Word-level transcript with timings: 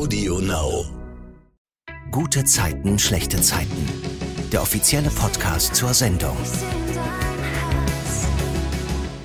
Audio 0.00 0.38
Now. 0.38 0.86
Gute 2.10 2.42
Zeiten, 2.44 2.98
schlechte 2.98 3.38
Zeiten. 3.42 3.86
Der 4.50 4.62
offizielle 4.62 5.10
Podcast 5.10 5.74
zur 5.74 5.92
Sendung. 5.92 6.38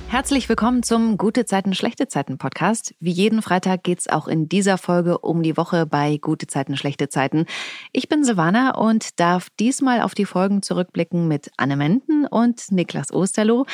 Herzlich 0.08 0.50
willkommen 0.50 0.82
zum 0.82 1.16
Gute 1.16 1.46
Zeiten, 1.46 1.74
schlechte 1.74 2.08
Zeiten 2.08 2.36
Podcast. 2.36 2.94
Wie 3.00 3.10
jeden 3.10 3.40
Freitag 3.40 3.84
geht's 3.84 4.06
auch 4.06 4.28
in 4.28 4.50
dieser 4.50 4.76
Folge 4.76 5.16
um 5.20 5.42
die 5.42 5.56
Woche 5.56 5.86
bei 5.86 6.18
Gute 6.18 6.46
Zeiten, 6.46 6.76
schlechte 6.76 7.08
Zeiten. 7.08 7.46
Ich 7.92 8.10
bin 8.10 8.22
Silvana 8.22 8.76
und 8.76 9.18
darf 9.18 9.48
diesmal 9.58 10.02
auf 10.02 10.14
die 10.14 10.26
Folgen 10.26 10.60
zurückblicken 10.60 11.26
mit 11.26 11.50
Anne 11.56 11.76
Menden 11.76 12.26
und 12.26 12.70
Niklas 12.70 13.10
Osterloh. 13.14 13.64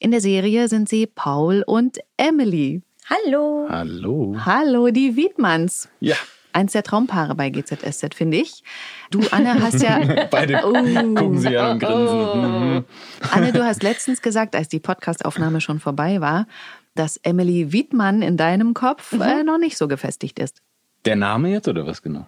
In 0.00 0.10
der 0.10 0.20
Serie 0.20 0.68
sind 0.68 0.90
sie 0.90 1.06
Paul 1.06 1.64
und 1.66 1.96
Emily. 2.18 2.82
Hallo. 3.08 3.66
Hallo. 3.70 4.36
Hallo, 4.44 4.88
die 4.90 5.16
Wiedmanns. 5.16 5.88
Ja. 5.98 6.16
Eins 6.52 6.72
der 6.72 6.82
Traumpaare 6.82 7.34
bei 7.34 7.50
GZSZ, 7.50 8.14
finde 8.14 8.36
ich. 8.38 8.62
Du, 9.10 9.20
Anne, 9.30 9.60
hast 9.62 9.82
ja. 9.82 10.26
Beide 10.30 10.60
Oh. 10.64 10.72
gucken 10.72 11.38
sie 11.38 11.56
an 11.56 11.72
und 11.72 11.78
grinsen. 11.78 12.74
Mhm. 12.76 12.84
Anne, 13.30 13.52
du 13.52 13.64
hast 13.64 13.82
letztens 13.82 14.22
gesagt, 14.22 14.54
als 14.54 14.68
die 14.68 14.80
Podcastaufnahme 14.80 15.60
schon 15.60 15.80
vorbei 15.80 16.20
war, 16.20 16.46
dass 16.94 17.16
Emily 17.18 17.72
Wiedmann 17.72 18.20
in 18.22 18.36
deinem 18.36 18.74
Kopf 18.74 19.12
äh, 19.12 19.42
noch 19.42 19.58
nicht 19.58 19.76
so 19.78 19.88
gefestigt 19.88 20.38
ist. 20.38 20.60
Der 21.04 21.16
Name 21.16 21.48
jetzt 21.50 21.68
oder 21.68 21.86
was 21.86 22.02
genau? 22.02 22.26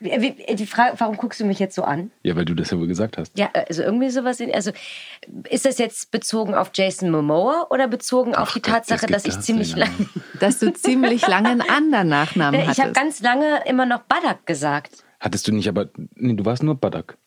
Wie- 0.00 0.54
Die 0.56 0.66
Frage, 0.66 0.94
warum 0.98 1.16
guckst 1.18 1.38
du 1.40 1.44
mich 1.44 1.58
jetzt 1.58 1.74
so 1.74 1.82
an? 1.82 2.10
Ja, 2.22 2.34
weil 2.34 2.44
du 2.46 2.54
das 2.54 2.70
ja 2.70 2.78
wohl 2.78 2.86
gesagt 2.86 3.18
hast. 3.18 3.36
Ja, 3.38 3.50
also 3.68 3.82
irgendwie 3.82 4.08
sowas. 4.10 4.40
In, 4.40 4.52
also 4.54 4.70
ist 5.50 5.66
das 5.66 5.76
jetzt 5.78 6.10
bezogen 6.10 6.54
auf 6.54 6.70
Jason 6.74 7.10
Momoa 7.10 7.66
oder 7.70 7.86
bezogen 7.86 8.34
auf 8.34 8.52
die 8.52 8.62
Gott, 8.62 8.68
das 8.72 8.86
Tatsache, 8.86 9.00
gibt 9.06 9.12
dass 9.14 9.24
ich 9.26 9.34
das 9.34 9.44
ziemlich 9.44 9.76
lange. 9.76 9.92
Dass 10.40 10.58
du 10.58 10.72
ziemlich 10.72 11.26
lange 11.28 11.50
einen 11.50 11.60
anderen 11.62 12.08
Nachnamen 12.08 12.60
Ich 12.60 12.66
habe 12.68 12.80
hattest. 12.80 12.94
ganz 12.96 13.20
lange 13.20 13.60
immer 13.66 13.84
noch 13.84 14.00
Badak 14.04 14.46
gesagt. 14.46 15.04
Hattest 15.20 15.46
du 15.48 15.52
nicht, 15.52 15.68
aber 15.68 15.90
nee, 16.14 16.32
du 16.32 16.44
warst 16.46 16.62
nur 16.62 16.74
Badak. 16.76 17.18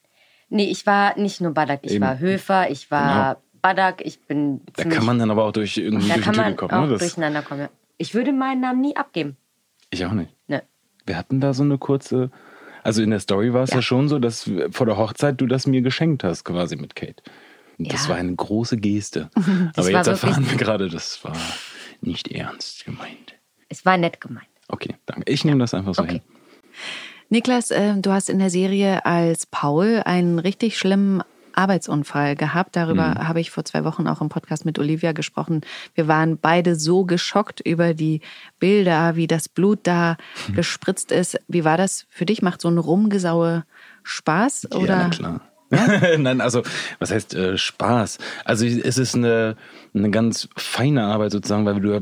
Nee, 0.50 0.66
ich 0.72 0.86
war 0.88 1.18
nicht 1.20 1.42
nur 1.42 1.52
Badak, 1.54 1.82
ich 1.84 1.94
Eben. 1.94 2.04
war 2.04 2.18
Höfer, 2.18 2.72
ich 2.72 2.90
war 2.90 3.42
Badak, 3.62 4.02
ich 4.04 4.20
bin. 4.26 4.62
Da 4.76 4.84
kann 4.86 5.06
man 5.06 5.20
dann 5.20 5.30
aber 5.30 5.46
auch 5.46 5.52
durch 5.52 5.78
irgendwie 5.78 6.08
da 6.10 6.16
durch 6.16 6.26
kann 6.26 6.34
die 6.34 6.38
Tür 6.40 6.44
man 6.46 6.54
gekommen. 6.56 6.74
auch 6.74 6.86
Ne? 6.88 6.92
Das, 6.94 7.00
durcheinander 7.00 7.44
kommen. 7.44 7.62
ja. 7.62 7.70
Ich 7.98 8.16
würde 8.16 8.34
meinen 8.34 8.62
Namen 8.62 8.82
nie 8.82 8.96
abgeben. 8.96 9.38
ich 9.92 10.04
auch 10.06 10.12
nicht. 10.14 10.34
Ne. 10.48 10.64
Wir 11.06 11.18
hatten 11.18 11.40
da 11.40 11.54
so 11.54 11.62
eine 11.64 11.78
kurze. 11.78 12.32
Also 12.84 13.02
in 13.02 13.10
der 13.12 13.20
Story 13.20 13.54
war 13.54 13.64
es 13.64 13.70
ja. 13.72 13.78
Ja. 13.78 13.82
schon 13.82 14.10
so, 14.10 14.20
dass 14.20 14.50
vor 14.72 14.86
der 14.86 14.98
Hochzeit 14.98 15.40
du 15.40 15.48
das 15.48 15.66
mir 15.68 15.82
geschenkt 15.82 16.24
hast, 16.24 16.44
quasi 16.44 16.76
mit 16.76 16.96
Kate. 16.96 17.24
Und 17.80 17.92
Das 17.92 18.04
Ja. 18.04 18.10
war 18.10 18.18
eine 18.18 18.36
große 18.36 18.78
Geste. 18.78 19.30
Aber 19.76 19.90
jetzt 19.90 20.08
erfahren 20.08 20.50
wir 20.50 20.58
gerade, 20.58 20.90
das 20.90 21.24
war 21.24 21.36
nicht 22.02 22.30
ernst 22.30 22.86
gemeint. 22.86 23.34
Es 23.70 23.86
war 23.86 23.98
nett 23.98 24.20
gemeint. 24.22 24.48
Okay, 24.68 24.96
danke. 25.06 25.32
Ich 25.32 25.44
nehme 25.46 25.60
das 25.60 25.74
einfach 25.74 25.96
so 25.96 26.04
Okay. 26.04 26.12
hin. 26.14 26.22
Niklas, 27.30 27.72
äh, 27.72 27.96
du 27.98 28.12
hast 28.12 28.30
in 28.30 28.38
der 28.40 28.50
Serie 28.50 29.06
als 29.06 29.46
Paul 29.48 30.02
einen 30.06 30.38
richtig 30.40 30.78
schlimmen 30.78 31.24
Arbeitsunfall 31.56 32.36
gehabt. 32.36 32.76
Darüber 32.76 33.10
Mhm. 33.10 33.28
habe 33.28 33.40
ich 33.40 33.52
vor 33.52 33.66
zwei 33.66 33.84
Wochen 33.84 34.08
auch 34.08 34.22
im 34.22 34.30
Podcast 34.30 34.66
mit 34.66 34.80
Olivia 34.80 35.12
gesprochen. 35.12 35.62
Wir 35.96 36.08
waren 36.08 36.38
beide 36.38 36.76
so 36.76 37.06
geschockt 37.06 37.60
über 37.62 37.94
die 37.94 38.22
Bilder, 38.60 39.16
wie 39.16 39.28
das 39.28 39.50
Blut 39.50 39.80
da 39.84 40.18
Mhm. 40.48 40.54
gespritzt 40.56 41.12
ist. 41.12 41.40
Wie 41.48 41.64
war 41.66 41.78
das 41.78 42.06
für 42.10 42.26
dich? 42.26 42.42
Macht 42.42 42.62
so 42.62 42.70
ein 42.70 42.78
Rumgesaue 42.78 43.64
Spaß? 44.04 44.72
Oder? 44.74 45.02
Ja, 45.04 45.10
klar. 45.10 45.42
Nein, 46.20 46.40
also 46.40 46.62
was 47.00 47.10
heißt 47.12 47.34
äh, 47.34 47.58
Spaß? 47.58 48.20
Also 48.46 48.66
es 48.66 48.98
ist 49.00 49.16
eine, 49.16 49.56
eine 49.96 50.12
ganz 50.12 50.48
feine 50.56 51.04
Arbeit 51.06 51.32
sozusagen, 51.32 51.66
weil 51.66 51.80
du 51.80 51.94
ja 51.94 52.00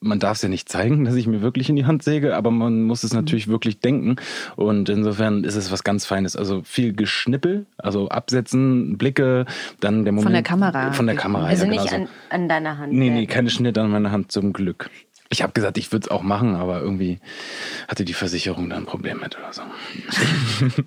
man 0.00 0.18
darf 0.18 0.36
es 0.36 0.42
ja 0.42 0.48
nicht 0.48 0.68
zeigen, 0.68 1.04
dass 1.04 1.14
ich 1.14 1.26
mir 1.26 1.40
wirklich 1.40 1.68
in 1.68 1.76
die 1.76 1.86
Hand 1.86 2.02
säge, 2.02 2.36
aber 2.36 2.50
man 2.50 2.82
muss 2.82 3.04
es 3.04 3.12
natürlich 3.12 3.48
wirklich 3.48 3.80
denken. 3.80 4.16
Und 4.56 4.88
insofern 4.88 5.44
ist 5.44 5.56
es 5.56 5.72
was 5.72 5.82
ganz 5.82 6.04
Feines. 6.04 6.36
Also 6.36 6.62
viel 6.62 6.92
Geschnippel, 6.92 7.66
also 7.78 8.08
absetzen, 8.08 8.98
Blicke, 8.98 9.46
dann 9.80 10.04
der 10.04 10.12
Moment. 10.12 10.34
der 10.34 10.42
Kamera. 10.42 10.92
Von 10.92 11.06
der 11.06 11.16
Kamera, 11.16 11.46
Also 11.46 11.64
ja, 11.64 11.70
nicht 11.70 11.88
genau 11.88 11.96
so. 11.96 12.02
an, 12.02 12.08
an 12.30 12.48
deiner 12.48 12.78
Hand. 12.78 12.92
Nee, 12.92 13.08
äh, 13.08 13.12
nee, 13.12 13.26
keine 13.26 13.50
Schnitte 13.50 13.80
an 13.80 13.90
meiner 13.90 14.10
Hand 14.10 14.30
zum 14.30 14.52
Glück. 14.52 14.90
Ich 15.30 15.42
habe 15.42 15.52
gesagt, 15.52 15.78
ich 15.78 15.90
würde 15.90 16.04
es 16.04 16.10
auch 16.10 16.22
machen, 16.22 16.54
aber 16.54 16.80
irgendwie 16.80 17.18
hatte 17.88 18.04
die 18.04 18.12
Versicherung 18.12 18.68
da 18.70 18.76
ein 18.76 18.84
Problem 18.84 19.20
mit 19.20 19.36
oder 19.38 19.52
so. 19.52 19.62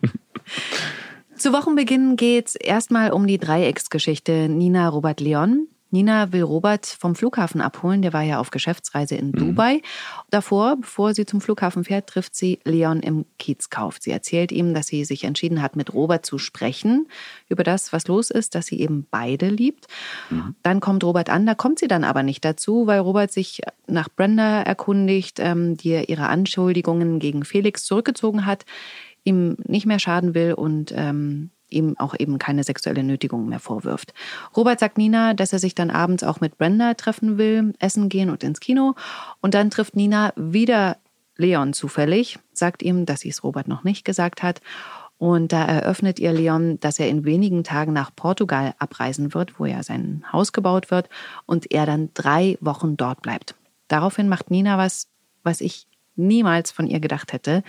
Zu 1.36 1.54
Wochenbeginn 1.54 2.16
geht's 2.16 2.56
erstmal 2.56 3.12
um 3.12 3.28
die 3.28 3.38
Dreiecksgeschichte 3.38 4.48
Nina 4.50 4.88
Robert 4.90 5.20
Leon. 5.20 5.68
Nina 5.90 6.32
will 6.32 6.44
Robert 6.44 6.86
vom 6.86 7.16
Flughafen 7.16 7.62
abholen, 7.62 8.02
der 8.02 8.14
war 8.14 8.22
ja 8.22 8.40
auf 8.40 8.52
Geschäftsreise 8.52 9.16
in 9.16 9.32
Dubai. 9.32 9.82
Davor, 10.30 10.78
bevor 10.78 11.14
sie 11.14 11.26
zum 11.26 11.42
Flughafen 11.42 11.84
fährt, 11.84 12.08
trifft 12.08 12.36
sie 12.36 12.60
Leon 12.64 13.00
im 13.02 13.26
Kiezkauf. 13.40 13.98
Sie 14.00 14.12
erzählt 14.12 14.52
ihm, 14.52 14.74
dass 14.74 14.88
sie 14.88 15.06
sich 15.06 15.24
entschieden 15.24 15.62
hat, 15.62 15.76
mit 15.76 15.94
Robert 15.94 16.26
zu 16.26 16.38
sprechen 16.38 17.08
über 17.48 17.64
das, 17.64 17.94
was 17.94 18.08
los 18.08 18.30
ist, 18.30 18.56
dass 18.56 18.66
sie 18.66 18.80
eben 18.80 19.08
beide 19.10 19.50
liebt. 19.50 19.88
Dann 20.64 20.80
kommt 20.80 21.04
Robert 21.04 21.30
an, 21.30 21.46
da 21.46 21.56
kommt 21.56 21.80
sie 21.80 21.88
dann 21.88 22.04
aber 22.04 22.24
nicht 22.24 22.44
dazu, 22.44 22.88
weil 22.88 23.00
Robert 23.00 23.32
sich 23.32 23.62
nach 23.88 24.10
Brenda 24.10 24.62
erkundigt, 24.62 25.40
ähm, 25.40 25.78
die 25.78 26.04
ihre 26.08 26.28
Anschuldigungen 26.28 27.20
gegen 27.20 27.46
Felix 27.46 27.86
zurückgezogen 27.86 28.46
hat 28.46 28.66
ihm 29.28 29.58
nicht 29.66 29.86
mehr 29.86 30.00
schaden 30.00 30.34
will 30.34 30.54
und 30.54 30.94
ähm, 30.96 31.52
ihm 31.70 31.96
auch 31.98 32.16
eben 32.18 32.40
keine 32.40 32.64
sexuelle 32.64 33.04
Nötigung 33.04 33.48
mehr 33.48 33.60
vorwirft. 33.60 34.14
Robert 34.56 34.80
sagt 34.80 34.98
Nina, 34.98 35.34
dass 35.34 35.54
er 35.54 35.60
sich 35.60 35.76
dann 35.76 35.90
abends 35.90 36.24
auch 36.24 36.40
mit 36.40 36.58
Brenda 36.58 36.94
treffen 36.94 37.38
will, 37.38 37.74
essen 37.80 38.10
gehen 38.10 38.30
und 38.30 38.44
ins 38.44 38.60
Kino. 38.60 38.96
Und 39.42 39.54
dann 39.54 39.70
trifft 39.70 39.96
Nina 39.96 40.34
wieder 40.36 40.98
Leon 41.36 41.74
zufällig, 41.74 42.40
sagt 42.54 42.82
ihm, 42.82 43.06
dass 43.06 43.22
sie 43.22 43.30
es 43.30 43.44
Robert 43.44 43.68
noch 43.68 43.84
nicht 43.84 44.06
gesagt 44.06 44.44
hat. 44.44 44.62
Und 45.20 45.52
da 45.52 45.66
eröffnet 45.66 46.20
ihr 46.20 46.32
Leon, 46.32 46.80
dass 46.80 47.00
er 47.00 47.10
in 47.10 47.26
wenigen 47.26 47.64
Tagen 47.64 47.92
nach 47.92 48.12
Portugal 48.16 48.76
abreisen 48.78 49.34
wird, 49.34 49.60
wo 49.60 49.66
ja 49.66 49.82
sein 49.82 50.24
Haus 50.32 50.54
gebaut 50.54 50.92
wird 50.92 51.10
und 51.46 51.72
er 51.72 51.86
dann 51.86 52.10
drei 52.14 52.58
Wochen 52.62 52.98
dort 52.98 53.22
bleibt. 53.24 53.56
Daraufhin 53.88 54.30
macht 54.30 54.52
Nina 54.52 54.78
was, 54.78 55.08
was 55.44 55.62
ich 55.62 55.88
niemals 56.16 56.72
von 56.72 56.88
ihr 56.88 57.00
gedacht 57.00 57.34
hätte. 57.34 57.64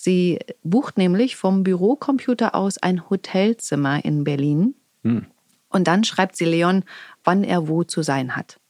Sie 0.00 0.38
bucht 0.62 0.96
nämlich 0.96 1.34
vom 1.34 1.64
Bürocomputer 1.64 2.54
aus 2.54 2.78
ein 2.78 3.10
Hotelzimmer 3.10 4.04
in 4.04 4.22
Berlin. 4.22 4.76
Und 5.02 5.88
dann 5.88 6.04
schreibt 6.04 6.36
sie 6.36 6.44
Leon, 6.44 6.84
wann 7.24 7.42
er 7.42 7.66
wo 7.68 7.82
zu 7.82 8.02
sein 8.02 8.36
hat. 8.36 8.60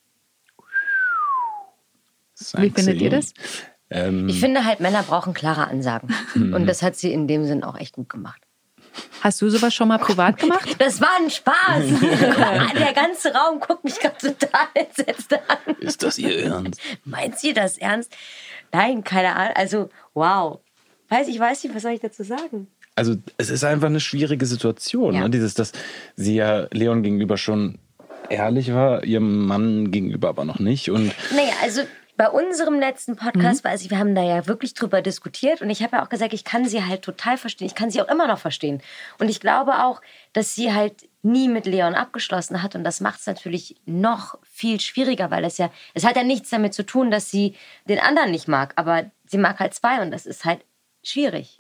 Wie 2.57 2.71
findet 2.71 3.01
ihr 3.03 3.11
das? 3.11 3.35
Ähm, 3.91 4.29
Ich 4.29 4.41
finde 4.41 4.65
halt, 4.65 4.81
Männer 4.81 5.03
brauchen 5.03 5.35
klare 5.35 5.67
Ansagen. 5.67 6.15
Mhm. 6.35 6.55
Und 6.55 6.67
das 6.67 6.83
hat 6.83 6.97
sie 6.97 7.13
in 7.13 7.27
dem 7.29 7.45
Sinn 7.45 7.63
auch 7.63 7.77
echt 7.79 7.95
gut 7.97 8.09
gemacht. 8.09 8.41
Hast 9.21 9.43
du 9.43 9.51
sowas 9.51 9.75
schon 9.75 9.89
mal 9.89 9.99
privat 9.99 10.39
gemacht? 10.41 10.77
Das 10.79 11.01
war 11.01 11.11
ein 11.19 11.31
Spaß. 11.31 11.85
Der 12.79 12.93
ganze 12.95 13.35
Raum 13.35 13.61
guckt 13.61 13.85
mich 13.85 13.99
gerade 14.01 14.17
total 14.19 14.67
entsetzt 14.75 15.33
an. 15.35 15.75
ist 15.81 16.03
das 16.03 16.17
ihr 16.19 16.45
Ernst? 16.45 16.81
Meint 17.05 17.39
sie 17.39 17.53
das 17.53 17.77
ernst? 17.79 18.13
Nein, 18.73 19.05
keine 19.05 19.35
Ahnung. 19.37 19.57
Also, 19.57 19.91
wow. 20.15 20.61
Weiß 21.09 21.29
ich 21.29 21.39
weiß 21.39 21.65
nicht, 21.65 21.75
was 21.75 21.83
soll 21.83 21.93
ich 21.93 22.01
dazu 22.01 22.23
sagen? 22.23 22.69
Also 22.95 23.17
es 23.37 23.51
ist 23.51 23.65
einfach 23.65 23.87
eine 23.87 24.01
schwierige 24.01 24.45
Situation. 24.45 25.15
Ja. 25.15 25.21
Ne? 25.23 25.31
Dieses, 25.31 25.55
dass 25.55 25.73
sie 26.17 26.35
ja 26.35 26.67
Leon 26.73 27.03
gegenüber 27.03 27.37
schon 27.37 27.79
ehrlich 28.29 28.73
war, 28.75 29.05
ihrem 29.05 29.47
Mann 29.47 29.91
gegenüber 29.91 30.29
aber 30.29 30.45
noch 30.45 30.59
nicht. 30.59 30.91
Und 30.91 31.13
Naja, 31.35 31.53
also 31.63 31.83
bei 32.19 32.29
unserem 32.29 32.81
letzten 32.81 33.15
Podcast, 33.15 33.63
weiß 33.63 33.83
ich, 33.83 33.91
wir 33.91 33.99
haben 34.01 34.17
da 34.17 34.23
ja 34.25 34.49
wirklich 34.49 34.75
drüber 34.75 35.03
diskutiert 35.03 35.63
und 35.63 35.71
ich 35.71 35.85
habe 35.85 35.97
ja 35.97 36.05
auch 36.05 36.09
gesagt, 36.09 36.33
ich 36.33 36.43
kann 36.43 36.65
sie 36.65 36.85
halt 36.85 37.03
total 37.03 37.39
verstehen. 37.39 37.69
Ich 37.69 37.77
kann 37.77 37.93
sie 37.93 38.03
auch 38.03 38.09
immer 38.09 38.27
noch 38.27 38.41
verstehen. 38.41 38.83
Und 39.21 39.29
ich 39.29 39.39
glaube 39.39 39.85
auch, 39.85 40.03
dass 40.33 40.57
sie 40.57 40.73
halt 40.75 41.09
nie 41.23 41.47
mit 41.49 41.65
Leon 41.65 41.95
abgeschlossen 41.95 42.61
hat 42.61 42.75
und 42.75 42.83
das 42.83 43.01
macht 43.01 43.21
es 43.21 43.27
natürlich 43.27 43.77
noch 43.87 44.37
viel 44.43 44.81
schwieriger, 44.81 45.31
weil 45.31 45.43
das 45.43 45.59
ja, 45.59 45.71
es 45.95 46.05
hat 46.05 46.17
ja 46.17 46.25
nichts 46.25 46.51
damit 46.51 46.75
zu 46.75 46.85
tun, 46.85 47.13
dass 47.13 47.31
sie 47.31 47.55
den 47.89 48.01
anderen 48.01 48.33
nicht 48.33 48.49
mag, 48.49 48.73
aber 48.75 49.11
sie 49.27 49.39
mag 49.39 49.61
halt 49.61 49.75
zwei 49.75 50.03
und 50.03 50.11
das 50.11 50.27
ist 50.27 50.45
halt 50.45 50.61
schwierig. 51.11 51.59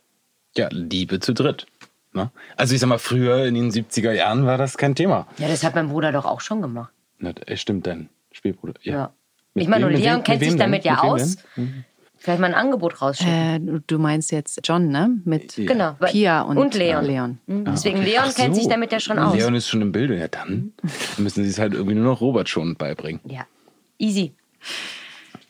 ja, 0.56 0.68
Liebe 0.70 1.20
zu 1.20 1.32
dritt. 1.34 1.66
Ne? 2.12 2.30
Also 2.56 2.74
ich 2.74 2.80
sag 2.80 2.88
mal, 2.88 2.98
früher 2.98 3.44
in 3.46 3.54
den 3.54 3.70
70er 3.70 4.12
Jahren 4.12 4.46
war 4.46 4.56
das 4.58 4.76
kein 4.78 4.94
Thema. 4.94 5.26
Ja, 5.38 5.46
das 5.48 5.62
hat 5.62 5.74
mein 5.74 5.88
Bruder 5.88 6.10
doch 6.12 6.24
auch 6.24 6.40
schon 6.40 6.62
gemacht. 6.62 6.92
Na, 7.18 7.30
äh, 7.46 7.56
stimmt 7.56 7.86
dein 7.86 8.08
Spielbruder. 8.32 8.74
Ja. 8.82 9.12
Mit 9.54 9.64
Ich 9.64 9.68
meine, 9.68 9.86
und 9.86 9.92
Leon 9.92 10.16
wem- 10.18 10.24
kennt 10.24 10.42
sich 10.42 10.56
damit 10.56 10.84
denn? 10.84 10.92
ja 10.94 11.02
aus. 11.02 11.36
denn? 11.56 11.84
Vielleicht 12.20 12.40
mal 12.40 12.48
ein 12.48 12.54
Angebot 12.54 13.00
rausschicken. 13.00 13.76
Äh, 13.76 13.80
du 13.86 13.98
meinst 13.98 14.32
jetzt 14.32 14.58
John, 14.64 14.88
ne? 14.88 15.18
Mit 15.24 15.56
Ja. 15.56 15.66
Genau. 15.66 15.96
weil- 16.00 16.10
Pia 16.10 16.40
und, 16.42 16.74
Leon. 16.74 17.04
Leon. 17.04 17.38
Mhm. 17.46 17.64
Deswegen, 17.66 17.98
Ah, 17.98 18.00
okay. 18.00 18.10
Leon 18.10 18.24
Ach 18.26 18.34
kennt 18.34 18.54
so. 18.54 18.60
sich 18.60 18.68
damit 18.68 18.90
ja 18.90 18.98
schon 19.00 19.18
aus. 19.18 19.34
Leon 19.36 19.54
ist 19.54 19.68
schon 19.68 19.82
im 19.82 19.92
Bilde. 19.92 20.18
Ja, 20.18 20.26
dann 20.28 20.72
müssen 21.18 21.44
sie 21.44 21.50
es 21.50 21.58
halt 21.58 21.74
irgendwie 21.74 21.94
nur 21.94 22.04
noch 22.04 22.20
Robert 22.20 22.48
schon 22.48 22.74
beibringen. 22.76 23.20
Ja, 23.24 23.46
easy. 23.98 24.34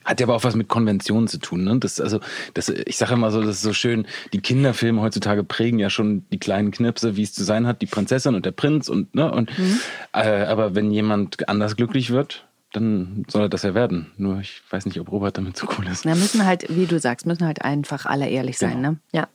Hat 0.08 0.20
ja 0.20 0.26
aber 0.26 0.36
auch 0.36 0.44
was 0.44 0.56
mit 0.56 0.68
Konventionen 0.68 1.28
zu 1.28 1.36
tun. 1.38 1.64
Ne? 1.64 1.78
Das, 1.78 2.00
also, 2.00 2.18
das, 2.54 2.70
ich 2.70 2.96
sage 2.96 3.12
immer 3.12 3.30
so, 3.30 3.40
das 3.42 3.56
ist 3.56 3.62
so 3.62 3.74
schön, 3.74 4.06
die 4.32 4.40
Kinderfilme 4.40 5.02
heutzutage 5.02 5.44
prägen 5.44 5.78
ja 5.78 5.90
schon 5.90 6.24
die 6.32 6.38
kleinen 6.38 6.70
Knipse, 6.70 7.16
wie 7.16 7.22
es 7.22 7.34
zu 7.34 7.44
sein 7.44 7.66
hat, 7.66 7.82
die 7.82 7.86
Prinzessin 7.86 8.34
und 8.34 8.46
der 8.46 8.52
Prinz 8.52 8.88
und, 8.88 9.14
ne, 9.14 9.30
und 9.30 9.56
Mhm. 9.58 9.80
äh, 10.14 10.44
aber 10.46 10.74
wenn 10.74 10.90
jemand 10.90 11.46
anders 11.50 11.76
glücklich 11.76 12.08
wird, 12.10 12.46
dann 12.72 13.24
soll 13.28 13.42
er 13.42 13.48
das 13.50 13.64
ja 13.64 13.74
werden. 13.74 14.12
Nur 14.16 14.40
ich 14.40 14.62
weiß 14.70 14.86
nicht, 14.86 14.98
ob 14.98 15.12
Robert 15.12 15.36
damit 15.36 15.56
so 15.58 15.66
cool 15.78 15.86
ist. 15.86 16.06
Da 16.06 16.14
müssen 16.14 16.46
halt, 16.46 16.64
wie 16.70 16.86
du 16.86 16.98
sagst, 16.98 17.26
müssen 17.26 17.44
halt 17.46 17.60
einfach 17.62 18.06
alle 18.06 18.28
ehrlich 18.30 18.56
sein, 18.56 18.76
Genau. 18.76 18.90
ne? 18.92 18.96
Ja. 19.12 19.28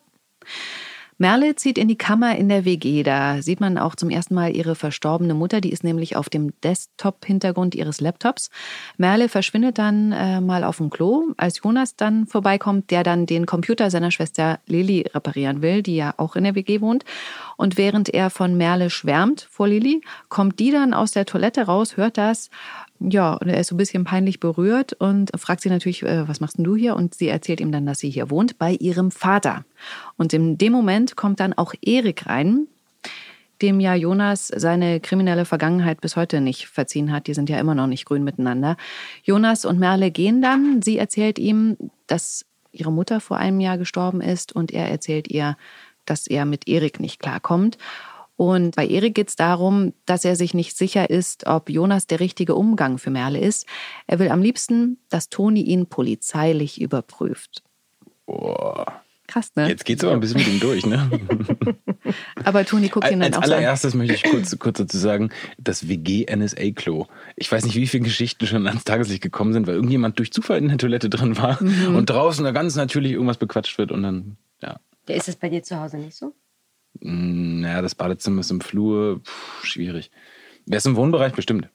Merle 1.24 1.56
zieht 1.56 1.78
in 1.78 1.88
die 1.88 1.96
Kammer 1.96 2.36
in 2.36 2.50
der 2.50 2.66
WG. 2.66 3.02
Da 3.02 3.42
sieht 3.42 3.62
man 3.62 3.78
auch 3.78 3.96
zum 3.96 4.10
ersten 4.10 4.36
Mal 4.36 4.54
ihre 4.54 4.76
verstorbene 4.76 5.34
Mutter. 5.34 5.62
Die 5.62 5.72
ist 5.72 5.82
nämlich 5.82 6.18
auf 6.18 6.28
dem 6.28 6.52
Desktop-Hintergrund 6.64 7.76
ihres 7.76 8.02
Laptops. 8.02 8.50
Merle 8.98 9.30
verschwindet 9.30 9.78
dann 9.78 10.12
äh, 10.12 10.42
mal 10.42 10.66
auf 10.66 10.80
dem 10.80 10.90
Klo, 10.90 11.30
als 11.38 11.62
Jonas 11.64 11.96
dann 11.96 12.28
vorbeikommt, 12.28 12.92
der 12.92 13.04
dann 13.04 13.26
den 13.26 13.46
Computer 13.46 13.90
seiner 13.90 14.12
Schwester 14.12 14.60
Lilly 14.66 15.06
reparieren 15.14 15.62
will, 15.62 15.82
die 15.82 15.96
ja 15.96 16.14
auch 16.18 16.36
in 16.36 16.44
der 16.44 16.56
WG 16.56 16.82
wohnt. 16.82 17.06
Und 17.56 17.78
während 17.78 18.10
er 18.10 18.30
von 18.30 18.58
Merle 18.58 18.90
schwärmt 18.90 19.48
vor 19.50 19.70
Lilly, 19.70 20.02
kommt 20.28 20.60
die 20.60 20.72
dann 20.72 20.94
aus 20.94 21.12
der 21.12 21.26
Toilette 21.26 21.62
raus, 21.62 21.96
hört 21.96 22.18
das 22.18 22.50
ja, 23.00 23.34
und 23.34 23.50
er 23.50 23.60
ist 23.60 23.68
so 23.68 23.76
ein 23.76 23.78
bisschen 23.78 24.04
peinlich 24.04 24.40
berührt 24.40 24.94
und 24.94 25.32
fragt 25.36 25.62
sie 25.62 25.70
natürlich, 25.70 26.04
äh, 26.04 26.28
was 26.28 26.40
machst 26.40 26.58
denn 26.58 26.64
du 26.64 26.76
hier? 26.76 26.96
Und 26.96 27.16
sie 27.16 27.28
erzählt 27.28 27.60
ihm 27.60 27.72
dann, 27.72 27.86
dass 27.86 28.00
sie 28.00 28.10
hier 28.10 28.30
wohnt, 28.30 28.58
bei 28.58 28.74
ihrem 28.74 29.12
Vater. 29.12 29.66
Und 30.16 30.34
in 30.34 30.58
dem 30.58 30.72
Moment 30.72 31.16
kommt 31.16 31.40
dann 31.40 31.54
auch 31.54 31.74
Erik 31.82 32.28
rein, 32.28 32.68
dem 33.62 33.80
ja 33.80 33.96
Jonas 33.96 34.48
seine 34.48 35.00
kriminelle 35.00 35.46
Vergangenheit 35.46 36.02
bis 36.02 36.16
heute 36.16 36.40
nicht 36.40 36.68
verziehen 36.68 37.12
hat. 37.12 37.28
Die 37.28 37.34
sind 37.34 37.50
ja 37.50 37.60
immer 37.60 37.76
noch 37.76 37.88
nicht 37.88 38.06
grün 38.06 38.24
miteinander. 38.24 38.78
Jonas 39.24 39.66
und 39.66 39.80
Merle 39.80 40.12
gehen 40.12 40.42
dann. 40.42 40.82
Sie 40.82 40.98
erzählt 40.98 41.40
ihm, 41.40 41.78
dass 42.08 42.46
ihre 42.72 42.92
Mutter 42.92 43.20
vor 43.20 43.38
einem 43.38 43.60
Jahr 43.60 43.78
gestorben 43.78 44.22
ist 44.22 44.54
und 44.54 44.72
er 44.72 44.90
erzählt 44.90 45.28
ihr, 45.28 45.58
dass 46.06 46.28
er 46.28 46.46
mit 46.46 46.68
Erik 46.68 47.00
nicht 47.00 47.20
klarkommt. 47.20 47.78
Und 48.36 48.76
bei 48.76 48.88
Erik 48.88 49.14
geht 49.16 49.30
es 49.30 49.36
darum, 49.36 49.94
dass 50.06 50.26
er 50.26 50.36
sich 50.36 50.54
nicht 50.54 50.76
sicher 50.76 51.10
ist, 51.10 51.46
ob 51.46 51.70
Jonas 51.70 52.08
der 52.08 52.20
richtige 52.20 52.56
Umgang 52.56 52.98
für 52.98 53.12
Merle 53.12 53.40
ist. 53.40 53.66
Er 54.08 54.20
will 54.20 54.30
am 54.30 54.42
liebsten, 54.42 54.98
dass 55.10 55.30
Toni 55.30 55.62
ihn 55.62 55.86
polizeilich 55.86 56.82
überprüft. 56.82 57.64
Boah. 58.26 59.02
Krass, 59.28 59.52
ne? 59.56 59.68
Jetzt 59.70 59.86
geht's 59.86 60.04
aber 60.04 60.14
ein 60.14 60.20
bisschen 60.20 60.38
mit 60.40 60.48
ihm 60.48 60.60
durch, 60.60 60.86
ne? 60.86 61.10
Aber 62.44 62.66
Toni 62.66 62.90
guckt 62.90 63.10
ihn 63.10 63.22
dann 63.22 63.34
Als 63.34 63.38
auch 63.38 63.46
so 63.46 63.54
an. 63.54 63.58
allererstes 63.60 63.94
möchte 63.96 64.14
ich 64.16 64.24
kurz, 64.24 64.58
kurz 64.60 64.78
dazu 64.80 64.98
sagen, 64.98 65.30
das 65.58 65.88
WG-NSA-Klo. 65.88 67.08
Ich 67.38 67.50
weiß 67.52 67.64
nicht, 67.66 67.76
wie 67.76 67.88
viele 67.88 68.04
Geschichten 68.04 68.46
schon 68.46 68.68
ans 68.68 68.84
Tageslicht 68.84 69.22
gekommen 69.24 69.54
sind, 69.54 69.66
weil 69.66 69.76
irgendjemand 69.76 70.20
durch 70.20 70.32
Zufall 70.34 70.58
in 70.58 70.68
der 70.68 70.78
Toilette 70.78 71.10
drin 71.10 71.38
war 71.38 71.62
Mhm. 71.64 71.96
und 71.96 72.10
draußen 72.10 72.44
da 72.44 72.52
ganz 72.52 72.76
natürlich 72.76 73.14
irgendwas 73.14 73.38
bequatscht 73.38 73.78
wird 73.78 73.92
und 73.94 74.04
dann, 74.04 74.38
ja. 74.62 74.78
Ist 75.08 75.30
das 75.30 75.38
bei 75.38 75.50
dir 75.50 75.64
zu 75.64 75.80
Hause 75.80 75.98
nicht 75.98 76.16
so? 76.16 76.34
Mm, 77.00 77.62
Naja, 77.62 77.82
das 77.82 77.96
Badezimmer 77.96 78.42
ist 78.42 78.52
im 78.52 78.62
Flur, 78.62 79.22
Puh, 79.24 79.66
schwierig. 79.66 80.12
Wer 80.66 80.78
ist 80.78 80.86
im 80.86 80.96
Wohnbereich? 80.96 81.34
Bestimmt. 81.34 81.70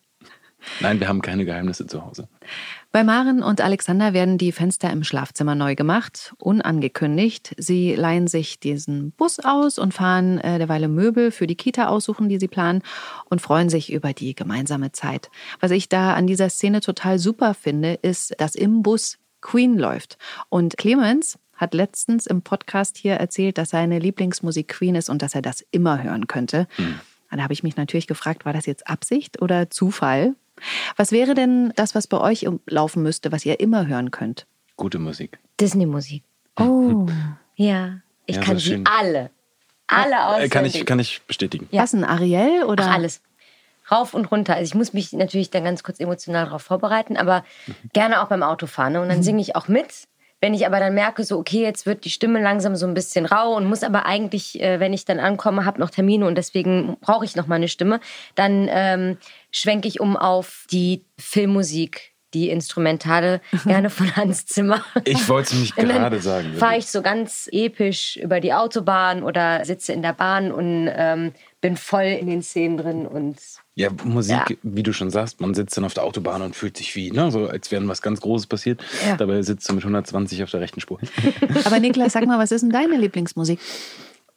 Nein, 0.80 0.98
wir 0.98 1.08
haben 1.08 1.22
keine 1.22 1.44
Geheimnisse 1.44 1.86
zu 1.86 2.04
Hause. 2.04 2.28
Bei 2.90 3.04
Maren 3.04 3.42
und 3.42 3.60
Alexander 3.60 4.12
werden 4.12 4.38
die 4.38 4.50
Fenster 4.50 4.90
im 4.90 5.04
Schlafzimmer 5.04 5.54
neu 5.54 5.76
gemacht, 5.76 6.34
unangekündigt. 6.38 7.54
Sie 7.58 7.94
leihen 7.94 8.26
sich 8.26 8.58
diesen 8.58 9.12
Bus 9.12 9.38
aus 9.38 9.78
und 9.78 9.94
fahren 9.94 10.38
äh, 10.38 10.58
derweil 10.58 10.88
Möbel 10.88 11.30
für 11.30 11.46
die 11.46 11.54
Kita 11.54 11.86
aussuchen, 11.86 12.28
die 12.28 12.38
sie 12.38 12.48
planen 12.48 12.82
und 13.26 13.40
freuen 13.40 13.68
sich 13.68 13.92
über 13.92 14.12
die 14.12 14.34
gemeinsame 14.34 14.90
Zeit. 14.90 15.30
Was 15.60 15.70
ich 15.70 15.88
da 15.88 16.14
an 16.14 16.26
dieser 16.26 16.50
Szene 16.50 16.80
total 16.80 17.18
super 17.18 17.54
finde, 17.54 17.94
ist, 17.94 18.34
dass 18.40 18.54
im 18.54 18.82
Bus 18.82 19.18
Queen 19.40 19.78
läuft. 19.78 20.18
Und 20.48 20.76
Clemens 20.76 21.38
hat 21.58 21.74
letztens 21.74 22.26
im 22.26 22.40
Podcast 22.40 22.96
hier 22.96 23.14
erzählt, 23.14 23.58
dass 23.58 23.70
seine 23.70 23.98
Lieblingsmusik 23.98 24.68
Queen 24.68 24.94
ist 24.94 25.10
und 25.10 25.20
dass 25.20 25.34
er 25.34 25.42
das 25.42 25.62
immer 25.70 26.02
hören 26.02 26.26
könnte. 26.26 26.66
Da 27.30 27.42
habe 27.42 27.52
ich 27.52 27.62
mich 27.62 27.76
natürlich 27.76 28.06
gefragt, 28.06 28.46
war 28.46 28.54
das 28.54 28.64
jetzt 28.64 28.88
Absicht 28.88 29.42
oder 29.42 29.68
Zufall? 29.68 30.34
Was 30.96 31.12
wäre 31.12 31.34
denn 31.34 31.72
das, 31.76 31.94
was 31.94 32.06
bei 32.06 32.18
euch 32.18 32.46
laufen 32.66 33.02
müsste, 33.02 33.30
was 33.30 33.44
ihr 33.44 33.60
immer 33.60 33.86
hören 33.86 34.10
könnt? 34.10 34.46
Gute 34.76 34.98
Musik. 34.98 35.38
Disney-Musik. 35.60 36.22
Oh. 36.58 37.06
Ja. 37.60 37.98
Ich 38.26 38.36
Ja, 38.36 38.42
kann 38.42 38.58
sie 38.58 38.84
alle. 38.84 39.30
Alle 39.88 40.12
Äh, 40.12 40.18
auswendig. 40.18 40.50
kann, 40.52 40.64
ich, 40.64 40.86
kann 40.86 40.98
ich 41.00 41.22
bestätigen. 41.22 41.66
Ja. 41.72 41.82
Was, 41.82 41.92
ein 41.92 42.04
Ariel 42.04 42.62
oder? 42.62 42.84
Ach, 42.86 42.94
alles. 42.94 43.20
Rauf 43.90 44.14
und 44.14 44.26
runter. 44.30 44.54
Also 44.54 44.64
ich 44.68 44.74
muss 44.76 44.92
mich 44.92 45.12
natürlich 45.12 45.50
dann 45.50 45.64
ganz 45.64 45.82
kurz 45.82 45.98
emotional 45.98 46.44
darauf 46.44 46.62
vorbereiten, 46.62 47.16
aber 47.16 47.44
gerne 47.94 48.22
auch 48.22 48.28
beim 48.28 48.44
Autofahren. 48.44 48.92
Ne? 48.92 49.00
Und 49.00 49.08
dann 49.08 49.24
singe 49.24 49.40
ich 49.40 49.56
auch 49.56 49.66
mit. 49.66 50.06
Wenn 50.40 50.54
ich 50.54 50.66
aber 50.66 50.78
dann 50.78 50.94
merke, 50.94 51.24
so, 51.24 51.38
okay, 51.38 51.62
jetzt 51.62 51.84
wird 51.84 52.04
die 52.04 52.10
Stimme 52.10 52.40
langsam 52.40 52.76
so 52.76 52.86
ein 52.86 52.94
bisschen 52.94 53.26
rau 53.26 53.56
und 53.56 53.66
muss 53.66 53.82
aber 53.82 54.06
eigentlich, 54.06 54.60
äh, 54.60 54.78
wenn 54.78 54.92
ich 54.92 55.04
dann 55.04 55.18
ankomme, 55.18 55.64
habe 55.64 55.80
noch 55.80 55.90
Termine 55.90 56.26
und 56.26 56.36
deswegen 56.36 56.96
brauche 57.00 57.24
ich 57.24 57.34
noch 57.34 57.46
mal 57.46 57.56
eine 57.56 57.68
Stimme, 57.68 58.00
dann 58.36 58.68
ähm, 58.70 59.18
schwenke 59.50 59.88
ich 59.88 60.00
um 60.00 60.16
auf 60.16 60.66
die 60.70 61.04
Filmmusik, 61.18 62.14
die 62.34 62.50
Instrumentale, 62.50 63.40
gerne 63.64 63.90
von 63.90 64.14
Hans 64.16 64.46
Zimmer. 64.46 64.84
Ich 65.04 65.28
wollte 65.28 65.46
es 65.48 65.52
nämlich 65.54 65.74
dann 65.74 65.88
gerade 65.88 66.20
sagen. 66.20 66.54
Fahre 66.54 66.76
ich 66.78 66.86
so 66.86 67.00
ganz 67.02 67.48
episch 67.52 68.16
über 68.16 68.40
die 68.40 68.52
Autobahn 68.52 69.22
oder 69.22 69.64
sitze 69.64 69.92
in 69.92 70.02
der 70.02 70.12
Bahn 70.12 70.52
und 70.52 70.90
ähm, 70.94 71.32
bin 71.60 71.76
voll 71.76 72.04
in 72.04 72.26
den 72.26 72.42
Szenen 72.42 72.76
drin 72.76 73.06
und 73.06 73.36
Ja, 73.74 73.88
Musik, 74.04 74.36
Ja. 74.50 74.56
wie 74.62 74.82
du 74.82 74.92
schon 74.92 75.10
sagst, 75.10 75.40
man 75.40 75.54
sitzt 75.54 75.76
dann 75.76 75.84
auf 75.84 75.94
der 75.94 76.04
Autobahn 76.04 76.42
und 76.42 76.54
fühlt 76.54 76.76
sich 76.76 76.94
wie, 76.94 77.10
ne, 77.10 77.30
so 77.30 77.48
als 77.48 77.70
wäre 77.70 77.86
was 77.88 78.02
ganz 78.02 78.20
Großes 78.20 78.46
passiert. 78.46 78.80
Ja. 79.06 79.16
Dabei 79.16 79.40
sitzt 79.42 79.68
du 79.68 79.72
mit 79.74 79.82
120 79.84 80.42
auf 80.42 80.50
der 80.50 80.60
rechten 80.60 80.80
Spur. 80.80 80.98
Aber 81.64 81.80
Niklas, 81.80 82.12
sag 82.12 82.26
mal, 82.26 82.38
was 82.38 82.52
ist 82.52 82.60
denn 82.60 82.70
deine 82.70 82.96
Lieblingsmusik? 82.96 83.58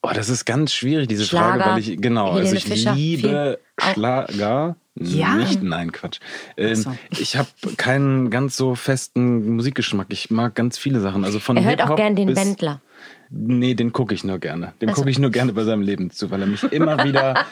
Oh, 0.04 0.10
das 0.16 0.30
ist 0.30 0.46
ganz 0.46 0.74
schwierig, 0.74 1.08
diese 1.10 1.26
Schlager, 1.26 1.64
Frage, 1.64 1.72
weil 1.72 1.80
ich, 1.80 2.02
genau, 2.02 2.32
also 2.32 2.40
Helene 2.40 2.58
ich 2.58 2.64
Fischer, 2.66 2.94
liebe 2.96 3.60
viel. 3.80 3.94
Schlager. 3.94 4.76
Ja? 4.96 5.36
Nicht, 5.36 5.64
nein, 5.64 5.92
Quatsch. 5.92 6.20
Ähm, 6.58 6.76
so. 6.76 6.98
Ich 7.12 7.38
habe 7.38 7.50
keinen 7.78 8.30
ganz 8.30 8.58
so 8.58 8.76
festen 8.76 9.56
Musikgeschmack. 9.56 10.08
Ich 10.10 10.30
mag 10.30 10.54
ganz 10.54 10.78
viele 10.78 11.00
Sachen. 11.00 11.24
Also 11.24 11.40
von 11.40 11.56
er 11.58 11.64
hört 11.64 11.82
auch 11.82 11.96
gern 11.96 12.16
den 12.16 12.36
Wendler. 12.36 12.82
Nee, 13.34 13.76
den 13.76 13.94
gucke 13.94 14.14
ich 14.14 14.26
nur 14.26 14.40
gerne. 14.40 14.74
Den 14.82 14.90
Ach 14.90 14.96
so. 14.96 15.02
gucke 15.02 15.10
ich 15.10 15.18
nur 15.18 15.32
gerne 15.32 15.54
bei 15.54 15.64
seinem 15.64 15.82
Leben 15.82 16.12
zu, 16.12 16.32
weil 16.32 16.42
er 16.42 16.48
mich 16.48 16.64
immer 16.64 17.02
wieder 17.06 17.46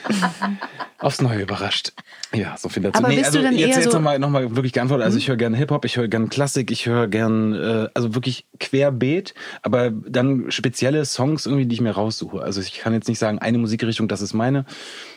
aufs 0.97 1.21
Neue 1.21 1.41
überrascht. 1.43 1.93
Ja, 2.33 2.57
so 2.57 2.67
viel 2.67 2.83
dazu. 2.83 2.97
Aber 2.99 3.07
bist 3.07 3.25
also 3.27 3.37
du 3.37 3.43
dann 3.45 3.53
jetzt, 3.55 3.69
eher 3.69 3.75
jetzt 3.83 3.91
so- 3.91 3.97
nochmal 3.97 4.19
noch 4.19 4.29
mal 4.29 4.55
wirklich 4.57 4.73
geantwortet. 4.73 5.05
Also 5.05 5.17
ich 5.17 5.29
höre 5.29 5.37
gerne 5.37 5.55
Hip-Hop, 5.55 5.85
ich 5.85 5.95
höre 5.95 6.09
gerne 6.09 6.27
Klassik, 6.27 6.69
ich 6.71 6.85
höre 6.85 7.07
gerne, 7.07 7.87
äh, 7.87 7.91
also 7.93 8.13
wirklich 8.13 8.45
querbeet, 8.59 9.33
aber 9.61 9.89
dann 9.91 10.51
spezielle 10.51 11.05
Songs 11.05 11.45
irgendwie, 11.45 11.65
die 11.65 11.75
ich 11.75 11.81
mir 11.81 11.91
raussuche. 11.91 12.41
Also 12.41 12.59
ich 12.59 12.77
kann 12.79 12.91
jetzt 12.93 13.07
nicht 13.07 13.19
sagen, 13.19 13.39
eine 13.39 13.57
Musikrichtung, 13.57 14.09
das 14.09 14.21
ist 14.21 14.33
meine. 14.33 14.65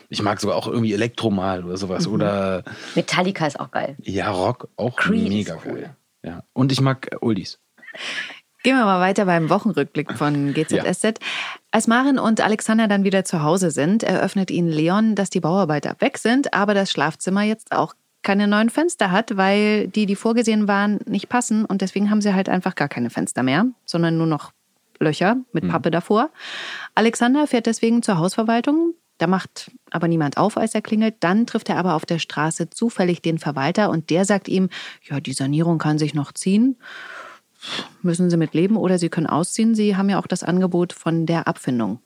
Ich 0.07 0.21
mag 0.21 0.39
sogar 0.39 0.55
auch 0.55 0.67
irgendwie 0.67 0.93
Elektro 0.93 1.29
mal 1.29 1.65
oder 1.65 1.75
sowas. 1.75 2.07
Oder 2.07 2.63
Metallica 2.95 3.45
ist 3.47 3.59
auch 3.59 3.71
geil. 3.71 3.97
ja, 4.01 4.31
Rock 4.31 4.69
auch 4.77 4.95
Creed 4.95 5.27
mega 5.27 5.57
cool. 5.65 5.73
geil. 5.73 5.95
Ja. 6.23 6.43
Und 6.53 6.71
ich 6.71 6.79
mag 6.79 7.09
Oldies. 7.19 7.59
Gehen 8.63 8.77
wir 8.77 8.85
mal 8.85 9.01
weiter 9.01 9.25
beim 9.25 9.49
Wochenrückblick 9.49 10.17
von 10.17 10.53
GZSZ. 10.53 11.19
Als 11.71 11.87
Marin 11.87 12.17
und 12.17 12.39
Alexander 12.39 12.87
dann 12.87 13.03
wieder 13.03 13.25
zu 13.25 13.43
Hause 13.43 13.71
sind, 13.71 14.03
eröffnet 14.03 14.49
ihnen 14.49 14.69
Leon, 14.69 15.15
dass 15.15 15.29
die 15.29 15.41
Bauarbeiter 15.41 15.97
weg 15.99 16.17
sind, 16.17 16.53
aber 16.53 16.73
das 16.73 16.89
Schlafzimmer 16.89 17.41
jetzt 17.43 17.73
auch 17.73 17.93
keine 18.21 18.47
neuen 18.47 18.69
Fenster 18.69 19.11
hat, 19.11 19.35
weil 19.35 19.89
die, 19.89 20.05
die 20.05 20.15
vorgesehen 20.15 20.69
waren, 20.69 21.01
nicht 21.05 21.27
passen. 21.27 21.65
Und 21.65 21.81
deswegen 21.81 22.09
haben 22.09 22.21
sie 22.21 22.33
halt 22.33 22.47
einfach 22.47 22.75
gar 22.75 22.87
keine 22.87 23.09
Fenster 23.09 23.43
mehr, 23.43 23.65
sondern 23.83 24.17
nur 24.17 24.27
noch 24.27 24.53
Löcher 24.97 25.35
mit 25.51 25.67
Pappe 25.67 25.91
davor. 25.91 26.29
Alexander 26.95 27.47
fährt 27.47 27.65
deswegen 27.65 28.01
zur 28.01 28.17
Hausverwaltung. 28.17 28.93
Da 29.17 29.27
macht 29.27 29.71
aber 29.91 30.07
niemand 30.07 30.37
auf, 30.37 30.55
als 30.55 30.73
er 30.73 30.81
klingelt. 30.81 31.15
Dann 31.19 31.45
trifft 31.45 31.67
er 31.67 31.75
aber 31.75 31.95
auf 31.95 32.05
der 32.05 32.19
Straße 32.19 32.69
zufällig 32.69 33.21
den 33.21 33.39
Verwalter 33.39 33.89
und 33.89 34.09
der 34.09 34.23
sagt 34.23 34.47
ihm, 34.47 34.69
ja, 35.01 35.19
die 35.19 35.33
Sanierung 35.33 35.79
kann 35.79 35.99
sich 35.99 36.13
noch 36.13 36.31
ziehen 36.31 36.77
müssen 38.01 38.29
sie 38.29 38.37
mit 38.37 38.53
leben 38.53 38.77
oder 38.77 38.97
sie 38.97 39.09
können 39.09 39.27
ausziehen. 39.27 39.75
Sie 39.75 39.95
haben 39.95 40.09
ja 40.09 40.19
auch 40.19 40.27
das 40.27 40.43
Angebot 40.43 40.93
von 40.93 41.25
der 41.25 41.47
Abfindung. 41.47 41.99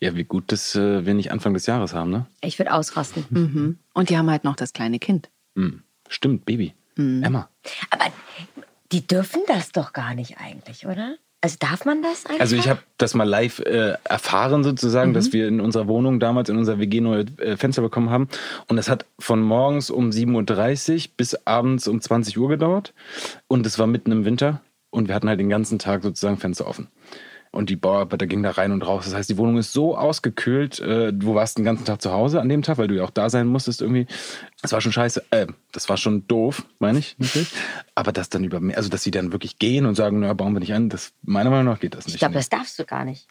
Ja, 0.00 0.14
wie 0.16 0.24
gut, 0.24 0.52
dass 0.52 0.74
äh, 0.74 1.04
wir 1.04 1.14
nicht 1.14 1.32
Anfang 1.32 1.54
des 1.54 1.66
Jahres 1.66 1.94
haben, 1.94 2.10
ne? 2.10 2.26
Ich 2.40 2.58
würde 2.58 2.72
ausrasten. 2.72 3.24
Mhm. 3.30 3.78
Und 3.92 4.10
die 4.10 4.16
haben 4.16 4.30
halt 4.30 4.44
noch 4.44 4.56
das 4.56 4.72
kleine 4.72 4.98
Kind. 4.98 5.30
Hm. 5.56 5.82
Stimmt, 6.08 6.44
Baby. 6.44 6.74
Mhm. 6.96 7.22
Emma. 7.22 7.48
Aber 7.90 8.06
die 8.92 9.06
dürfen 9.06 9.42
das 9.46 9.72
doch 9.72 9.92
gar 9.92 10.14
nicht 10.14 10.38
eigentlich, 10.38 10.86
oder? 10.86 11.16
Also 11.40 11.56
darf 11.60 11.84
man 11.84 12.02
das 12.02 12.26
eigentlich? 12.26 12.40
Also 12.40 12.56
ich 12.56 12.68
habe 12.68 12.80
das 12.98 13.14
mal 13.14 13.28
live 13.28 13.60
äh, 13.60 13.94
erfahren 14.04 14.64
sozusagen, 14.64 15.12
dass 15.12 15.32
wir 15.32 15.46
in 15.46 15.60
unserer 15.60 15.86
Wohnung 15.86 16.18
damals 16.18 16.48
in 16.48 16.56
unserer 16.56 16.78
WG 16.78 17.00
neue 17.00 17.26
äh, 17.38 17.56
Fenster 17.56 17.82
bekommen 17.82 18.10
haben. 18.10 18.28
Und 18.68 18.76
das 18.76 18.88
hat 18.88 19.04
von 19.18 19.42
morgens 19.42 19.90
um 19.90 20.10
7.30 20.10 20.94
Uhr 20.94 21.10
bis 21.16 21.34
abends 21.46 21.88
um 21.88 22.00
20 22.00 22.38
Uhr 22.38 22.48
gedauert. 22.48 22.94
Und 23.48 23.66
es 23.66 23.78
war 23.78 23.86
mitten 23.86 24.12
im 24.12 24.24
Winter. 24.24 24.60
Und 24.90 25.08
wir 25.08 25.14
hatten 25.14 25.28
halt 25.28 25.40
den 25.40 25.48
ganzen 25.48 25.78
Tag 25.78 26.02
sozusagen 26.02 26.36
Fenster 26.38 26.66
offen. 26.66 26.88
Und 27.52 27.70
die 27.70 27.76
Bauarbeiter 27.76 28.26
gingen 28.26 28.42
da 28.42 28.50
rein 28.50 28.70
und 28.70 28.82
raus. 28.82 29.04
Das 29.06 29.14
heißt, 29.14 29.30
die 29.30 29.38
Wohnung 29.38 29.56
ist 29.56 29.72
so 29.72 29.96
ausgekühlt. 29.96 30.78
Äh, 30.80 31.12
du 31.14 31.34
warst 31.34 31.56
den 31.56 31.64
ganzen 31.64 31.86
Tag 31.86 32.02
zu 32.02 32.12
Hause 32.12 32.40
an 32.40 32.50
dem 32.50 32.60
Tag, 32.62 32.76
weil 32.76 32.88
du 32.88 32.96
ja 32.96 33.04
auch 33.04 33.10
da 33.10 33.30
sein 33.30 33.46
musstest 33.46 33.80
irgendwie. 33.80 34.06
Das 34.60 34.72
war 34.72 34.80
schon 34.82 34.92
scheiße. 34.92 35.24
Äh, 35.30 35.46
das 35.72 35.88
war 35.88 35.96
schon 35.96 36.26
doof, 36.26 36.66
meine 36.80 36.98
ich 36.98 37.16
natürlich. 37.18 37.52
Aber 37.94 38.12
das 38.12 38.28
dann 38.28 38.44
über, 38.44 38.60
also 38.76 38.90
dass 38.90 39.02
sie 39.04 39.10
dann 39.10 39.32
wirklich 39.32 39.58
gehen 39.58 39.86
und 39.86 39.94
sagen, 39.94 40.20
na, 40.20 40.34
bauen 40.34 40.52
wir 40.52 40.60
nicht 40.60 40.74
an, 40.74 40.90
das 40.90 41.12
meiner 41.22 41.48
Meinung 41.48 41.72
nach 41.72 41.80
geht 41.80 41.94
das 41.94 42.04
nicht. 42.06 42.16
ich 42.16 42.18
glaube, 42.20 42.34
das 42.34 42.50
darfst 42.50 42.78
du 42.78 42.84
gar 42.84 43.04
nicht. 43.06 43.26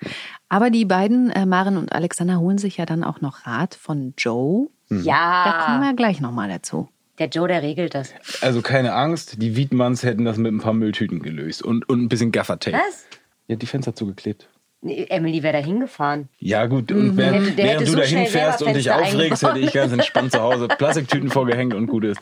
Aber 0.50 0.71
die 0.71 0.85
beiden, 0.85 1.29
äh, 1.29 1.45
Maren 1.45 1.77
und 1.77 1.91
Alexander, 1.91 2.39
holen 2.39 2.57
sich 2.57 2.77
ja 2.77 2.88
dann 2.88 3.03
auch 3.03 3.21
noch 3.21 3.45
Rat 3.45 3.75
von 3.75 4.13
Joe. 4.17 4.69
Da 4.89 4.95
kommen 4.95 5.03
Ja. 5.05 5.79
wir 5.83 5.93
gleich 5.95 6.19
nochmal 6.19 6.50
dazu. 6.50 6.89
Der 7.19 7.27
Joe, 7.27 7.48
der 7.48 7.62
regelt 7.62 7.95
das. 7.95 8.13
Also 8.41 8.62
keine 8.62 8.93
Angst, 8.93 9.41
die 9.41 9.55
Wiedmanns 9.55 10.03
hätten 10.03 10.25
das 10.25 10.38
mit 10.38 10.51
ein 10.51 10.60
paar 10.60 10.74
Mülltüten 10.74 11.22
gelöst 11.22 11.63
und, 11.63 11.88
und 11.88 12.01
ein 12.01 12.10
bisschen 12.10 12.31
Gaffertape. 12.31 12.77
Was? 12.77 13.05
Ja, 13.48 13.55
die 13.55 13.65
Fenster 13.65 13.95
zugeklebt. 13.95 14.50
Nee, 14.81 15.07
Emily 15.10 15.41
wäre 15.41 15.53
da 15.53 15.65
hingefahren. 15.65 16.29
Ja, 16.38 16.65
gut, 16.67 16.91
und 16.91 17.17
während, 17.17 17.57
der 17.57 17.65
hätte 17.65 17.79
während 17.79 17.88
du 17.88 17.91
so 17.91 17.98
da 17.98 18.03
hinfährst 18.03 18.62
und 18.62 18.75
dich 18.75 18.91
aufregst, 18.91 19.41
hätte 19.41 19.60
ich 19.60 19.74
ganz 19.74 19.91
entspannt 19.93 20.31
zu 20.31 20.41
Hause 20.41 20.67
Plastiktüten 20.77 21.29
vorgehängt 21.29 21.74
und 21.74 21.88
gut 21.88 22.03
ist. 22.03 22.19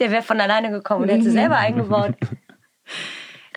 Der 0.00 0.10
wäre 0.10 0.22
von 0.22 0.40
alleine 0.40 0.70
gekommen 0.70 1.04
und 1.04 1.10
hätte 1.10 1.24
sie 1.24 1.30
selber 1.30 1.56
eingebaut. 1.56 2.14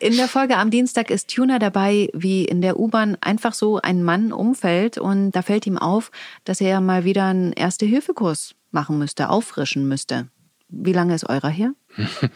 In 0.01 0.16
der 0.16 0.30
Folge 0.30 0.56
am 0.56 0.72
Dienstag 0.72 1.10
ist 1.10 1.34
Tuna 1.34 1.60
dabei, 1.60 2.10
wie 2.13 2.46
in 2.46 2.62
der 2.62 2.80
U-Bahn 2.80 3.18
einfach 3.20 3.54
so 3.54 3.82
ein 3.82 4.01
Mann 4.01 4.32
umfällt 4.32 4.98
und 4.98 5.32
da 5.32 5.42
fällt 5.42 5.68
ihm 5.68 5.78
auf, 5.78 6.12
dass 6.46 6.62
er 6.62 6.80
mal 6.80 7.04
wieder 7.04 7.25
einen 7.25 7.51
Erste-Hilfe-Kurs 7.51 8.56
machen 8.72 8.98
müsste, 8.98 9.30
auffrischen 9.30 9.89
müsste. 9.89 10.30
Wie 10.70 10.94
lange 10.94 11.16
ist 11.16 11.28
eurer 11.28 11.50
her? 11.50 11.74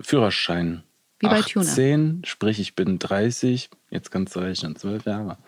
Führerschein. 0.00 0.82
Wie 1.18 1.26
bei 1.26 1.40
Tuna. 1.40 1.64
18, 1.64 2.22
sprich 2.24 2.60
ich 2.60 2.74
bin 2.74 2.98
30, 2.98 3.70
jetzt 3.90 4.10
kannst 4.10 4.36
du 4.36 4.40
rechnen, 4.40 4.76
12 4.76 5.06
Jahre. 5.06 5.38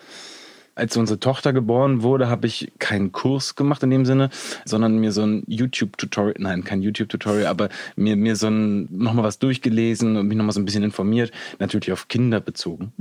Als 0.74 0.96
unsere 0.96 1.18
Tochter 1.18 1.52
geboren 1.52 2.02
wurde, 2.02 2.28
habe 2.28 2.46
ich 2.46 2.72
keinen 2.78 3.10
Kurs 3.10 3.56
gemacht 3.56 3.82
in 3.82 3.90
dem 3.90 4.06
Sinne, 4.06 4.30
sondern 4.64 4.98
mir 4.98 5.10
so 5.12 5.22
ein 5.22 5.42
YouTube-Tutorial, 5.46 6.36
nein, 6.38 6.62
kein 6.62 6.82
YouTube-Tutorial, 6.82 7.46
aber 7.46 7.68
mir, 7.96 8.16
mir 8.16 8.36
so 8.36 8.46
ein, 8.46 8.88
nochmal 8.96 9.24
was 9.24 9.40
durchgelesen 9.40 10.16
und 10.16 10.28
mich 10.28 10.36
nochmal 10.38 10.52
so 10.52 10.60
ein 10.60 10.64
bisschen 10.64 10.84
informiert, 10.84 11.32
natürlich 11.58 11.92
auf 11.92 12.06
Kinder 12.08 12.40
bezogen. 12.40 12.92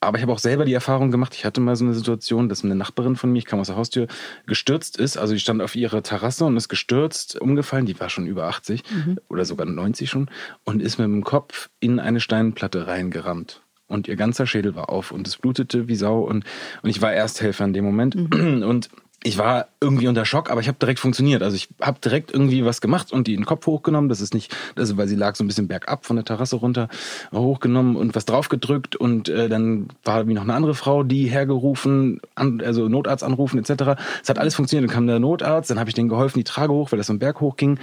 Aber 0.00 0.16
ich 0.16 0.22
habe 0.22 0.32
auch 0.32 0.38
selber 0.38 0.64
die 0.64 0.74
Erfahrung 0.74 1.10
gemacht, 1.10 1.34
ich 1.34 1.44
hatte 1.44 1.60
mal 1.60 1.74
so 1.74 1.84
eine 1.84 1.94
Situation, 1.94 2.48
dass 2.48 2.64
eine 2.64 2.76
Nachbarin 2.76 3.16
von 3.16 3.32
mir, 3.32 3.38
ich 3.38 3.46
kam 3.46 3.58
aus 3.58 3.66
der 3.66 3.76
Haustür, 3.76 4.06
gestürzt 4.46 4.96
ist. 4.96 5.16
Also 5.16 5.34
die 5.34 5.40
stand 5.40 5.60
auf 5.60 5.74
ihrer 5.74 6.02
Terrasse 6.02 6.44
und 6.44 6.56
ist 6.56 6.68
gestürzt, 6.68 7.40
umgefallen. 7.40 7.86
Die 7.86 7.98
war 7.98 8.08
schon 8.08 8.26
über 8.26 8.44
80 8.44 8.84
oder 9.28 9.44
sogar 9.44 9.66
90 9.66 10.08
schon 10.08 10.30
und 10.64 10.80
ist 10.80 10.98
mit 10.98 11.06
dem 11.06 11.24
Kopf 11.24 11.68
in 11.80 11.98
eine 11.98 12.20
Steinplatte 12.20 12.86
reingerammt. 12.86 13.62
Und 13.88 14.06
ihr 14.06 14.16
ganzer 14.16 14.46
Schädel 14.46 14.76
war 14.76 14.90
auf 14.90 15.10
und 15.12 15.26
es 15.26 15.38
blutete 15.38 15.88
wie 15.88 15.96
Sau. 15.96 16.20
Und, 16.20 16.44
und 16.82 16.90
ich 16.90 17.00
war 17.00 17.12
Ersthelfer 17.12 17.64
in 17.64 17.72
dem 17.72 17.84
Moment. 17.84 18.14
Und 18.14 18.88
ich 19.24 19.36
war 19.36 19.66
irgendwie 19.80 20.06
unter 20.06 20.24
Schock, 20.24 20.48
aber 20.50 20.60
ich 20.60 20.68
habe 20.68 20.78
direkt 20.78 21.00
funktioniert. 21.00 21.42
Also 21.42 21.56
ich 21.56 21.68
habe 21.80 21.98
direkt 22.00 22.30
irgendwie 22.32 22.64
was 22.64 22.80
gemacht 22.80 23.12
und 23.12 23.26
die 23.26 23.34
den 23.34 23.46
Kopf 23.46 23.66
hochgenommen. 23.66 24.08
Das 24.08 24.20
ist 24.20 24.32
nicht, 24.32 24.56
also 24.76 24.96
weil 24.96 25.08
sie 25.08 25.16
lag 25.16 25.34
so 25.34 25.42
ein 25.42 25.48
bisschen 25.48 25.66
bergab 25.66 26.06
von 26.06 26.16
der 26.16 26.24
Terrasse 26.24 26.56
runter, 26.56 26.88
hochgenommen 27.32 27.96
und 27.96 28.14
was 28.14 28.26
draufgedrückt 28.26 28.94
und 28.94 29.28
äh, 29.28 29.48
dann 29.48 29.88
war 30.04 30.28
wie 30.28 30.34
noch 30.34 30.42
eine 30.42 30.54
andere 30.54 30.74
Frau, 30.74 31.02
die 31.02 31.26
hergerufen, 31.26 32.20
an, 32.36 32.62
also 32.64 32.88
Notarzt 32.88 33.24
anrufen 33.24 33.58
etc. 33.58 34.00
Es 34.22 34.28
hat 34.28 34.38
alles 34.38 34.54
funktioniert. 34.54 34.88
Dann 34.88 34.94
kam 34.94 35.06
der 35.08 35.18
Notarzt, 35.18 35.68
dann 35.70 35.80
habe 35.80 35.90
ich 35.90 35.94
denen 35.94 36.08
geholfen, 36.08 36.38
die 36.38 36.44
Trage 36.44 36.72
hoch, 36.72 36.92
weil 36.92 36.98
das 36.98 37.08
so 37.08 37.12
einen 37.12 37.18
Berg 37.20 37.40
hochging 37.40 37.80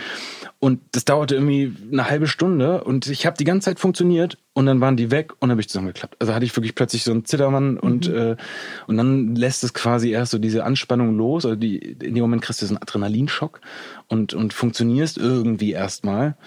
und 0.60 0.80
das 0.94 1.06
dauerte 1.06 1.36
irgendwie 1.36 1.76
eine 1.92 2.10
halbe 2.10 2.28
Stunde 2.28 2.84
und 2.84 3.08
ich 3.08 3.26
habe 3.26 3.38
die 3.38 3.44
ganze 3.44 3.66
Zeit 3.66 3.80
funktioniert 3.80 4.38
und 4.54 4.66
dann 4.66 4.80
waren 4.80 4.96
die 4.96 5.12
weg 5.12 5.34
und 5.34 5.42
dann 5.42 5.52
habe 5.52 5.62
ich 5.62 5.68
zusammengeklappt. 5.68 6.16
Also 6.20 6.34
hatte 6.34 6.46
ich 6.46 6.56
wirklich 6.56 6.76
plötzlich 6.76 7.04
so 7.04 7.12
einen 7.12 7.26
Zittermann 7.26 7.78
und, 7.78 8.08
äh, 8.08 8.38
und 8.88 8.98
dann 8.98 9.36
lässt 9.36 9.66
es 9.66 9.74
quasi 9.74 10.12
erst 10.12 10.32
so 10.32 10.40
diese 10.40 10.64
Anspannung 10.64 11.18
los. 11.18 11.25
Also 11.34 11.56
die, 11.56 11.78
in 11.78 12.16
dem 12.16 12.22
Moment 12.22 12.42
kriegst 12.42 12.62
du 12.62 12.66
so 12.66 12.74
einen 12.76 12.82
Adrenalinschock 12.82 13.62
und, 14.08 14.34
und 14.34 14.54
funktionierst 14.54 15.18
irgendwie 15.18 15.72
erstmal 15.72 16.38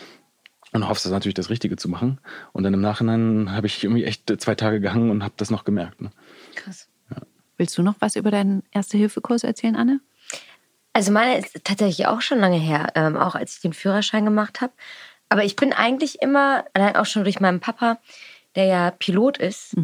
und 0.73 0.89
hoffst 0.89 1.05
das 1.05 1.13
natürlich 1.13 1.35
das 1.35 1.51
Richtige 1.51 1.77
zu 1.77 1.89
machen. 1.89 2.21
Und 2.53 2.63
dann 2.63 2.75
im 2.75 2.81
Nachhinein 2.81 3.53
habe 3.53 3.67
ich 3.67 3.83
irgendwie 3.83 4.05
echt 4.05 4.33
zwei 4.41 4.55
Tage 4.55 4.81
gehangen 4.81 5.11
und 5.11 5.23
habe 5.23 5.35
das 5.37 5.51
noch 5.51 5.65
gemerkt. 5.65 6.01
Ne? 6.01 6.11
Krass. 6.55 6.89
Willst 7.59 7.77
du 7.77 7.83
noch 7.83 7.97
was 7.99 8.15
über 8.15 8.31
deinen 8.31 8.63
Erste-Hilfe-Kurs 8.71 9.43
erzählen, 9.43 9.75
Anne? 9.75 10.01
Also 10.93 11.13
meine 11.13 11.39
ist 11.39 11.65
tatsächlich 11.65 12.07
auch 12.07 12.21
schon 12.21 12.39
lange 12.39 12.57
her, 12.57 12.93
ähm, 12.95 13.17
auch 13.17 13.35
als 13.35 13.57
ich 13.57 13.61
den 13.61 13.73
Führerschein 13.73 14.25
gemacht 14.25 14.61
habe. 14.61 14.73
Aber 15.29 15.45
ich 15.45 15.57
bin 15.57 15.73
eigentlich 15.73 16.23
immer, 16.23 16.65
allein 16.73 16.97
auch 16.97 17.05
schon 17.05 17.25
durch 17.25 17.41
meinen 17.41 17.61
Papa, 17.61 17.99
der 18.57 18.64
ja 18.64 18.90
Pilot 18.90 19.38
ist 19.38 19.75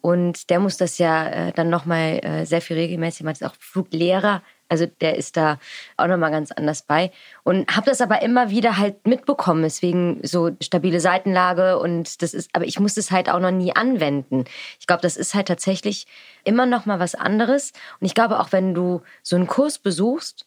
und 0.00 0.50
der 0.50 0.58
muss 0.58 0.76
das 0.76 0.98
ja 0.98 1.28
äh, 1.28 1.52
dann 1.52 1.70
nochmal 1.70 2.20
äh, 2.24 2.46
sehr 2.46 2.60
viel 2.60 2.76
regelmäßig 2.76 3.22
machen, 3.22 3.34
ist 3.34 3.44
auch 3.44 3.54
Fluglehrer, 3.58 4.42
also 4.68 4.86
der 4.86 5.16
ist 5.16 5.36
da 5.36 5.58
auch 5.96 6.06
nochmal 6.06 6.30
ganz 6.30 6.50
anders 6.50 6.82
bei. 6.82 7.12
Und 7.42 7.76
habe 7.76 7.86
das 7.86 8.00
aber 8.00 8.22
immer 8.22 8.50
wieder 8.50 8.76
halt 8.76 9.06
mitbekommen, 9.06 9.62
deswegen 9.62 10.20
so 10.22 10.50
stabile 10.60 11.00
Seitenlage 11.00 11.78
und 11.78 12.22
das 12.22 12.34
ist, 12.34 12.50
aber 12.54 12.64
ich 12.64 12.80
muss 12.80 12.94
das 12.94 13.10
halt 13.10 13.28
auch 13.30 13.40
noch 13.40 13.50
nie 13.50 13.74
anwenden. 13.76 14.44
Ich 14.80 14.86
glaube, 14.86 15.02
das 15.02 15.16
ist 15.16 15.34
halt 15.34 15.48
tatsächlich 15.48 16.06
immer 16.44 16.66
noch 16.66 16.86
mal 16.86 16.98
was 16.98 17.14
anderes. 17.14 17.72
Und 18.00 18.06
ich 18.06 18.14
glaube 18.14 18.40
auch, 18.40 18.52
wenn 18.52 18.74
du 18.74 19.02
so 19.22 19.36
einen 19.36 19.46
Kurs 19.46 19.78
besuchst 19.78 20.46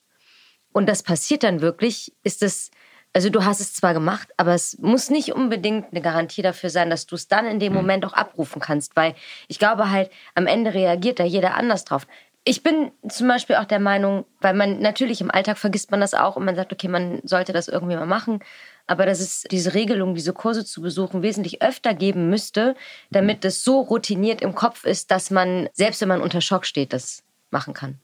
und 0.73 0.89
das 0.89 1.03
passiert 1.03 1.43
dann 1.43 1.61
wirklich, 1.61 2.13
ist 2.23 2.43
es, 2.43 2.71
also 3.17 3.31
du 3.31 3.45
hast 3.45 3.61
es 3.61 3.73
zwar 3.73 3.95
gemacht, 3.95 4.29
aber 4.37 4.53
es 4.53 4.77
muss 4.77 5.09
nicht 5.09 5.33
unbedingt 5.33 5.87
eine 5.89 6.01
Garantie 6.01 6.43
dafür 6.43 6.69
sein, 6.69 6.91
dass 6.91 7.07
du 7.07 7.15
es 7.15 7.27
dann 7.27 7.47
in 7.47 7.59
dem 7.59 7.73
Moment 7.73 8.05
auch 8.05 8.13
abrufen 8.13 8.61
kannst, 8.61 8.95
weil 8.95 9.15
ich 9.47 9.57
glaube 9.57 9.89
halt, 9.89 10.11
am 10.35 10.45
Ende 10.45 10.75
reagiert 10.75 11.19
da 11.19 11.23
jeder 11.23 11.55
anders 11.55 11.83
drauf. 11.83 12.05
Ich 12.43 12.61
bin 12.61 12.91
zum 13.09 13.27
Beispiel 13.27 13.55
auch 13.55 13.65
der 13.65 13.79
Meinung, 13.79 14.25
weil 14.39 14.53
man 14.53 14.81
natürlich 14.81 15.19
im 15.19 15.31
Alltag 15.31 15.57
vergisst 15.57 15.89
man 15.89 15.99
das 15.99 16.13
auch 16.13 16.35
und 16.35 16.45
man 16.45 16.55
sagt, 16.55 16.71
okay, 16.71 16.87
man 16.89 17.19
sollte 17.23 17.53
das 17.53 17.67
irgendwie 17.67 17.95
mal 17.95 18.05
machen, 18.05 18.39
aber 18.85 19.07
dass 19.07 19.19
es 19.19 19.45
diese 19.49 19.73
Regelung, 19.73 20.13
diese 20.13 20.33
Kurse 20.33 20.63
zu 20.63 20.83
besuchen, 20.83 21.23
wesentlich 21.23 21.63
öfter 21.63 21.95
geben 21.95 22.29
müsste, 22.29 22.75
damit 23.09 23.43
es 23.45 23.63
so 23.63 23.79
routiniert 23.81 24.43
im 24.43 24.53
Kopf 24.53 24.85
ist, 24.85 25.09
dass 25.09 25.31
man, 25.31 25.69
selbst 25.73 26.01
wenn 26.01 26.07
man 26.07 26.21
unter 26.21 26.39
Schock 26.39 26.67
steht, 26.67 26.93
das 26.93 27.23
machen 27.49 27.73
kann. 27.73 27.97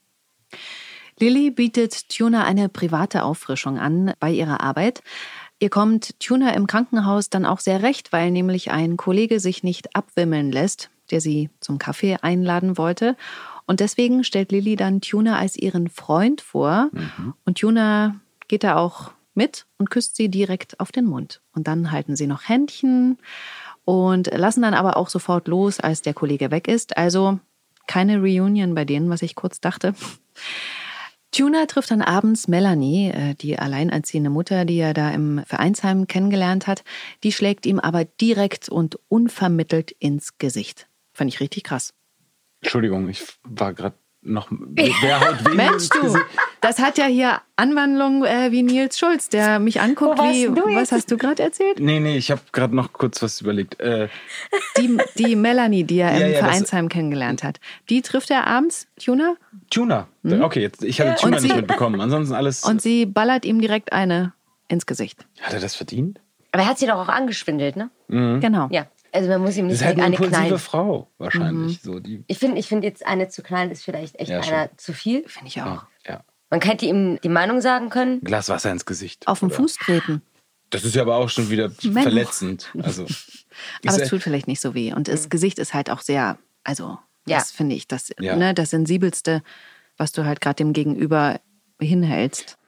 Lilly 1.19 1.51
bietet 1.51 2.09
Tuna 2.09 2.43
eine 2.43 2.69
private 2.69 3.23
Auffrischung 3.23 3.77
an 3.79 4.13
bei 4.19 4.31
ihrer 4.31 4.61
Arbeit. 4.61 5.03
Ihr 5.59 5.69
kommt 5.69 6.19
Tuna 6.19 6.53
im 6.53 6.67
Krankenhaus 6.67 7.29
dann 7.29 7.45
auch 7.45 7.59
sehr 7.59 7.83
recht, 7.83 8.11
weil 8.11 8.31
nämlich 8.31 8.71
ein 8.71 8.97
Kollege 8.97 9.39
sich 9.39 9.63
nicht 9.63 9.95
abwimmeln 9.95 10.51
lässt, 10.51 10.89
der 11.11 11.21
sie 11.21 11.49
zum 11.59 11.77
Kaffee 11.77 12.17
einladen 12.21 12.77
wollte. 12.77 13.15
Und 13.65 13.79
deswegen 13.79 14.23
stellt 14.23 14.51
Lilly 14.51 14.75
dann 14.75 14.99
Tuna 14.99 15.37
als 15.37 15.55
ihren 15.55 15.87
Freund 15.87 16.41
vor. 16.41 16.89
Und 17.45 17.59
Tuna 17.59 18.15
geht 18.47 18.63
da 18.63 18.75
auch 18.75 19.11
mit 19.35 19.65
und 19.77 19.89
küsst 19.89 20.15
sie 20.15 20.29
direkt 20.29 20.79
auf 20.79 20.91
den 20.91 21.05
Mund. 21.05 21.41
Und 21.53 21.67
dann 21.67 21.91
halten 21.91 22.15
sie 22.15 22.27
noch 22.27 22.49
Händchen 22.49 23.17
und 23.85 24.27
lassen 24.33 24.61
dann 24.63 24.73
aber 24.73 24.97
auch 24.97 25.09
sofort 25.09 25.47
los, 25.47 25.79
als 25.79 26.01
der 26.01 26.13
Kollege 26.13 26.51
weg 26.51 26.67
ist. 26.67 26.97
Also 26.97 27.39
keine 27.87 28.19
Reunion 28.19 28.75
bei 28.75 28.85
denen, 28.85 29.09
was 29.09 29.21
ich 29.21 29.35
kurz 29.35 29.61
dachte. 29.61 29.95
Tuna 31.33 31.65
trifft 31.65 31.89
dann 31.89 32.03
abends 32.03 32.47
Melanie, 32.47 33.09
äh, 33.09 33.33
die 33.33 33.57
alleinerziehende 33.57 34.29
Mutter, 34.29 34.65
die 34.65 34.77
er 34.77 34.93
da 34.93 35.09
im 35.09 35.43
Vereinsheim 35.45 36.07
kennengelernt 36.07 36.67
hat. 36.67 36.83
Die 37.23 37.31
schlägt 37.31 37.65
ihm 37.65 37.79
aber 37.79 38.05
direkt 38.05 38.69
und 38.69 38.99
unvermittelt 39.09 39.91
ins 39.99 40.37
Gesicht. 40.37 40.87
Fand 41.11 41.33
ich 41.33 41.39
richtig 41.39 41.63
krass. 41.63 41.93
Entschuldigung, 42.61 43.09
ich 43.09 43.23
war 43.43 43.73
gerade 43.73 43.95
noch. 44.21 44.47
Wer 44.51 45.19
haut 45.19 45.45
wem 45.45 45.55
Mensch, 45.55 45.89
du? 45.89 46.17
Das 46.63 46.79
hat 46.79 46.97
ja 46.97 47.05
hier 47.05 47.41
Anwandlung 47.55 48.25
äh, 48.25 48.51
wie 48.51 48.63
Nils 48.63 48.97
Schulz, 48.97 49.29
der 49.29 49.59
mich 49.59 49.79
anguckt, 49.81 50.17
wie, 50.19 50.47
was 50.75 50.91
hast 50.91 51.11
du 51.11 51.17
gerade 51.17 51.43
erzählt? 51.43 51.79
Nee, 51.79 51.99
nee, 51.99 52.17
ich 52.17 52.31
habe 52.31 52.41
gerade 52.51 52.75
noch 52.75 52.91
kurz 52.93 53.21
was 53.21 53.41
überlegt. 53.41 53.79
Äh, 53.79 54.07
Die, 54.77 54.97
die 55.17 55.35
Melanie, 55.35 55.83
die 55.83 55.99
er 55.99 56.17
Ja, 56.17 56.25
im 56.27 56.31
ja, 56.33 56.39
Vereinsheim 56.39 56.89
kennengelernt 56.89 57.43
hat. 57.43 57.59
Die 57.89 58.01
trifft 58.01 58.31
er 58.31 58.47
abends, 58.47 58.87
Tuna, 59.03 59.35
Tuna. 59.69 60.07
Okay, 60.23 60.61
jetzt, 60.61 60.83
ich 60.83 60.99
hatte 60.99 61.15
Tuna 61.15 61.27
Mhm. 61.31 61.35
Und 61.35 61.41
nicht 61.43 61.51
sie- 61.53 61.57
mitbekommen. 61.61 62.01
Ansonsten 62.01 62.33
alles. 62.33 62.63
und 62.63 62.81
sie 62.81 63.05
ballert 63.05 63.45
ihm 63.45 63.61
direkt 63.61 63.93
eine 63.93 64.33
ins 64.67 64.85
Gesicht. 64.85 65.25
hat 65.41 65.53
er 65.53 65.59
das 65.59 65.75
verdient? 65.75 66.19
Aber 66.51 66.63
er 66.63 66.69
hat 66.69 66.79
sie 66.79 66.87
doch 66.87 66.95
auch 66.97 67.09
angeschwindelt, 67.09 67.75
ne? 67.75 67.89
Genau. 68.07 68.67
Ja. 68.71 68.87
Also 69.11 69.29
man 69.29 69.41
muss 69.41 69.55
ihm 69.57 69.67
Das 69.69 69.73
nicht 69.73 69.81
ist 69.81 69.85
halt 69.85 69.99
eine 69.99 70.15
impulsive 70.15 70.37
knallen. 70.39 70.57
Frau, 70.57 71.07
wahrscheinlich. 71.19 71.81
So, 71.83 71.99
die, 71.99 72.23
Ich 72.27 72.39
finde 72.39 72.57
ich 72.59 72.67
find 72.67 72.83
jetzt 72.83 73.05
eine 73.05 73.27
zu 73.29 73.43
klein 73.43 73.69
ist 73.69 73.83
vielleicht 73.83 74.19
echt 74.19 74.29
Ja, 74.31 74.41
schon. 74.41 74.53
einer 74.55 74.69
zu 74.77 74.91
viel. 74.93 75.23
Finde 75.27 75.47
ich 75.49 75.61
auch. 75.61 75.65
ja. 75.67 75.87
Man 76.53 76.59
könnte 76.59 76.85
ihm 76.85 77.19
die 77.23 77.29
Meinung 77.29 77.61
sagen 77.61 77.89
können. 77.89 78.21
Glas 78.21 78.47
Wasser 78.47 78.71
ins 78.71 78.85
Gesicht. 78.85 79.27
Auf 79.27 79.39
den 79.39 79.47
oder? 79.47 79.55
Fuß 79.55 79.73
treten. 79.77 80.21
Das 80.69 80.83
ist 80.85 80.93
ja 80.93 81.01
aber 81.01 81.15
auch 81.15 81.27
schon 81.27 81.49
wieder 81.49 81.71
Menno. 81.81 82.03
verletzend. 82.03 82.69
Also, 82.79 83.07
Aber 83.87 83.99
es 83.99 84.07
tut 84.07 84.21
vielleicht 84.21 84.47
nicht 84.47 84.61
so 84.61 84.75
weh. 84.75 84.93
Und 84.93 85.07
das 85.07 85.29
Gesicht 85.31 85.57
ist 85.57 85.73
halt 85.73 85.89
auch 85.89 86.01
sehr, 86.01 86.37
also, 86.63 86.99
Ja. 87.25 87.39
das 87.39 87.49
finde 87.51 87.73
ich, 87.73 87.87
das, 87.87 88.11
Ja. 88.19 88.35
ne, 88.35 88.53
das 88.53 88.69
Sensibelste, 88.69 89.41
was 89.97 90.11
du 90.11 90.25
halt 90.25 90.41
gerade 90.41 90.57
dem 90.57 90.73
Gegenüber 90.73 91.39
hinhältst. 91.81 92.59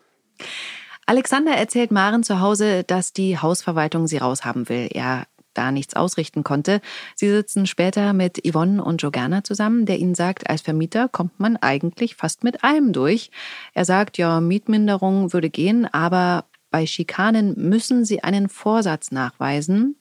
Alexander 1.06 1.52
erzählt 1.52 1.92
Maren 1.92 2.24
zu 2.24 2.40
Hause, 2.40 2.84
dass 2.86 3.14
die 3.14 3.38
Hausverwaltung 3.38 4.08
sie 4.08 4.18
raushaben 4.18 4.68
will. 4.68 4.90
Er 4.96 5.28
da 5.58 5.72
nichts 5.72 5.96
ausrichten 5.96 6.44
konnte. 6.44 6.82
Sie 7.16 7.30
sitzen 7.30 7.66
später 7.66 8.14
mit 8.14 8.42
Yvonne 8.46 8.84
und 8.84 9.02
Jogana 9.02 9.44
zusammen, 9.44 9.86
der 9.86 9.98
ihnen 9.98 10.16
sagt, 10.16 10.50
als 10.50 10.62
Vermieter 10.62 11.10
kommt 11.10 11.40
man 11.40 11.58
eigentlich 11.58 12.16
fast 12.16 12.44
mit 12.44 12.64
allem 12.64 12.94
durch. 12.94 13.32
Er 13.74 13.86
sagt, 13.86 14.18
ja, 14.18 14.40
Mietminderung 14.42 15.34
würde 15.34 15.50
gehen, 15.50 15.86
aber 15.86 16.46
bei 16.70 16.86
Schikanen 16.86 17.54
müssen 17.58 18.06
sie 18.06 18.24
einen 18.24 18.50
Vorsatz 18.50 19.12
nachweisen. 19.12 19.96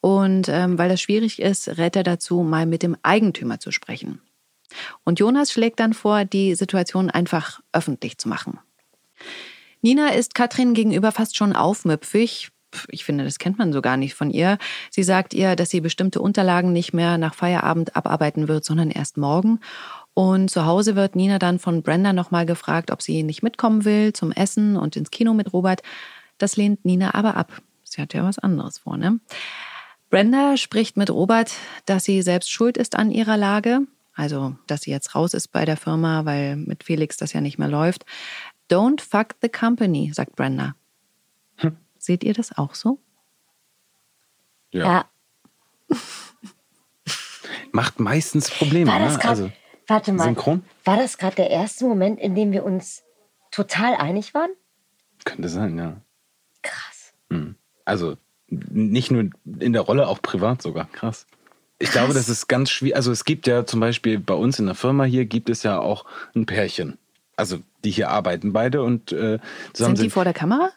Und 0.00 0.48
ähm, 0.48 0.78
weil 0.78 0.88
das 0.88 1.00
schwierig 1.00 1.40
ist, 1.40 1.68
rät 1.76 1.94
er 1.94 2.02
dazu, 2.02 2.40
mal 2.40 2.66
mit 2.66 2.82
dem 2.82 2.96
Eigentümer 3.02 3.60
zu 3.60 3.70
sprechen. 3.70 4.20
Und 5.04 5.18
Jonas 5.20 5.52
schlägt 5.52 5.80
dann 5.80 5.92
vor, 5.92 6.24
die 6.24 6.54
Situation 6.54 7.10
einfach 7.10 7.60
öffentlich 7.72 8.18
zu 8.18 8.28
machen. 8.28 8.58
Nina 9.82 10.08
ist 10.08 10.34
Katrin 10.34 10.74
gegenüber 10.74 11.12
fast 11.12 11.36
schon 11.36 11.54
aufmüpfig. 11.54 12.50
Ich 12.88 13.04
finde, 13.04 13.24
das 13.24 13.38
kennt 13.38 13.58
man 13.58 13.72
so 13.72 13.80
gar 13.82 13.96
nicht 13.96 14.14
von 14.14 14.30
ihr. 14.30 14.58
Sie 14.90 15.02
sagt 15.02 15.34
ihr, 15.34 15.56
dass 15.56 15.70
sie 15.70 15.80
bestimmte 15.80 16.20
Unterlagen 16.20 16.72
nicht 16.72 16.92
mehr 16.92 17.18
nach 17.18 17.34
Feierabend 17.34 17.96
abarbeiten 17.96 18.48
wird, 18.48 18.64
sondern 18.64 18.90
erst 18.90 19.16
morgen. 19.16 19.60
Und 20.14 20.50
zu 20.50 20.66
Hause 20.66 20.96
wird 20.96 21.16
Nina 21.16 21.38
dann 21.38 21.58
von 21.58 21.82
Brenda 21.82 22.12
nochmal 22.12 22.46
gefragt, 22.46 22.90
ob 22.90 23.02
sie 23.02 23.22
nicht 23.22 23.42
mitkommen 23.42 23.84
will 23.84 24.12
zum 24.12 24.32
Essen 24.32 24.76
und 24.76 24.96
ins 24.96 25.10
Kino 25.10 25.34
mit 25.34 25.52
Robert. 25.52 25.82
Das 26.38 26.56
lehnt 26.56 26.84
Nina 26.84 27.14
aber 27.14 27.36
ab. 27.36 27.60
Sie 27.84 28.00
hat 28.00 28.14
ja 28.14 28.24
was 28.24 28.38
anderes 28.38 28.78
vor, 28.78 28.96
ne? 28.96 29.20
Brenda 30.10 30.56
spricht 30.56 30.96
mit 30.96 31.08
Robert, 31.10 31.52
dass 31.86 32.04
sie 32.04 32.22
selbst 32.22 32.50
schuld 32.50 32.76
ist 32.76 32.96
an 32.96 33.12
ihrer 33.12 33.36
Lage. 33.36 33.82
Also, 34.14 34.56
dass 34.66 34.82
sie 34.82 34.90
jetzt 34.90 35.14
raus 35.14 35.34
ist 35.34 35.48
bei 35.48 35.64
der 35.64 35.76
Firma, 35.76 36.24
weil 36.24 36.56
mit 36.56 36.84
Felix 36.84 37.16
das 37.16 37.32
ja 37.32 37.40
nicht 37.40 37.58
mehr 37.58 37.68
läuft. 37.68 38.04
Don't 38.70 39.00
fuck 39.00 39.36
the 39.40 39.48
company, 39.48 40.10
sagt 40.12 40.36
Brenda. 40.36 40.74
Hm. 41.56 41.76
Seht 42.00 42.24
ihr 42.24 42.32
das 42.32 42.56
auch 42.56 42.74
so? 42.74 42.98
Ja. 44.72 45.04
ja. 45.90 45.96
Macht 47.72 48.00
meistens 48.00 48.50
Probleme. 48.50 48.90
War 48.90 48.98
das 48.98 49.14
ne? 49.14 49.18
grad, 49.18 49.30
also, 49.30 49.52
warte 49.86 50.12
mal. 50.12 50.24
Synchron? 50.24 50.64
War 50.84 50.96
das 50.96 51.18
gerade 51.18 51.36
der 51.36 51.50
erste 51.50 51.84
Moment, 51.84 52.18
in 52.18 52.34
dem 52.34 52.52
wir 52.52 52.64
uns 52.64 53.02
total 53.50 53.94
einig 53.94 54.32
waren? 54.32 54.50
Könnte 55.24 55.50
sein, 55.50 55.76
ja. 55.76 56.00
Krass. 56.62 57.12
Hm. 57.28 57.56
Also 57.84 58.16
nicht 58.48 59.10
nur 59.10 59.30
in 59.60 59.72
der 59.74 59.82
Rolle, 59.82 60.08
auch 60.08 60.22
privat 60.22 60.62
sogar. 60.62 60.86
Krass. 60.92 61.26
Ich 61.78 61.90
Krass. 61.90 61.92
glaube, 61.92 62.14
das 62.14 62.30
ist 62.30 62.48
ganz 62.48 62.70
schwierig. 62.70 62.96
Also 62.96 63.12
es 63.12 63.24
gibt 63.24 63.46
ja 63.46 63.66
zum 63.66 63.80
Beispiel 63.80 64.18
bei 64.18 64.34
uns 64.34 64.58
in 64.58 64.66
der 64.66 64.74
Firma 64.74 65.04
hier 65.04 65.26
gibt 65.26 65.50
es 65.50 65.62
ja 65.64 65.78
auch 65.78 66.06
ein 66.34 66.46
Pärchen. 66.46 66.98
Also 67.36 67.58
die 67.84 67.90
hier 67.90 68.08
arbeiten 68.08 68.52
beide 68.52 68.82
und 68.82 69.12
äh, 69.12 69.38
zusammen 69.74 69.96
sind 69.96 69.98
die 69.98 70.00
sind, 70.02 70.12
vor 70.12 70.24
der 70.24 70.34
Kamera? 70.34 70.70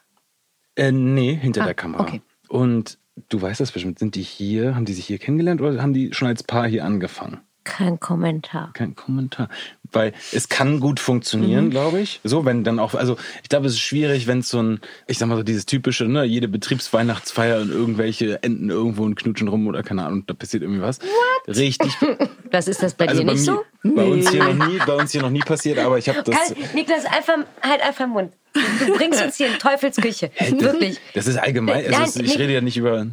Äh, 0.75 0.91
nee, 0.91 1.35
hinter 1.35 1.61
ah, 1.61 1.65
der 1.65 1.73
Kamera. 1.73 2.03
Okay. 2.03 2.21
Und 2.49 2.97
du 3.29 3.41
weißt 3.41 3.59
das 3.59 3.71
bestimmt. 3.71 3.99
Sind 3.99 4.15
die 4.15 4.21
hier? 4.21 4.75
Haben 4.75 4.85
die 4.85 4.93
sich 4.93 5.05
hier 5.05 5.19
kennengelernt 5.19 5.61
oder 5.61 5.81
haben 5.81 5.93
die 5.93 6.13
schon 6.13 6.27
als 6.27 6.43
Paar 6.43 6.67
hier 6.67 6.85
angefangen? 6.85 7.41
Kein 7.63 7.99
Kommentar. 7.99 8.71
Kein 8.73 8.95
Kommentar. 8.95 9.47
Weil 9.91 10.13
es 10.33 10.49
kann 10.49 10.79
gut 10.79 10.99
funktionieren, 10.99 11.65
mhm. 11.65 11.69
glaube 11.69 12.01
ich. 12.01 12.19
So, 12.23 12.45
wenn 12.45 12.63
dann 12.63 12.79
auch, 12.79 12.93
also 12.93 13.17
ich 13.41 13.49
glaube, 13.49 13.67
es 13.67 13.73
ist 13.73 13.79
schwierig, 13.79 14.27
wenn 14.27 14.39
es 14.39 14.49
so 14.49 14.61
ein, 14.61 14.81
ich 15.07 15.17
sag 15.17 15.27
mal 15.27 15.37
so 15.37 15.43
dieses 15.43 15.65
typische, 15.65 16.05
ne, 16.05 16.23
jede 16.25 16.47
Betriebsweihnachtsfeier 16.47 17.61
und 17.61 17.71
irgendwelche 17.71 18.41
enden 18.43 18.69
irgendwo 18.69 19.03
und 19.03 19.15
knutschen 19.15 19.47
rum 19.47 19.67
oder 19.67 19.81
keine 19.81 20.05
Ahnung, 20.05 20.25
da 20.25 20.33
passiert 20.33 20.63
irgendwie 20.63 20.81
was. 20.81 20.99
What? 20.99 21.55
Richtig. 21.55 21.93
Was 22.51 22.67
ist 22.67 22.83
das 22.83 22.93
bei 22.93 23.07
also 23.07 23.21
dir 23.21 23.27
bei 23.27 23.33
nicht 23.33 23.47
mir, 23.47 23.63
so? 23.83 23.95
Bei 23.95 24.05
uns 24.05 24.29
hier 24.29 24.43
noch 24.43 24.67
nie, 24.67 24.77
bei 24.85 24.93
uns 24.93 25.11
hier 25.11 25.21
noch 25.21 25.29
nie 25.29 25.39
passiert, 25.39 25.79
aber 25.79 25.97
ich 25.97 26.07
habe 26.09 26.21
das. 26.23 26.35
Kann, 26.35 26.57
Niklas, 26.75 27.05
einfach, 27.05 27.37
halt 27.61 27.81
einfach 27.81 28.05
im 28.05 28.11
Mund. 28.11 28.33
Du 28.53 28.93
bringst 28.95 29.23
uns 29.23 29.37
hier 29.37 29.47
in 29.47 29.57
Teufelsküche. 29.57 30.29
Hey, 30.33 30.59
Wirklich. 30.61 30.99
Das 31.15 31.25
ist 31.25 31.37
allgemein. 31.37 31.91
Also 31.93 32.19
Nein, 32.19 32.25
ich 32.25 32.37
rede 32.37 32.53
ja 32.53 32.61
nicht 32.61 32.77
über. 32.77 33.07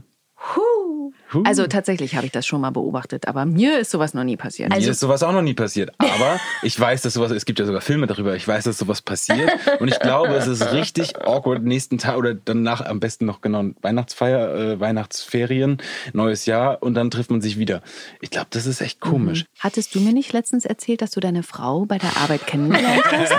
Huh. 0.54 0.99
Also 1.44 1.66
tatsächlich 1.66 2.16
habe 2.16 2.26
ich 2.26 2.32
das 2.32 2.46
schon 2.46 2.60
mal 2.60 2.70
beobachtet, 2.70 3.28
aber 3.28 3.44
mir 3.46 3.78
ist 3.78 3.90
sowas 3.90 4.14
noch 4.14 4.24
nie 4.24 4.36
passiert. 4.36 4.72
Also 4.72 4.84
mir 4.84 4.90
ist 4.90 5.00
sowas 5.00 5.22
auch 5.22 5.32
noch 5.32 5.42
nie 5.42 5.54
passiert. 5.54 5.92
Aber 5.98 6.40
ich 6.62 6.78
weiß, 6.78 7.02
dass 7.02 7.14
sowas, 7.14 7.30
es 7.30 7.44
gibt 7.44 7.58
ja 7.58 7.66
sogar 7.66 7.80
Filme 7.80 8.06
darüber, 8.06 8.34
ich 8.36 8.46
weiß, 8.46 8.64
dass 8.64 8.78
sowas 8.78 9.02
passiert. 9.02 9.50
Und 9.78 9.88
ich 9.88 9.98
glaube, 10.00 10.34
es 10.34 10.46
ist 10.46 10.72
richtig 10.72 11.20
awkward, 11.20 11.62
nächsten 11.62 11.98
Tag 11.98 12.16
oder 12.16 12.34
danach 12.34 12.80
am 12.80 13.00
besten 13.00 13.26
noch 13.26 13.40
genau 13.40 13.64
Weihnachtsfeier, 13.82 14.54
äh, 14.54 14.80
Weihnachtsferien, 14.80 15.78
neues 16.12 16.46
Jahr 16.46 16.82
und 16.82 16.94
dann 16.94 17.10
trifft 17.10 17.30
man 17.30 17.40
sich 17.40 17.58
wieder. 17.58 17.82
Ich 18.20 18.30
glaube, 18.30 18.48
das 18.50 18.66
ist 18.66 18.80
echt 18.80 19.00
komisch. 19.00 19.42
Mhm. 19.42 19.60
Hattest 19.60 19.94
du 19.94 20.00
mir 20.00 20.12
nicht 20.12 20.32
letztens 20.32 20.64
erzählt, 20.64 21.02
dass 21.02 21.10
du 21.10 21.20
deine 21.20 21.42
Frau 21.42 21.84
bei 21.86 21.98
der 21.98 22.16
Arbeit 22.16 22.46
kennengelernt 22.46 23.04
hast? 23.10 23.32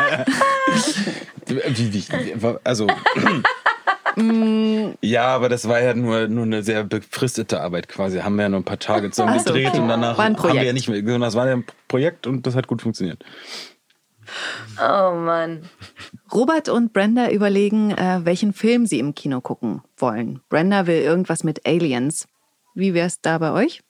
wie, 1.48 2.04
wie. 4.16 4.94
Ja, 5.02 5.28
aber 5.28 5.50
das 5.50 5.68
war 5.68 5.82
ja 5.82 5.94
nur, 5.94 6.28
nur 6.28 6.46
eine 6.46 6.64
sehr 6.64 6.84
befristete 6.84 7.62
Arbeit 7.62 7.88
quasi. 7.88 8.20
Haben 8.20 8.36
wir 8.36 8.44
ja 8.44 8.50
nur 8.50 8.60
ein 8.60 8.66
paar 8.66 8.80
Tage 8.80 9.12
zusammen 9.12 9.40
so, 9.40 9.46
gedreht 9.46 9.70
okay. 9.70 9.80
und 9.80 9.88
danach 9.88 10.18
haben 10.18 10.54
wir 10.54 10.64
ja 10.64 10.74
nicht 10.74 10.90
mehr. 10.90 11.02
Das 11.20 11.36
war 11.36 11.48
ja 11.48 11.54
ein 11.54 11.66
Projekt 11.88 12.28
und 12.28 12.46
das 12.46 12.56
hat 12.56 12.68
gut 12.68 12.82
funktioniert. 12.82 13.24
Oh 14.78 15.12
Mann. 15.16 15.70
Robert 16.32 16.70
und 16.70 16.94
Brenda 16.94 17.30
überlegen, 17.30 17.92
äh, 17.92 18.22
welchen 18.24 18.54
Film 18.54 18.86
sie 18.86 19.00
im 19.00 19.14
Kino 19.14 19.42
gucken 19.42 19.82
wollen. 19.98 20.42
Brenda 20.50 20.88
will 20.88 21.02
irgendwas 21.02 21.44
mit 21.44 21.66
Aliens. 21.66 22.28
Wie 22.74 22.94
wäre 22.94 23.08
es 23.08 23.22
da 23.22 23.38
bei 23.38 23.52
euch? 23.52 23.82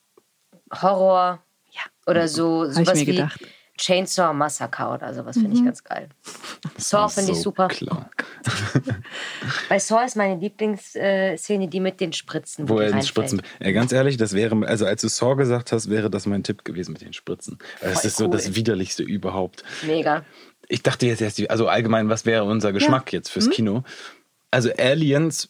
Horror. 0.81 1.39
Ja. 1.71 1.81
Oder 2.07 2.27
so 2.27 2.65
sowas 2.65 2.87
Hab 2.87 2.95
ich 2.95 3.01
mir 3.01 3.07
wie 3.07 3.15
gedacht. 3.17 3.41
Chainsaw 3.81 4.31
Massacre 4.31 4.93
oder 4.93 5.11
sowas 5.13 5.35
finde 5.35 5.57
ich 5.57 5.65
ganz 5.65 5.83
geil. 5.83 6.07
Saw 6.77 7.09
finde 7.09 7.31
ich 7.31 7.37
so 7.37 7.45
super. 7.45 7.67
Klar. 7.67 8.11
Bei 9.69 9.79
Saw 9.79 10.05
ist 10.05 10.15
meine 10.15 10.39
Lieblingsszene 10.39 11.67
die 11.67 11.79
mit 11.79 11.99
den 11.99 12.13
Spritzen. 12.13 12.69
Wo 12.69 12.77
die 12.77 12.85
er 12.85 12.91
den. 12.91 13.01
Spritzen. 13.01 13.41
Ja, 13.59 13.71
ganz 13.71 13.91
ehrlich, 13.91 14.17
das 14.17 14.33
wäre, 14.33 14.67
also 14.67 14.85
als 14.85 15.01
du 15.01 15.07
Saw 15.07 15.35
gesagt 15.35 15.71
hast, 15.71 15.89
wäre 15.89 16.11
das 16.11 16.27
mein 16.27 16.43
Tipp 16.43 16.63
gewesen 16.63 16.93
mit 16.93 17.01
den 17.01 17.13
Spritzen. 17.13 17.57
Das 17.81 18.01
Voll 18.01 18.07
ist 18.07 18.17
so 18.17 18.25
cool. 18.25 18.31
das 18.31 18.55
widerlichste 18.55 19.01
überhaupt. 19.01 19.63
Mega. 19.81 20.23
Ich 20.67 20.83
dachte 20.83 21.07
jetzt 21.07 21.21
erst, 21.21 21.49
also 21.49 21.67
allgemein, 21.67 22.07
was 22.07 22.27
wäre 22.27 22.43
unser 22.43 22.73
Geschmack 22.73 23.11
jetzt 23.11 23.29
fürs 23.29 23.49
Kino? 23.49 23.83
Also 24.51 24.69
Aliens 24.77 25.49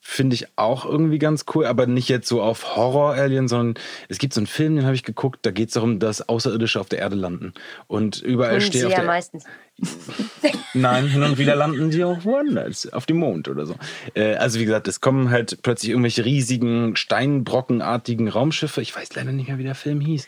finde 0.00 0.34
ich 0.34 0.46
auch 0.56 0.86
irgendwie 0.86 1.18
ganz 1.18 1.44
cool, 1.54 1.66
aber 1.66 1.86
nicht 1.86 2.08
jetzt 2.08 2.26
so 2.26 2.40
auf 2.42 2.76
Horror-Alien, 2.76 3.48
sondern 3.48 3.82
es 4.08 4.18
gibt 4.18 4.32
so 4.32 4.40
einen 4.40 4.46
Film, 4.46 4.76
den 4.76 4.86
habe 4.86 4.94
ich 4.94 5.02
geguckt, 5.02 5.40
da 5.42 5.50
geht 5.50 5.68
es 5.68 5.74
darum, 5.74 5.98
dass 5.98 6.26
Außerirdische 6.28 6.80
auf 6.80 6.88
der 6.88 7.00
Erde 7.00 7.16
landen. 7.16 7.52
Und 7.86 8.20
überall 8.22 8.54
Und 8.54 8.62
steht 8.62 8.80
sie 8.80 8.86
auf 8.86 8.92
ja 8.92 8.98
der 8.98 9.06
meistens. 9.06 9.44
Nein, 10.74 11.06
hin 11.06 11.22
und 11.22 11.38
wieder 11.38 11.56
landen 11.56 11.90
die 11.90 12.04
auch 12.04 12.24
woanders, 12.24 12.92
auf 12.92 13.06
dem 13.06 13.18
Mond 13.18 13.48
oder 13.48 13.66
so. 13.66 13.76
Äh, 14.14 14.34
also 14.34 14.58
wie 14.58 14.64
gesagt, 14.64 14.88
es 14.88 15.00
kommen 15.00 15.30
halt 15.30 15.62
plötzlich 15.62 15.90
irgendwelche 15.90 16.24
riesigen, 16.24 16.96
steinbrockenartigen 16.96 18.28
Raumschiffe. 18.28 18.80
Ich 18.82 18.94
weiß 18.94 19.14
leider 19.14 19.32
nicht 19.32 19.48
mehr, 19.48 19.58
wie 19.58 19.64
der 19.64 19.74
Film 19.74 20.00
hieß. 20.00 20.26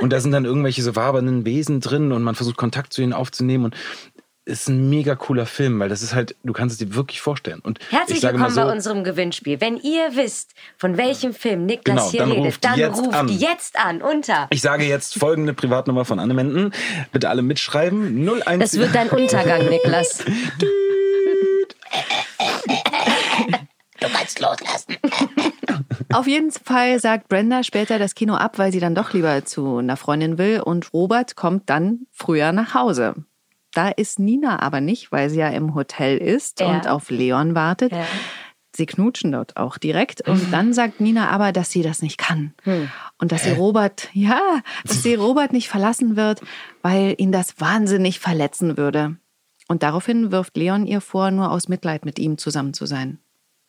Und 0.00 0.12
da 0.12 0.20
sind 0.20 0.32
dann 0.32 0.44
irgendwelche 0.44 0.82
so 0.82 0.96
wabernden 0.96 1.44
Wesen 1.44 1.80
drin 1.80 2.12
und 2.12 2.22
man 2.22 2.34
versucht 2.34 2.56
Kontakt 2.56 2.92
zu 2.92 3.02
ihnen 3.02 3.12
aufzunehmen 3.12 3.66
und 3.66 3.76
ist 4.46 4.68
ein 4.68 4.90
mega 4.90 5.14
cooler 5.14 5.46
Film, 5.46 5.80
weil 5.80 5.88
das 5.88 6.02
ist 6.02 6.14
halt, 6.14 6.36
du 6.44 6.52
kannst 6.52 6.74
es 6.74 6.86
dir 6.86 6.94
wirklich 6.94 7.20
vorstellen. 7.20 7.60
Und 7.60 7.78
Herzlich 7.90 8.16
ich 8.16 8.22
sage 8.22 8.36
mal 8.36 8.48
willkommen 8.48 8.54
so, 8.54 8.68
bei 8.68 8.72
unserem 8.76 9.04
Gewinnspiel. 9.04 9.60
Wenn 9.60 9.76
ihr 9.78 10.14
wisst, 10.16 10.54
von 10.76 10.96
welchem 10.98 11.32
Film 11.32 11.64
Niklas 11.66 11.96
Genau, 11.96 12.10
hier 12.10 12.20
dann 12.20 12.30
redet, 12.30 12.46
ruft 12.46 12.64
dann 12.64 12.78
jetzt 12.78 12.98
ruft 12.98 13.14
an. 13.14 13.28
jetzt 13.28 13.78
an 13.78 14.02
unter. 14.02 14.46
ich 14.50 14.60
sage 14.60 14.84
jetzt 14.84 15.18
folgende 15.18 15.54
Privatnummer 15.54 16.04
von 16.04 16.18
Anne 16.18 16.34
Menden. 16.34 16.72
Bitte 17.12 17.28
alle 17.30 17.42
mitschreiben. 17.42 18.28
01 18.28 18.58
Das 18.60 18.78
wird 18.78 18.94
dein 18.94 19.08
Untergang, 19.08 19.68
Niklas. 19.68 20.24
Du 24.00 24.10
kannst 24.10 24.38
loslassen. 24.38 24.96
Auf 26.12 26.26
jeden 26.26 26.50
Fall 26.50 27.00
sagt 27.00 27.28
Brenda 27.28 27.62
später 27.62 27.98
das 27.98 28.14
Kino 28.14 28.34
ab, 28.34 28.58
weil 28.58 28.70
sie 28.70 28.80
dann 28.80 28.94
doch 28.94 29.14
lieber 29.14 29.46
zu 29.46 29.78
einer 29.78 29.96
Freundin 29.96 30.36
will 30.36 30.60
und 30.60 30.92
Robert 30.92 31.36
kommt 31.36 31.70
dann 31.70 32.00
früher 32.12 32.52
nach 32.52 32.74
Hause. 32.74 33.14
Da 33.74 33.88
ist 33.88 34.18
Nina 34.18 34.60
aber 34.60 34.80
nicht, 34.80 35.10
weil 35.12 35.28
sie 35.30 35.38
ja 35.40 35.48
im 35.48 35.74
Hotel 35.74 36.18
ist 36.18 36.60
Ja. 36.60 36.68
und 36.68 36.88
auf 36.88 37.10
Leon 37.10 37.54
wartet. 37.54 37.92
Ja. 37.92 38.06
Sie 38.76 38.86
knutschen 38.86 39.30
dort 39.30 39.56
auch 39.56 39.78
direkt 39.78 40.26
und 40.26 40.52
dann 40.52 40.72
sagt 40.72 41.00
Nina 41.00 41.28
aber, 41.30 41.52
dass 41.52 41.70
sie 41.70 41.82
das 41.82 42.02
nicht 42.02 42.18
kann 42.18 42.54
Hm. 42.64 42.90
und 43.18 43.30
dass 43.30 43.44
sie 43.44 43.52
Robert, 43.52 44.08
ja, 44.14 44.40
dass 44.84 45.02
sie 45.04 45.14
Robert 45.14 45.52
nicht 45.52 45.68
verlassen 45.68 46.16
wird, 46.16 46.40
weil 46.82 47.14
ihn 47.18 47.30
das 47.30 47.60
wahnsinnig 47.60 48.18
verletzen 48.18 48.76
würde. 48.76 49.16
Und 49.68 49.84
daraufhin 49.84 50.32
wirft 50.32 50.56
Leon 50.56 50.86
ihr 50.86 51.00
vor, 51.00 51.30
nur 51.30 51.52
aus 51.52 51.68
Mitleid 51.68 52.04
mit 52.04 52.18
ihm 52.18 52.36
zusammen 52.36 52.74
zu 52.74 52.84
sein. 52.86 53.18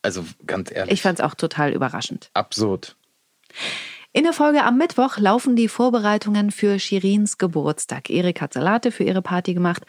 Also 0.02 0.26
ganz 0.48 0.72
ehrlich, 0.72 0.94
Ich 0.94 1.02
fand 1.04 1.20
es 1.20 1.26
auch 1.26 1.36
total 1.36 1.72
überraschend. 1.72 2.30
absurd. 2.34 2.96
In 4.16 4.24
der 4.24 4.32
Folge 4.32 4.64
am 4.64 4.78
Mittwoch 4.78 5.18
laufen 5.18 5.58
die 5.58 5.68
Vorbereitungen 5.68 6.50
für 6.50 6.80
Shirins 6.80 7.38
Geburtstag. 7.38 8.10
Erik 8.10 8.40
hat 8.40 8.54
Salate 8.54 8.92
für 8.92 9.04
ihre 9.04 9.22
Party 9.22 9.54
gemacht 9.54 9.84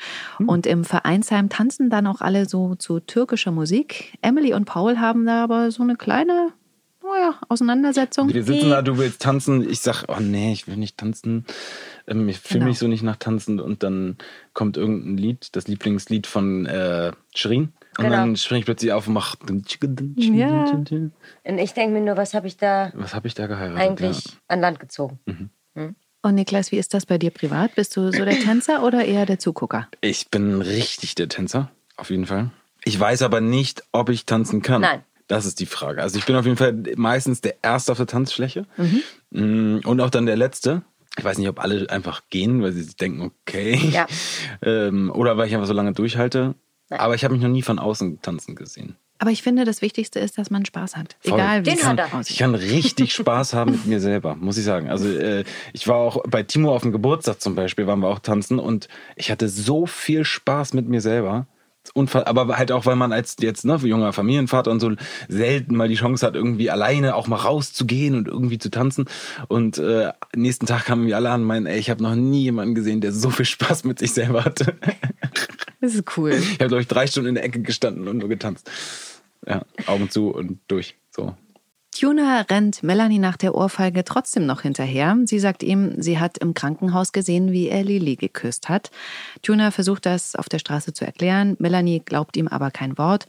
und 0.44 0.66
im 0.66 0.82
Vereinsheim 0.82 1.48
tanzen 1.48 1.90
dann 1.90 2.08
auch 2.08 2.20
alle 2.20 2.46
so 2.48 2.74
zu 2.74 2.98
türkischer 2.98 3.52
Musik. 3.52 4.18
Emily 4.22 4.52
und 4.52 4.64
Paul 4.64 4.98
haben 4.98 5.26
da 5.26 5.44
aber 5.44 5.70
so 5.70 5.84
eine 5.84 5.94
kleine, 5.94 6.48
naja, 7.04 7.36
Auseinandersetzung. 7.48 8.34
Wir 8.34 8.42
sitzen 8.42 8.70
da, 8.70 8.82
du 8.82 8.98
willst 8.98 9.22
tanzen. 9.22 9.70
Ich 9.70 9.78
sag, 9.78 10.06
oh 10.08 10.18
nee, 10.18 10.52
ich 10.52 10.66
will 10.66 10.76
nicht 10.76 10.98
tanzen. 10.98 11.44
Ähm, 12.08 12.28
ich 12.28 12.40
fühle 12.40 12.58
Genau. 12.58 12.70
mich 12.70 12.80
so 12.80 12.88
nicht 12.88 13.04
nach 13.04 13.16
tanzen. 13.16 13.60
Und 13.60 13.84
dann 13.84 14.16
kommt 14.54 14.76
irgendein 14.76 15.18
Lied, 15.18 15.50
das 15.54 15.68
Lieblingslied 15.68 16.26
von 16.26 16.66
äh, 16.66 17.12
Shirin. 17.32 17.72
Und 17.98 18.04
Genau. 18.04 18.16
dann 18.16 18.36
springe 18.36 18.58
ich 18.60 18.64
plötzlich 18.66 18.92
auf 18.92 19.06
und 19.08 19.14
mach. 19.14 19.36
Ja. 20.16 20.64
Und 20.70 21.58
ich 21.58 21.72
denke 21.72 21.94
mir 21.94 22.00
nur, 22.04 22.16
was 22.16 22.34
habe 22.34 22.46
ich 22.46 22.56
da 22.56 22.92
Was 22.94 23.14
habe 23.14 23.26
ich 23.28 23.34
da 23.34 23.46
geheiratet? 23.46 23.80
eigentlich 23.80 24.24
Ja. 24.26 24.32
an 24.48 24.60
Land 24.60 24.80
gezogen? 24.80 25.18
Und 26.22 26.34
Niklas, 26.34 26.72
wie 26.72 26.76
ist 26.78 26.92
das 26.92 27.06
bei 27.06 27.18
dir 27.18 27.30
privat? 27.30 27.74
Bist 27.76 27.96
du 27.96 28.10
so 28.12 28.24
der 28.24 28.38
Tänzer 28.40 28.82
oder 28.82 29.04
eher 29.04 29.26
der 29.26 29.38
Zugucker? 29.38 29.88
Ich 30.00 30.28
bin 30.28 30.60
richtig 30.60 31.14
der 31.14 31.28
Tänzer, 31.28 31.70
auf 31.96 32.10
jeden 32.10 32.26
Fall. 32.26 32.50
Ich 32.84 32.98
weiß 32.98 33.22
aber 33.22 33.40
nicht, 33.40 33.84
ob 33.92 34.08
ich 34.08 34.26
tanzen 34.26 34.60
kann. 34.62 34.80
Nein. 34.82 35.02
Das 35.28 35.44
ist 35.46 35.58
die 35.60 35.66
Frage. 35.66 36.02
Also 36.02 36.18
ich 36.18 36.24
bin 36.26 36.36
auf 36.36 36.44
jeden 36.44 36.56
Fall 36.56 36.72
meistens 36.96 37.40
der 37.40 37.56
Erste 37.62 37.92
auf 37.92 37.98
der 37.98 38.06
Tanzfläche 38.06 38.66
Mhm. 38.76 39.02
Mm, 39.30 39.80
und 39.86 40.00
auch 40.00 40.10
dann 40.10 40.26
der 40.26 40.36
Letzte. 40.36 40.82
Ich 41.18 41.24
weiß 41.24 41.38
nicht, 41.38 41.48
ob 41.48 41.60
alle 41.60 41.88
einfach 41.90 42.22
gehen, 42.30 42.62
weil 42.62 42.72
sie 42.72 42.82
sich 42.82 42.96
denken, 42.96 43.22
okay. 43.22 43.74
Ja. 43.90 44.06
ähm, 44.62 45.10
oder 45.14 45.36
weil 45.36 45.48
ich 45.48 45.54
einfach 45.54 45.66
so 45.66 45.72
lange 45.72 45.92
durchhalte. 45.92 46.54
Aber 46.90 47.14
ich 47.14 47.24
habe 47.24 47.34
mich 47.34 47.42
noch 47.42 47.50
nie 47.50 47.62
von 47.62 47.78
außen 47.78 48.22
tanzen 48.22 48.54
gesehen. 48.54 48.96
Aber 49.18 49.30
ich 49.30 49.42
finde, 49.42 49.64
das 49.64 49.80
Wichtigste 49.80 50.20
ist, 50.20 50.36
dass 50.36 50.50
man 50.50 50.66
Spaß 50.66 50.96
hat. 50.96 51.16
Voll. 51.20 51.38
Egal 51.38 51.60
wie 51.60 51.70
Den 51.70 51.78
es 51.78 51.86
hat 51.86 51.98
er. 51.98 52.20
Ich 52.28 52.36
kann 52.36 52.54
richtig 52.54 53.14
Spaß 53.14 53.54
haben 53.54 53.72
mit 53.72 53.86
mir 53.86 54.00
selber, 54.00 54.34
muss 54.34 54.58
ich 54.58 54.64
sagen. 54.64 54.90
Also 54.90 55.08
äh, 55.08 55.44
ich 55.72 55.88
war 55.88 55.96
auch 55.96 56.22
bei 56.28 56.42
Timo 56.42 56.74
auf 56.74 56.82
dem 56.82 56.92
Geburtstag 56.92 57.40
zum 57.40 57.54
Beispiel, 57.54 57.86
waren 57.86 58.00
wir 58.00 58.08
auch 58.08 58.18
tanzen 58.18 58.58
und 58.58 58.88
ich 59.16 59.30
hatte 59.30 59.48
so 59.48 59.86
viel 59.86 60.24
Spaß 60.24 60.74
mit 60.74 60.86
mir 60.86 61.00
selber. 61.00 61.46
Aber 61.94 62.56
halt 62.56 62.72
auch, 62.72 62.86
weil 62.86 62.96
man 62.96 63.12
als 63.12 63.36
jetzt 63.40 63.64
ne, 63.64 63.76
junger 63.76 64.12
Familienvater 64.12 64.70
und 64.70 64.80
so 64.80 64.92
selten 65.28 65.76
mal 65.76 65.88
die 65.88 65.94
Chance 65.94 66.26
hat, 66.26 66.34
irgendwie 66.34 66.70
alleine 66.70 67.14
auch 67.14 67.28
mal 67.28 67.36
rauszugehen 67.36 68.14
und 68.14 68.28
irgendwie 68.28 68.58
zu 68.58 68.70
tanzen. 68.70 69.06
Und 69.48 69.78
äh, 69.78 70.12
nächsten 70.34 70.66
Tag 70.66 70.86
kamen 70.86 71.06
wir 71.06 71.16
alle 71.16 71.30
an 71.30 71.42
und 71.42 71.46
meinen, 71.46 71.66
ey, 71.66 71.78
ich 71.78 71.90
habe 71.90 72.02
noch 72.02 72.14
nie 72.14 72.42
jemanden 72.42 72.74
gesehen, 72.74 73.00
der 73.00 73.12
so 73.12 73.30
viel 73.30 73.46
Spaß 73.46 73.84
mit 73.84 73.98
sich 73.98 74.12
selber 74.12 74.44
hatte. 74.44 74.76
Das 75.78 75.94
ist 75.94 76.16
cool. 76.16 76.32
Ich 76.32 76.54
habe, 76.54 76.68
glaube 76.68 76.80
ich, 76.80 76.88
drei 76.88 77.06
Stunden 77.06 77.28
in 77.28 77.34
der 77.34 77.44
Ecke 77.44 77.60
gestanden 77.60 78.08
und 78.08 78.16
nur 78.16 78.30
getanzt. 78.30 78.68
Ja, 79.46 79.62
Augen 79.86 80.10
zu 80.10 80.30
und 80.30 80.58
durch. 80.68 80.96
So. 81.10 81.36
Tuna 81.98 82.42
rennt 82.42 82.82
Melanie 82.82 83.18
nach 83.18 83.38
der 83.38 83.54
Ohrfeige 83.54 84.04
trotzdem 84.04 84.44
noch 84.44 84.60
hinterher. 84.60 85.16
Sie 85.24 85.38
sagt 85.38 85.62
ihm, 85.62 85.94
sie 85.96 86.18
hat 86.18 86.36
im 86.36 86.52
Krankenhaus 86.52 87.10
gesehen, 87.10 87.52
wie 87.52 87.68
er 87.68 87.84
Lily 87.84 88.16
geküsst 88.16 88.68
hat. 88.68 88.90
Tuna 89.40 89.70
versucht 89.70 90.04
das 90.04 90.36
auf 90.36 90.50
der 90.50 90.58
Straße 90.58 90.92
zu 90.92 91.06
erklären. 91.06 91.56
Melanie 91.58 92.00
glaubt 92.00 92.36
ihm 92.36 92.48
aber 92.48 92.70
kein 92.70 92.98
Wort. 92.98 93.26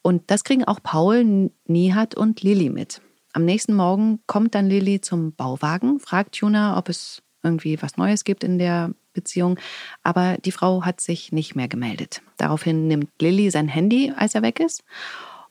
Und 0.00 0.30
das 0.30 0.42
kriegen 0.42 0.64
auch 0.64 0.82
Paul, 0.82 1.50
Nihat 1.66 2.14
und 2.14 2.40
Lilly 2.40 2.70
mit. 2.70 3.02
Am 3.34 3.44
nächsten 3.44 3.74
Morgen 3.74 4.20
kommt 4.26 4.54
dann 4.54 4.70
Lilly 4.70 5.02
zum 5.02 5.34
Bauwagen, 5.34 6.00
fragt 6.00 6.38
Tuna, 6.38 6.78
ob 6.78 6.88
es 6.88 7.22
irgendwie 7.42 7.82
was 7.82 7.98
Neues 7.98 8.24
gibt 8.24 8.42
in 8.42 8.58
der 8.58 8.94
Beziehung. 9.12 9.58
Aber 10.02 10.38
die 10.38 10.52
Frau 10.52 10.82
hat 10.82 11.02
sich 11.02 11.30
nicht 11.30 11.56
mehr 11.56 11.68
gemeldet. 11.68 12.22
Daraufhin 12.38 12.88
nimmt 12.88 13.10
Lilly 13.20 13.50
sein 13.50 13.68
Handy, 13.68 14.14
als 14.16 14.34
er 14.34 14.40
weg 14.40 14.60
ist 14.60 14.82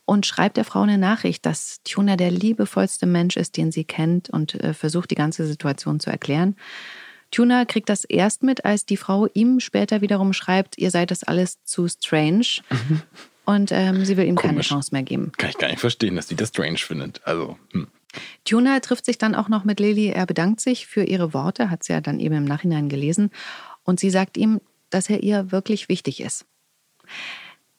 und 0.07 0.25
schreibt 0.25 0.55
der 0.55 0.63
Frau 0.63 0.83
eine 0.83 0.97
Nachricht, 0.97 1.45
dass 1.45 1.83
Tuna 1.83 2.15
der 2.15 2.31
liebevollste 2.31 3.05
Mensch 3.05 3.35
ist, 3.35 3.57
den 3.57 3.73
sie 3.73 3.83
kennt 3.83 4.29
und 4.29 4.55
äh, 4.55 4.73
versucht 4.73 5.11
die 5.11 5.15
ganze 5.15 5.45
Situation 5.45 5.99
zu 5.99 6.09
erklären. 6.09 6.55
Tuna 7.29 7.65
kriegt 7.65 7.89
das 7.89 8.05
erst 8.05 8.41
mit, 8.41 8.63
als 8.63 8.85
die 8.85 8.95
Frau 8.95 9.27
ihm 9.33 9.59
später 9.59 9.99
wiederum 9.99 10.31
schreibt, 10.31 10.77
ihr 10.77 10.91
seid 10.91 11.11
das 11.11 11.25
alles 11.25 11.61
zu 11.65 11.89
strange 11.89 12.61
und 13.45 13.73
ähm, 13.73 14.05
sie 14.05 14.15
will 14.15 14.25
ihm 14.25 14.37
keine 14.37 14.53
Komisch. 14.53 14.69
Chance 14.69 14.91
mehr 14.93 15.03
geben. 15.03 15.33
Kann 15.37 15.49
ich 15.49 15.57
gar 15.57 15.67
nicht 15.67 15.81
verstehen, 15.81 16.15
dass 16.15 16.27
die 16.27 16.35
das 16.35 16.49
strange 16.49 16.77
findet. 16.77 17.21
Also, 17.27 17.57
hm. 17.73 17.87
Tuna 18.45 18.79
trifft 18.79 19.05
sich 19.05 19.17
dann 19.17 19.35
auch 19.35 19.49
noch 19.49 19.65
mit 19.65 19.81
Lily. 19.81 20.07
Er 20.07 20.25
bedankt 20.25 20.61
sich 20.61 20.87
für 20.87 21.03
ihre 21.03 21.33
Worte, 21.33 21.69
hat 21.69 21.83
sie 21.83 21.91
ja 21.91 21.99
dann 21.99 22.21
eben 22.21 22.35
im 22.35 22.45
Nachhinein 22.45 22.87
gelesen. 22.87 23.29
Und 23.83 23.99
sie 23.99 24.09
sagt 24.09 24.37
ihm, 24.37 24.61
dass 24.89 25.09
er 25.09 25.21
ihr 25.21 25.51
wirklich 25.51 25.89
wichtig 25.89 26.21
ist. 26.21 26.45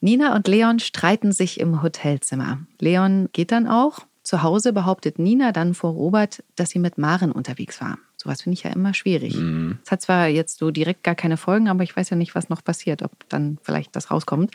Nina 0.00 0.36
und 0.36 0.46
Leon 0.46 0.78
streiten 0.78 1.32
sich 1.32 1.58
im 1.58 1.82
Hotelzimmer. 1.82 2.60
Leon 2.78 3.28
geht 3.32 3.50
dann 3.52 3.66
auch. 3.66 4.00
Zu 4.22 4.42
Hause 4.42 4.72
behauptet 4.72 5.18
Nina 5.18 5.52
dann 5.52 5.74
vor 5.74 5.92
Robert, 5.92 6.44
dass 6.54 6.70
sie 6.70 6.78
mit 6.78 6.98
Maren 6.98 7.32
unterwegs 7.32 7.80
war. 7.80 7.98
Sowas 8.16 8.42
finde 8.42 8.54
ich 8.54 8.62
ja 8.62 8.70
immer 8.70 8.94
schwierig. 8.94 9.34
Es 9.84 9.90
hat 9.90 10.02
zwar 10.02 10.28
jetzt 10.28 10.58
so 10.58 10.70
direkt 10.70 11.02
gar 11.02 11.14
keine 11.14 11.36
Folgen, 11.36 11.68
aber 11.68 11.82
ich 11.82 11.96
weiß 11.96 12.10
ja 12.10 12.16
nicht, 12.16 12.34
was 12.34 12.48
noch 12.48 12.62
passiert, 12.62 13.02
ob 13.02 13.12
dann 13.28 13.58
vielleicht 13.62 13.96
das 13.96 14.10
rauskommt. 14.10 14.52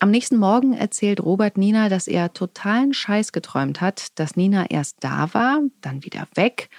Am 0.00 0.10
nächsten 0.10 0.38
Morgen 0.38 0.72
erzählt 0.72 1.20
Robert 1.20 1.56
Nina, 1.56 1.88
dass 1.88 2.08
er 2.08 2.32
totalen 2.32 2.94
Scheiß 2.94 3.32
geträumt 3.32 3.80
hat, 3.80 4.18
dass 4.18 4.34
Nina 4.34 4.68
erst 4.70 4.96
da 5.00 5.32
war, 5.34 5.60
dann 5.82 6.04
wieder 6.04 6.26
weg 6.34 6.70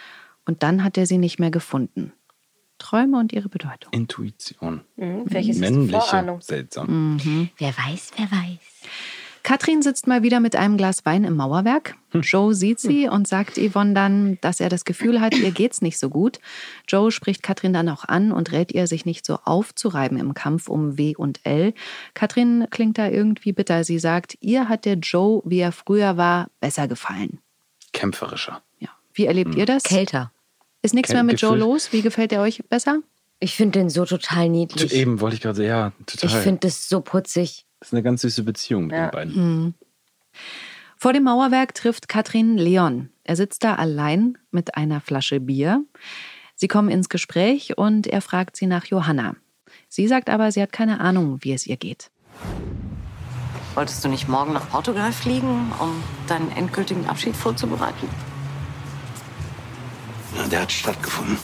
und 0.46 0.64
dann 0.64 0.84
hat 0.84 0.98
er 0.98 1.06
sie 1.06 1.20
nicht 1.20 1.40
mehr 1.40 1.52
gefunden. 1.52 2.14
Träume 2.82 3.20
und 3.20 3.32
ihre 3.32 3.50
Bedeutung. 3.50 3.94
Intuition. 3.94 4.82
Hm, 4.98 5.24
welches 5.26 5.58
ist 5.58 5.62
Männliche. 5.62 6.00
Vorahnung? 6.00 6.42
Seltsam. 6.42 7.18
Wer 7.58 7.70
weiß, 7.78 8.12
wer 8.18 8.32
weiß. 8.32 8.60
Katrin 9.44 9.82
sitzt 9.82 10.08
mal 10.08 10.22
wieder 10.22 10.40
mit 10.40 10.56
einem 10.56 10.78
Glas 10.78 11.06
Wein 11.06 11.24
im 11.24 11.36
Mauerwerk. 11.36 11.96
Joe 12.14 12.54
sieht 12.54 12.80
sie 12.80 13.08
und 13.08 13.28
sagt 13.28 13.58
Yvonne 13.58 13.94
dann, 13.94 14.38
dass 14.42 14.60
er 14.60 14.70
das 14.70 14.86
Gefühl 14.86 15.20
hat, 15.20 15.36
ihr 15.36 15.52
geht's 15.52 15.82
nicht 15.82 15.98
so 15.98 16.10
gut. 16.10 16.40
Joe 16.88 17.12
spricht 17.12 17.42
Katrin 17.42 17.74
dann 17.74 17.90
auch 17.90 18.06
an 18.06 18.32
und 18.32 18.52
rät 18.52 18.72
ihr, 18.72 18.86
sich 18.86 19.06
nicht 19.06 19.26
so 19.26 19.40
aufzureiben 19.44 20.20
im 20.20 20.34
Kampf 20.34 20.70
um 20.70 20.98
W 20.98 21.16
und 21.16 21.40
L. 21.44 21.74
Katrin 22.14 22.68
klingt 22.70 22.98
da 22.98 23.08
irgendwie 23.08 23.52
bitter. 23.52 23.84
Sie 23.84 24.00
sagt, 24.00 24.38
ihr 24.42 24.70
hat 24.70 24.86
der 24.86 24.96
Joe, 24.96 25.42
wie 25.44 25.60
er 25.60 25.72
früher 25.72 26.18
war, 26.18 26.50
besser 26.60 26.88
gefallen. 26.88 27.40
Kämpferischer. 27.94 28.62
Ja. 28.80 28.90
Wie 29.14 29.26
erlebt 29.26 29.56
ihr 29.56 29.66
das? 29.66 29.84
Kälter. 29.84 30.32
Ist 30.82 30.94
nichts 30.94 31.12
mehr 31.14 31.24
mit 31.24 31.40
Joe 31.42 31.52
Gefühl- 31.52 31.60
los? 31.60 31.94
Wie 31.94 32.02
gefällt 32.02 32.32
er 32.32 32.42
euch 32.42 32.64
besser? 32.70 33.00
Ich 33.40 33.56
finde 33.56 33.80
den 33.80 33.90
so 33.90 34.06
total 34.06 34.50
niedlich. 34.50 34.94
Eben 34.94 35.20
wollte 35.20 35.36
ich 35.36 35.42
gerade 35.42 35.56
sagen, 35.58 35.68
ja, 35.68 35.92
total. 36.06 36.30
Ich 36.30 36.36
finde 36.38 36.60
das 36.62 36.88
so 36.90 37.02
putzig. 37.02 37.66
das 37.80 37.90
ist 37.90 37.94
eine 37.94 38.04
ganz 38.04 38.22
süße 38.22 38.44
Beziehung 38.44 38.86
mit 38.88 38.96
Ja. 38.96 39.08
den 39.08 39.12
beiden. 39.12 39.76
Vor 40.98 41.14
dem 41.14 41.24
Mauerwerk 41.24 41.74
trifft 41.74 42.08
Katrin 42.08 42.58
Leon. 42.58 43.10
Er 43.24 43.36
sitzt 43.36 43.64
da 43.64 43.76
allein 43.76 44.38
mit 44.52 44.76
einer 44.76 45.02
Flasche 45.02 45.40
Bier. 45.40 45.84
Sie 46.56 46.68
kommen 46.68 46.90
ins 46.90 47.10
Gespräch 47.10 47.78
und 47.78 48.06
er 48.06 48.22
fragt 48.22 48.56
sie 48.56 48.68
nach 48.68 48.86
Johanna. 48.86 49.36
Sie 49.90 50.08
sagt 50.08 50.30
aber, 50.30 50.52
sie 50.52 50.62
hat 50.62 50.72
keine 50.72 51.00
Ahnung, 51.00 51.40
wie 51.42 51.54
es 51.54 51.66
ihr 51.66 51.78
geht. 51.78 52.12
Wolltest 53.74 54.04
du 54.04 54.10
nicht 54.10 54.28
morgen 54.28 54.54
nach 54.54 54.70
Portugal 54.70 55.12
fliegen, 55.12 55.72
um 55.80 56.04
deinen 56.28 56.52
endgültigen 56.52 57.08
Abschied 57.08 57.36
vorzubereiten? 57.36 58.08
Na, 60.36 60.48
der 60.48 60.62
hat 60.62 60.72
stattgefunden. 60.72 61.38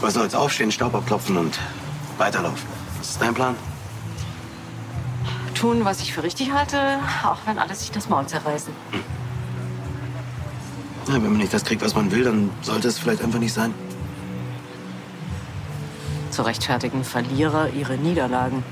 Was 0.00 0.14
soll's? 0.14 0.34
Aufstehen, 0.34 0.70
Staub 0.70 0.94
abklopfen 0.94 1.36
und 1.36 1.58
weiterlaufen. 2.18 2.68
Was 2.98 3.10
ist 3.10 3.20
dein 3.22 3.34
Plan? 3.34 3.56
Tun, 5.54 5.84
was 5.84 6.00
ich 6.00 6.12
für 6.12 6.22
richtig 6.22 6.52
halte, 6.52 6.98
auch 7.24 7.38
wenn 7.46 7.58
alle 7.58 7.74
sich 7.74 7.90
das 7.90 8.08
Maul 8.08 8.26
zerreißen. 8.26 8.72
Ja, 11.08 11.14
wenn 11.14 11.22
man 11.22 11.38
nicht 11.38 11.54
das 11.54 11.64
kriegt, 11.64 11.82
was 11.82 11.94
man 11.94 12.10
will, 12.10 12.24
dann 12.24 12.50
sollte 12.62 12.88
es 12.88 12.98
vielleicht 12.98 13.22
einfach 13.22 13.38
nicht 13.38 13.54
sein. 13.54 13.72
Zu 16.30 16.42
rechtfertigen 16.42 17.02
Verlierer 17.04 17.70
ihre 17.70 17.96
Niederlagen. 17.96 18.62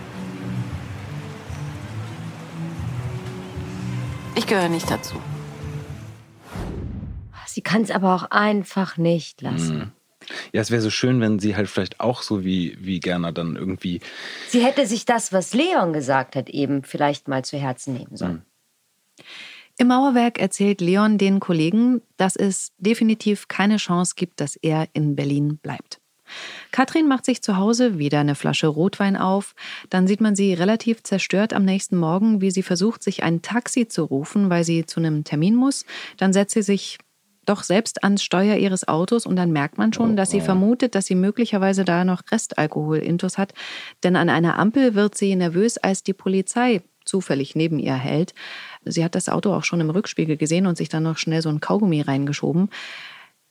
Ich 4.37 4.47
gehöre 4.47 4.69
nicht 4.69 4.91
dazu. 4.91 5.17
Sie 7.47 7.63
kann 7.63 7.83
es 7.83 7.91
aber 7.93 8.15
auch 8.15 8.31
einfach 8.31 8.97
nicht 8.97 9.41
lassen. 9.41 9.93
Ja, 10.53 10.61
es 10.61 10.71
wäre 10.71 10.83
so 10.83 10.91
schön, 10.91 11.21
wenn 11.21 11.39
sie 11.39 11.55
halt 11.55 11.69
vielleicht 11.69 12.01
auch 12.01 12.23
so 12.23 12.45
wie, 12.45 12.77
wie 12.81 12.99
Gerner 12.99 13.31
dann 13.31 13.57
irgendwie. 13.57 14.01
Sie 14.49 14.65
hätte 14.65 14.87
sich 14.87 15.05
das, 15.05 15.33
was 15.33 15.55
Leon 15.55 15.93
gesagt 15.93 16.35
hat, 16.35 16.49
eben 16.49 16.83
vielleicht 16.83 17.29
mal 17.29 17.45
zu 17.45 17.57
Herzen 17.59 17.95
nehmen 17.95 18.17
sollen. 18.17 18.43
Im 19.77 19.89
Mauerwerk 19.89 20.39
erzählt 20.39 20.81
Leon 20.81 21.19
den 21.19 21.41
Kollegen, 21.41 22.01
dass 22.17 22.37
es 22.37 22.73
definitiv 22.79 23.49
keine 23.49 23.77
Chance 23.77 24.15
gibt, 24.17 24.41
dass 24.41 24.57
er 24.57 24.89
in 24.93 25.15
Berlin 25.17 25.59
bleibt. 25.59 26.01
Katrin 26.75 27.07
macht 27.07 27.25
sich 27.25 27.41
zu 27.41 27.57
Hause 27.57 28.01
wieder 28.01 28.19
eine 28.19 28.35
Flasche 28.35 28.67
Rotwein 28.67 29.17
auf. 29.17 29.55
Dann 29.91 30.09
sieht 30.09 30.21
man 30.21 30.35
sie 30.35 30.55
relativ 30.55 31.05
zerstört 31.05 31.53
am 31.53 31.65
nächsten 31.65 31.97
Morgen, 31.97 32.41
wie 32.41 32.51
sie 32.51 32.65
versucht, 32.65 33.05
sich 33.05 33.23
ein 33.23 33.43
Taxi 33.43 33.87
zu 33.87 34.03
rufen, 34.03 34.51
weil 34.51 34.65
sie 34.65 34.85
zu 34.85 34.99
einem 34.99 35.23
Termin 35.23 35.55
muss. 35.55 35.87
Dann 36.17 36.33
setzt 36.33 36.53
sie 36.53 36.63
sich 36.63 36.99
doch 37.47 37.63
selbst 37.63 38.03
ans 38.03 38.25
Steuer 38.25 38.57
ihres 38.57 38.89
Autos 38.89 39.25
und 39.25 39.37
dann 39.37 39.53
merkt 39.53 39.79
man 39.79 39.93
schon, 39.93 40.17
dass 40.17 40.33
sie 40.33 40.41
vermutet, 40.41 40.97
dass 40.97 41.07
sie 41.07 41.15
möglicherweise 41.15 41.85
da 41.85 42.05
noch 42.05 42.23
Restalkohol 42.33 42.99
intus 42.99 43.39
hat. 43.39 43.55
Denn 44.03 44.17
an 44.17 44.29
einer 44.29 44.59
Ampel 44.59 44.97
wird 44.97 45.17
sie 45.17 45.37
nervös, 45.37 45.79
als 45.79 46.03
die 46.03 46.13
Polizei 46.13 46.83
zufällig 47.05 47.55
neben 47.55 47.79
ihr 47.79 47.95
hält. 47.95 48.35
Sie 48.85 49.05
hat 49.05 49.15
das 49.15 49.29
Auto 49.29 49.55
auch 49.55 49.63
schon 49.63 49.81
im 49.81 49.91
Rückspiegel 49.91 50.37
gesehen 50.37 50.67
und 50.67 50.77
sich 50.77 50.89
dann 50.89 51.05
noch 51.05 51.19
schnell 51.19 51.41
so 51.41 51.51
ein 51.51 51.61
Kaugummi 51.61 52.01
reingeschoben. 52.01 52.71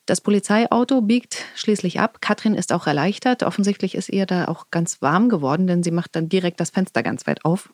Das 0.05 0.19
Polizeiauto 0.19 1.01
biegt 1.01 1.45
schließlich 1.55 1.99
ab. 1.99 2.19
Katrin 2.19 2.55
ist 2.55 2.73
auch 2.73 2.87
erleichtert. 2.87 3.43
Offensichtlich 3.43 3.95
ist 3.95 4.09
ihr 4.09 4.25
da 4.25 4.45
auch 4.45 4.65
ganz 4.69 5.01
warm 5.01 5.29
geworden, 5.29 5.65
denn 5.65 5.81
sie 5.81 5.91
macht 5.91 6.15
dann 6.15 6.27
direkt 6.27 6.59
das 6.59 6.71
Fenster 6.71 7.03
ganz 7.03 7.25
weit 7.25 7.45
auf. 7.45 7.73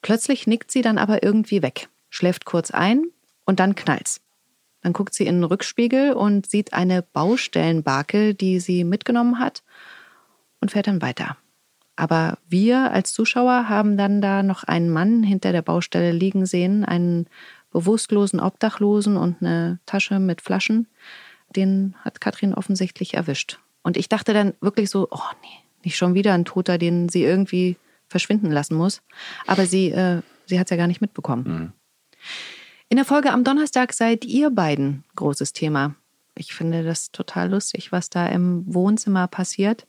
Plötzlich 0.00 0.46
nickt 0.46 0.70
sie 0.70 0.82
dann 0.82 0.96
aber 0.96 1.24
irgendwie 1.24 1.62
weg, 1.62 1.88
schläft 2.08 2.44
kurz 2.44 2.70
ein 2.70 3.04
und 3.44 3.58
dann 3.58 3.74
knallt's. 3.74 4.20
Dann 4.82 4.92
guckt 4.92 5.12
sie 5.12 5.26
in 5.26 5.36
den 5.36 5.44
Rückspiegel 5.44 6.12
und 6.12 6.48
sieht 6.48 6.72
eine 6.72 7.02
Baustellenbarke, 7.02 8.34
die 8.34 8.60
sie 8.60 8.84
mitgenommen 8.84 9.40
hat 9.40 9.64
und 10.60 10.70
fährt 10.70 10.86
dann 10.86 11.02
weiter. 11.02 11.36
Aber 11.96 12.38
wir 12.48 12.92
als 12.92 13.12
Zuschauer 13.12 13.68
haben 13.68 13.96
dann 13.96 14.20
da 14.20 14.44
noch 14.44 14.62
einen 14.62 14.88
Mann 14.88 15.24
hinter 15.24 15.50
der 15.50 15.62
Baustelle 15.62 16.12
liegen 16.12 16.46
sehen, 16.46 16.84
einen 16.84 17.26
bewusstlosen 17.70 18.40
Obdachlosen 18.40 19.16
und 19.16 19.36
eine 19.40 19.80
Tasche 19.86 20.18
mit 20.18 20.40
Flaschen. 20.40 20.86
Den 21.54 21.94
hat 22.00 22.20
Katrin 22.20 22.54
offensichtlich 22.54 23.14
erwischt. 23.14 23.58
Und 23.82 23.96
ich 23.96 24.08
dachte 24.08 24.34
dann 24.34 24.54
wirklich 24.60 24.90
so, 24.90 25.08
oh 25.10 25.20
nee, 25.42 25.64
nicht 25.84 25.96
schon 25.96 26.14
wieder 26.14 26.34
ein 26.34 26.44
Toter, 26.44 26.78
den 26.78 27.08
sie 27.08 27.22
irgendwie 27.22 27.76
verschwinden 28.08 28.50
lassen 28.50 28.74
muss. 28.74 29.02
Aber 29.46 29.66
sie, 29.66 29.90
äh, 29.90 30.22
sie 30.46 30.58
hat 30.58 30.66
es 30.66 30.70
ja 30.70 30.76
gar 30.76 30.86
nicht 30.86 31.00
mitbekommen. 31.00 31.72
In 32.88 32.96
der 32.96 33.04
Folge 33.04 33.32
am 33.32 33.44
Donnerstag 33.44 33.92
seid 33.92 34.24
ihr 34.24 34.50
beiden 34.50 35.04
großes 35.16 35.52
Thema. 35.52 35.94
Ich 36.34 36.54
finde 36.54 36.82
das 36.82 37.10
total 37.12 37.50
lustig, 37.50 37.92
was 37.92 38.10
da 38.10 38.26
im 38.26 38.62
Wohnzimmer 38.72 39.26
passiert. 39.26 39.86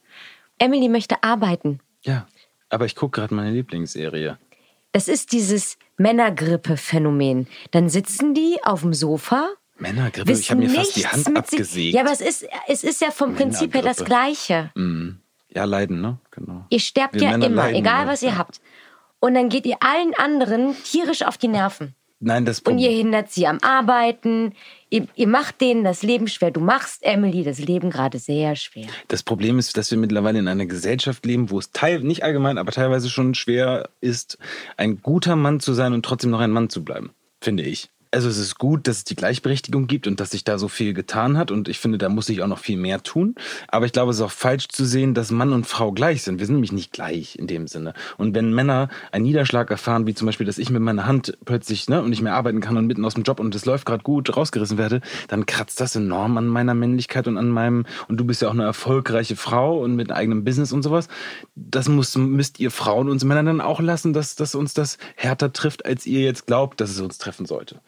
Emily 0.58 0.90
möchte 0.90 1.24
arbeiten. 1.24 1.80
Ja, 2.02 2.28
aber 2.70 2.86
ich 2.86 2.96
gucke 2.96 3.22
gerade 3.22 3.34
meine 3.34 3.52
Lieblingsserie. 3.52 4.38
Das 4.92 5.08
ist 5.08 5.32
dieses 5.32 5.78
Männergrippe-Phänomen. 5.98 7.48
Dann 7.72 7.90
sitzen 7.90 8.34
die 8.34 8.58
auf 8.64 8.82
dem 8.82 8.94
Sofa. 8.94 9.50
Männergrippe, 9.78 10.32
ich 10.32 10.50
habe 10.50 10.62
mir 10.62 10.70
fast 10.70 10.96
die 10.96 11.08
Hand 11.08 11.36
abgesägt. 11.38 11.94
Ja, 11.94 12.02
aber 12.02 12.12
es 12.12 12.22
ist, 12.22 12.46
es 12.68 12.84
ist 12.84 13.02
ja 13.02 13.12
vom 13.12 13.36
Prinzip 13.36 13.74
her 13.74 13.82
das. 13.82 14.04
Gleiche. 14.04 14.72
Ja, 15.50 15.64
leiden, 15.64 16.02
ne? 16.02 16.20
Genau. 16.32 16.66
Ihr 16.70 16.80
sterbt 16.80 17.16
Wir 17.16 17.24
ja 17.24 17.32
Männer 17.32 17.46
immer, 17.48 17.64
leiden 17.64 17.78
egal 17.78 18.08
was 18.08 18.22
ihr 18.22 18.38
habt. 18.38 18.62
Und 19.20 19.34
dann 19.34 19.50
geht 19.50 19.66
ihr 19.66 19.78
allen 19.82 20.14
anderen 20.16 20.76
tierisch 20.84 21.24
auf 21.24 21.38
die 21.38 21.48
Nerven. 21.48 21.96
Nein, 22.22 22.44
das 22.46 22.60
Und 22.60 22.80
ihr 22.80 22.90
Problem. 22.90 22.98
hindert 23.06 23.32
sie 23.32 23.48
am 23.48 23.60
Arbeiten. 23.62 24.54
Ihr, 24.90 25.08
ihr 25.16 25.28
macht 25.28 25.62
denen 25.62 25.86
das 25.86 26.04
Leben 26.04 26.28
schwer. 26.28 26.52
Du 26.52 26.60
machst 26.60 27.02
Emily 27.04 27.44
das 27.44 27.60
Leben 27.60 27.90
gerade 27.90 28.20
sehr 28.20 28.58
schwer. 28.58 28.88
Das 29.08 29.24
Problem 29.24 29.58
ist, 29.58 29.78
dass 29.78 29.90
wir 29.92 29.98
mittlerweile 29.98 30.40
in 30.40 30.48
einer 30.50 30.66
Gesellschaft 30.66 31.26
leben, 31.26 31.50
wo 31.50 31.60
es 31.60 31.72
teil, 31.72 32.02
nicht 32.02 32.24
allgemein, 32.24 32.58
aber 32.58 32.74
teilweise 32.74 33.10
schon 33.10 33.36
schwer 33.36 33.90
ist, 34.02 34.38
ein 34.76 35.02
guter 35.02 35.38
Mann 35.38 35.62
zu 35.62 35.74
sein 35.74 35.94
und 35.94 36.04
trotzdem 36.04 36.32
noch 36.32 36.42
ein 36.42 36.52
Mann 36.52 36.70
zu 36.70 36.84
bleiben, 36.84 37.12
finde 37.40 37.64
ich. 37.64 37.90
Also 38.12 38.28
es 38.28 38.40
ist 38.40 38.58
gut, 38.58 38.88
dass 38.88 38.98
es 38.98 39.04
die 39.04 39.16
Gleichberechtigung 39.16 39.86
gibt 39.86 40.08
und 40.08 40.20
dass 40.20 40.32
sich 40.32 40.44
da 40.44 40.58
so 40.58 40.68
viel 40.68 40.96
getan 40.96 41.38
hat 41.38 41.52
und 41.52 41.68
ich 41.68 41.78
finde, 41.78 42.00
da 42.00 42.10
muss 42.10 42.26
sich 42.26 42.42
auch 42.42 42.48
noch 42.48 42.58
viel 42.58 42.78
mehr 42.78 43.04
tun. 43.04 43.36
Aber 43.68 43.86
ich 43.86 43.92
glaube, 43.92 44.10
es 44.10 44.18
ist 44.18 44.24
auch 44.24 44.32
falsch 44.32 44.68
zu 44.68 44.84
sehen, 44.84 45.14
dass 45.14 45.30
Mann 45.30 45.54
und 45.54 45.68
Frau 45.68 45.92
gleich 45.92 46.24
sind. 46.24 46.40
Wir 46.40 46.48
sind 46.48 46.56
nämlich 46.56 46.72
nicht 46.72 46.92
gleich 46.92 47.38
in 47.38 47.46
dem 47.46 47.68
Sinne. 47.68 47.94
Und 48.18 48.34
wenn 48.34 48.52
Männer 48.52 48.90
einen 49.12 49.26
Niederschlag 49.26 49.70
erfahren, 49.70 50.08
wie 50.08 50.16
zum 50.16 50.26
Beispiel, 50.26 50.48
dass 50.48 50.58
ich 50.58 50.72
mit 50.72 50.82
meiner 50.82 51.06
Hand 51.06 51.38
plötzlich 51.46 51.88
ne, 51.88 52.02
und 52.02 52.10
nicht 52.10 52.24
mehr 52.24 52.34
arbeiten 52.34 52.62
kann 52.62 52.78
und 52.78 52.88
mitten 52.88 53.06
aus 53.06 53.14
dem 53.14 53.22
Job 53.22 53.40
und 53.40 53.54
es 53.54 53.66
läuft 53.66 53.86
gerade 53.86 54.02
gut, 54.02 54.36
rausgerissen 54.36 54.80
werde, 54.80 55.02
dann 55.28 55.46
kratzt 55.46 55.80
das 55.80 55.96
enorm 55.96 56.36
an 56.40 56.48
meiner 56.48 56.74
Männlichkeit 56.74 57.28
und 57.28 57.38
an 57.38 57.50
meinem, 57.50 57.86
und 58.08 58.18
du 58.18 58.26
bist 58.26 58.42
ja 58.42 58.48
auch 58.48 58.54
eine 58.54 58.64
erfolgreiche 58.64 59.36
Frau 59.36 59.80
und 59.82 59.96
mit 59.96 60.12
eigenem 60.12 60.44
Business 60.44 60.72
und 60.72 60.82
sowas. 60.82 61.10
Das 61.56 61.88
muss, 61.88 62.18
müsst 62.18 62.60
ihr 62.60 62.72
Frauen 62.72 63.08
uns 63.08 63.24
Männer 63.24 63.44
dann 63.44 63.62
auch 63.62 63.82
lassen, 63.82 64.14
dass, 64.14 64.36
dass 64.36 64.56
uns 64.56 64.74
das 64.74 64.98
härter 65.16 65.54
trifft, 65.54 65.86
als 65.86 66.08
ihr 66.08 66.22
jetzt 66.22 66.48
glaubt, 66.48 66.82
dass 66.82 66.90
es 66.90 67.02
uns 67.02 67.20
treffen 67.20 67.46
sollte. 67.46 67.80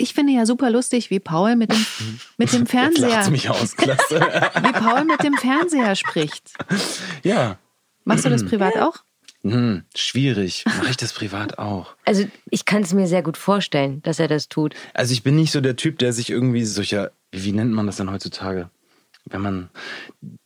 Ich 0.00 0.14
finde 0.14 0.32
ja 0.32 0.46
super 0.46 0.70
lustig, 0.70 1.10
wie 1.10 1.20
Paul 1.20 1.56
mit 1.56 1.70
dem, 1.72 1.86
mit 2.38 2.52
dem 2.52 2.66
Fernseher, 2.66 3.28
mich 3.30 3.50
aus, 3.50 3.76
klasse. 3.76 4.20
wie 4.62 4.72
Paul 4.72 5.04
mit 5.04 5.22
dem 5.22 5.34
Fernseher 5.34 5.94
spricht. 5.94 6.52
ja, 7.22 7.58
Machst 8.04 8.24
du 8.24 8.30
das 8.30 8.44
privat 8.44 8.76
auch? 8.78 8.96
hm, 9.42 9.84
schwierig. 9.94 10.64
Mache 10.66 10.90
ich 10.90 10.96
das 10.96 11.12
privat 11.12 11.58
auch? 11.58 11.94
Also 12.04 12.26
ich 12.50 12.64
kann 12.64 12.82
es 12.82 12.92
mir 12.92 13.06
sehr 13.06 13.22
gut 13.22 13.36
vorstellen, 13.36 14.02
dass 14.02 14.18
er 14.18 14.28
das 14.28 14.48
tut. 14.48 14.74
Also 14.92 15.12
ich 15.12 15.22
bin 15.22 15.36
nicht 15.36 15.52
so 15.52 15.60
der 15.60 15.76
Typ, 15.76 15.98
der 15.98 16.12
sich 16.12 16.28
irgendwie 16.30 16.64
solcher, 16.64 17.12
wie 17.32 17.52
nennt 17.52 17.72
man 17.72 17.86
das 17.86 17.96
denn 17.96 18.10
heutzutage? 18.10 18.70
Wenn 19.26 19.42
man 19.42 19.70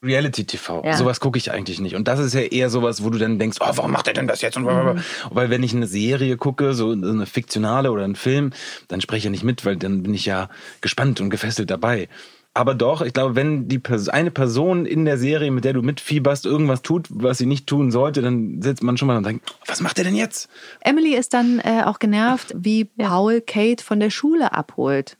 Reality-TV, 0.02 0.82
Ja. 0.84 0.96
sowas 0.96 1.20
gucke 1.20 1.38
ich 1.38 1.50
eigentlich 1.50 1.80
nicht. 1.80 1.94
Und 1.94 2.08
das 2.08 2.20
ist 2.20 2.34
ja 2.34 2.40
eher 2.40 2.70
sowas, 2.70 3.02
wo 3.04 3.10
du 3.10 3.18
dann 3.18 3.38
denkst, 3.38 3.58
oh, 3.60 3.70
warum 3.74 3.92
macht 3.92 4.08
er 4.08 4.14
denn 4.14 4.26
das 4.26 4.42
jetzt? 4.42 4.56
Und 4.56 4.64
blablabla. 4.64 5.02
Weil 5.30 5.50
wenn 5.50 5.62
ich 5.62 5.74
eine 5.74 5.86
Serie 5.86 6.36
gucke, 6.36 6.74
so 6.74 6.90
eine 6.90 7.26
fiktionale 7.26 7.90
oder 7.92 8.04
einen 8.04 8.16
Film, 8.16 8.52
dann 8.88 9.00
spreche 9.00 9.18
ich 9.18 9.24
ja 9.24 9.30
nicht 9.30 9.44
mit, 9.44 9.64
weil 9.64 9.76
dann 9.76 10.02
bin 10.02 10.14
ich 10.14 10.26
ja 10.26 10.48
gespannt 10.80 11.20
und 11.20 11.30
gefesselt 11.30 11.70
dabei. 11.70 12.08
Aber 12.56 12.74
doch, 12.76 13.02
ich 13.02 13.12
glaube, 13.12 13.34
wenn 13.34 13.66
die 13.66 13.80
eine 14.12 14.30
Person 14.30 14.86
in 14.86 15.04
der 15.04 15.18
Serie, 15.18 15.50
mit 15.50 15.64
der 15.64 15.72
du 15.72 15.82
mitfieberst, 15.82 16.46
irgendwas 16.46 16.82
tut, 16.82 17.08
was 17.10 17.38
sie 17.38 17.46
nicht 17.46 17.66
tun 17.66 17.90
sollte, 17.90 18.22
dann 18.22 18.62
sitzt 18.62 18.84
man 18.84 18.96
schon 18.96 19.08
mal 19.08 19.16
und 19.16 19.26
denkt, 19.26 19.52
was 19.66 19.80
macht 19.80 19.98
er 19.98 20.04
denn 20.04 20.14
jetzt? 20.14 20.48
Emily 20.80 21.16
ist 21.16 21.34
dann 21.34 21.58
äh, 21.58 21.82
auch 21.84 21.98
genervt, 21.98 22.54
wie 22.56 22.84
Paul 22.84 23.40
Kate 23.40 23.82
von 23.82 23.98
der 23.98 24.10
Schule 24.10 24.52
abholt. 24.52 25.16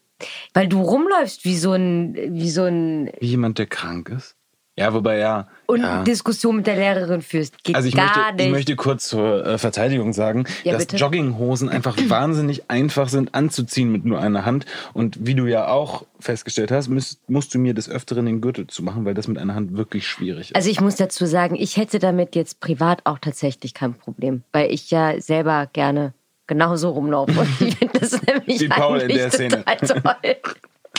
Weil 0.52 0.68
du 0.68 0.80
rumläufst 0.80 1.44
wie 1.44 1.56
so 1.56 1.72
ein, 1.72 2.14
wie 2.14 2.50
so 2.50 2.64
ein 2.64 3.10
Wie 3.20 3.26
jemand, 3.28 3.58
der 3.58 3.66
krank 3.66 4.08
ist. 4.10 4.36
Ja, 4.76 4.92
wobei 4.92 5.18
ja. 5.18 5.46
und 5.66 5.82
ja. 5.82 6.02
Diskussion 6.02 6.56
mit 6.56 6.66
der 6.66 6.74
Lehrerin 6.74 7.22
führst. 7.22 7.62
Geht 7.62 7.76
Also 7.76 7.86
ich 7.86 7.94
gar 7.94 8.06
möchte, 8.06 8.34
nicht. 8.34 8.46
ich 8.46 8.50
möchte 8.50 8.74
kurz 8.74 9.06
zur 9.08 9.46
äh, 9.46 9.56
Verteidigung 9.56 10.12
sagen, 10.12 10.46
Ja, 10.64 10.72
dass 10.72 10.86
bitte. 10.86 10.96
Jogginghosen 10.96 11.68
einfach 11.68 11.96
wahnsinnig 12.08 12.68
einfach 12.72 13.08
sind 13.08 13.36
anzuziehen 13.36 13.92
mit 13.92 14.04
nur 14.04 14.20
einer 14.20 14.44
Hand. 14.44 14.66
Und 14.92 15.24
wie 15.24 15.36
du 15.36 15.46
ja 15.46 15.68
auch 15.68 16.04
festgestellt 16.18 16.72
hast, 16.72 16.88
musst, 16.88 17.20
musst 17.30 17.54
du 17.54 17.60
mir 17.60 17.72
des 17.72 17.88
Öfteren 17.88 18.26
den 18.26 18.40
Gürtel 18.40 18.66
zu 18.66 18.82
machen, 18.82 19.04
weil 19.04 19.14
das 19.14 19.28
mit 19.28 19.38
einer 19.38 19.54
Hand 19.54 19.76
wirklich 19.76 20.08
schwierig 20.08 20.50
ist. 20.50 20.56
Also 20.56 20.68
ich 20.68 20.80
muss 20.80 20.96
dazu 20.96 21.24
sagen, 21.24 21.54
ich 21.54 21.76
hätte 21.76 22.00
damit 22.00 22.34
jetzt 22.34 22.58
privat 22.58 23.02
auch 23.04 23.20
tatsächlich 23.20 23.74
kein 23.74 23.94
Problem, 23.94 24.42
weil 24.50 24.72
ich 24.72 24.90
ja 24.90 25.20
selber 25.20 25.68
gerne 25.72 26.14
genauso 26.46 26.90
rumlaufe. 26.90 27.40
Und 27.40 27.60
ich 27.60 27.76
finde 27.78 27.98
das 28.00 28.20
nämlich 28.22 28.60
Wie 28.60 28.68
Paul 28.68 29.00
in 29.00 29.08
der 29.08 29.30
Szene. 29.30 29.64
total 29.64 29.76
toll. 30.02 30.36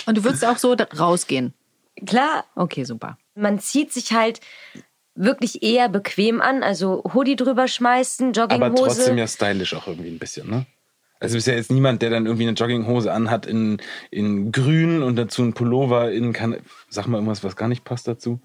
Und 0.05 0.17
du 0.17 0.23
würdest 0.23 0.45
auch 0.45 0.57
so 0.57 0.75
da- 0.75 0.87
rausgehen. 0.97 1.53
Klar, 2.05 2.45
Okay, 2.55 2.83
super. 2.83 3.17
man 3.35 3.59
zieht 3.59 3.91
sich 3.93 4.11
halt 4.13 4.41
wirklich 5.15 5.63
eher 5.63 5.87
bequem 5.87 6.41
an, 6.41 6.61
also 6.61 7.03
Hoodie 7.13 7.37
drüber 7.37 7.67
schmeißen, 7.69 8.33
Jogginghose. 8.33 8.65
Aber 8.65 8.75
trotzdem 8.75 9.17
ja 9.17 9.27
stylisch 9.27 9.73
auch 9.73 9.87
irgendwie 9.87 10.09
ein 10.09 10.19
bisschen, 10.19 10.49
ne? 10.49 10.65
Also 11.21 11.37
ist 11.37 11.47
ja 11.47 11.53
jetzt 11.53 11.71
niemand, 11.71 12.01
der 12.01 12.09
dann 12.09 12.25
irgendwie 12.25 12.45
eine 12.45 12.51
Jogginghose 12.57 13.11
anhat 13.11 13.45
in, 13.45 13.77
in 14.11 14.51
grün 14.51 15.01
und 15.01 15.15
dazu 15.15 15.41
einen 15.43 15.53
Pullover 15.53 16.11
in, 16.11 16.33
kann, 16.33 16.57
sag 16.89 17.07
mal 17.07 17.17
irgendwas, 17.17 17.43
was 17.45 17.55
gar 17.55 17.69
nicht 17.69 17.85
passt 17.85 18.07
dazu. 18.09 18.41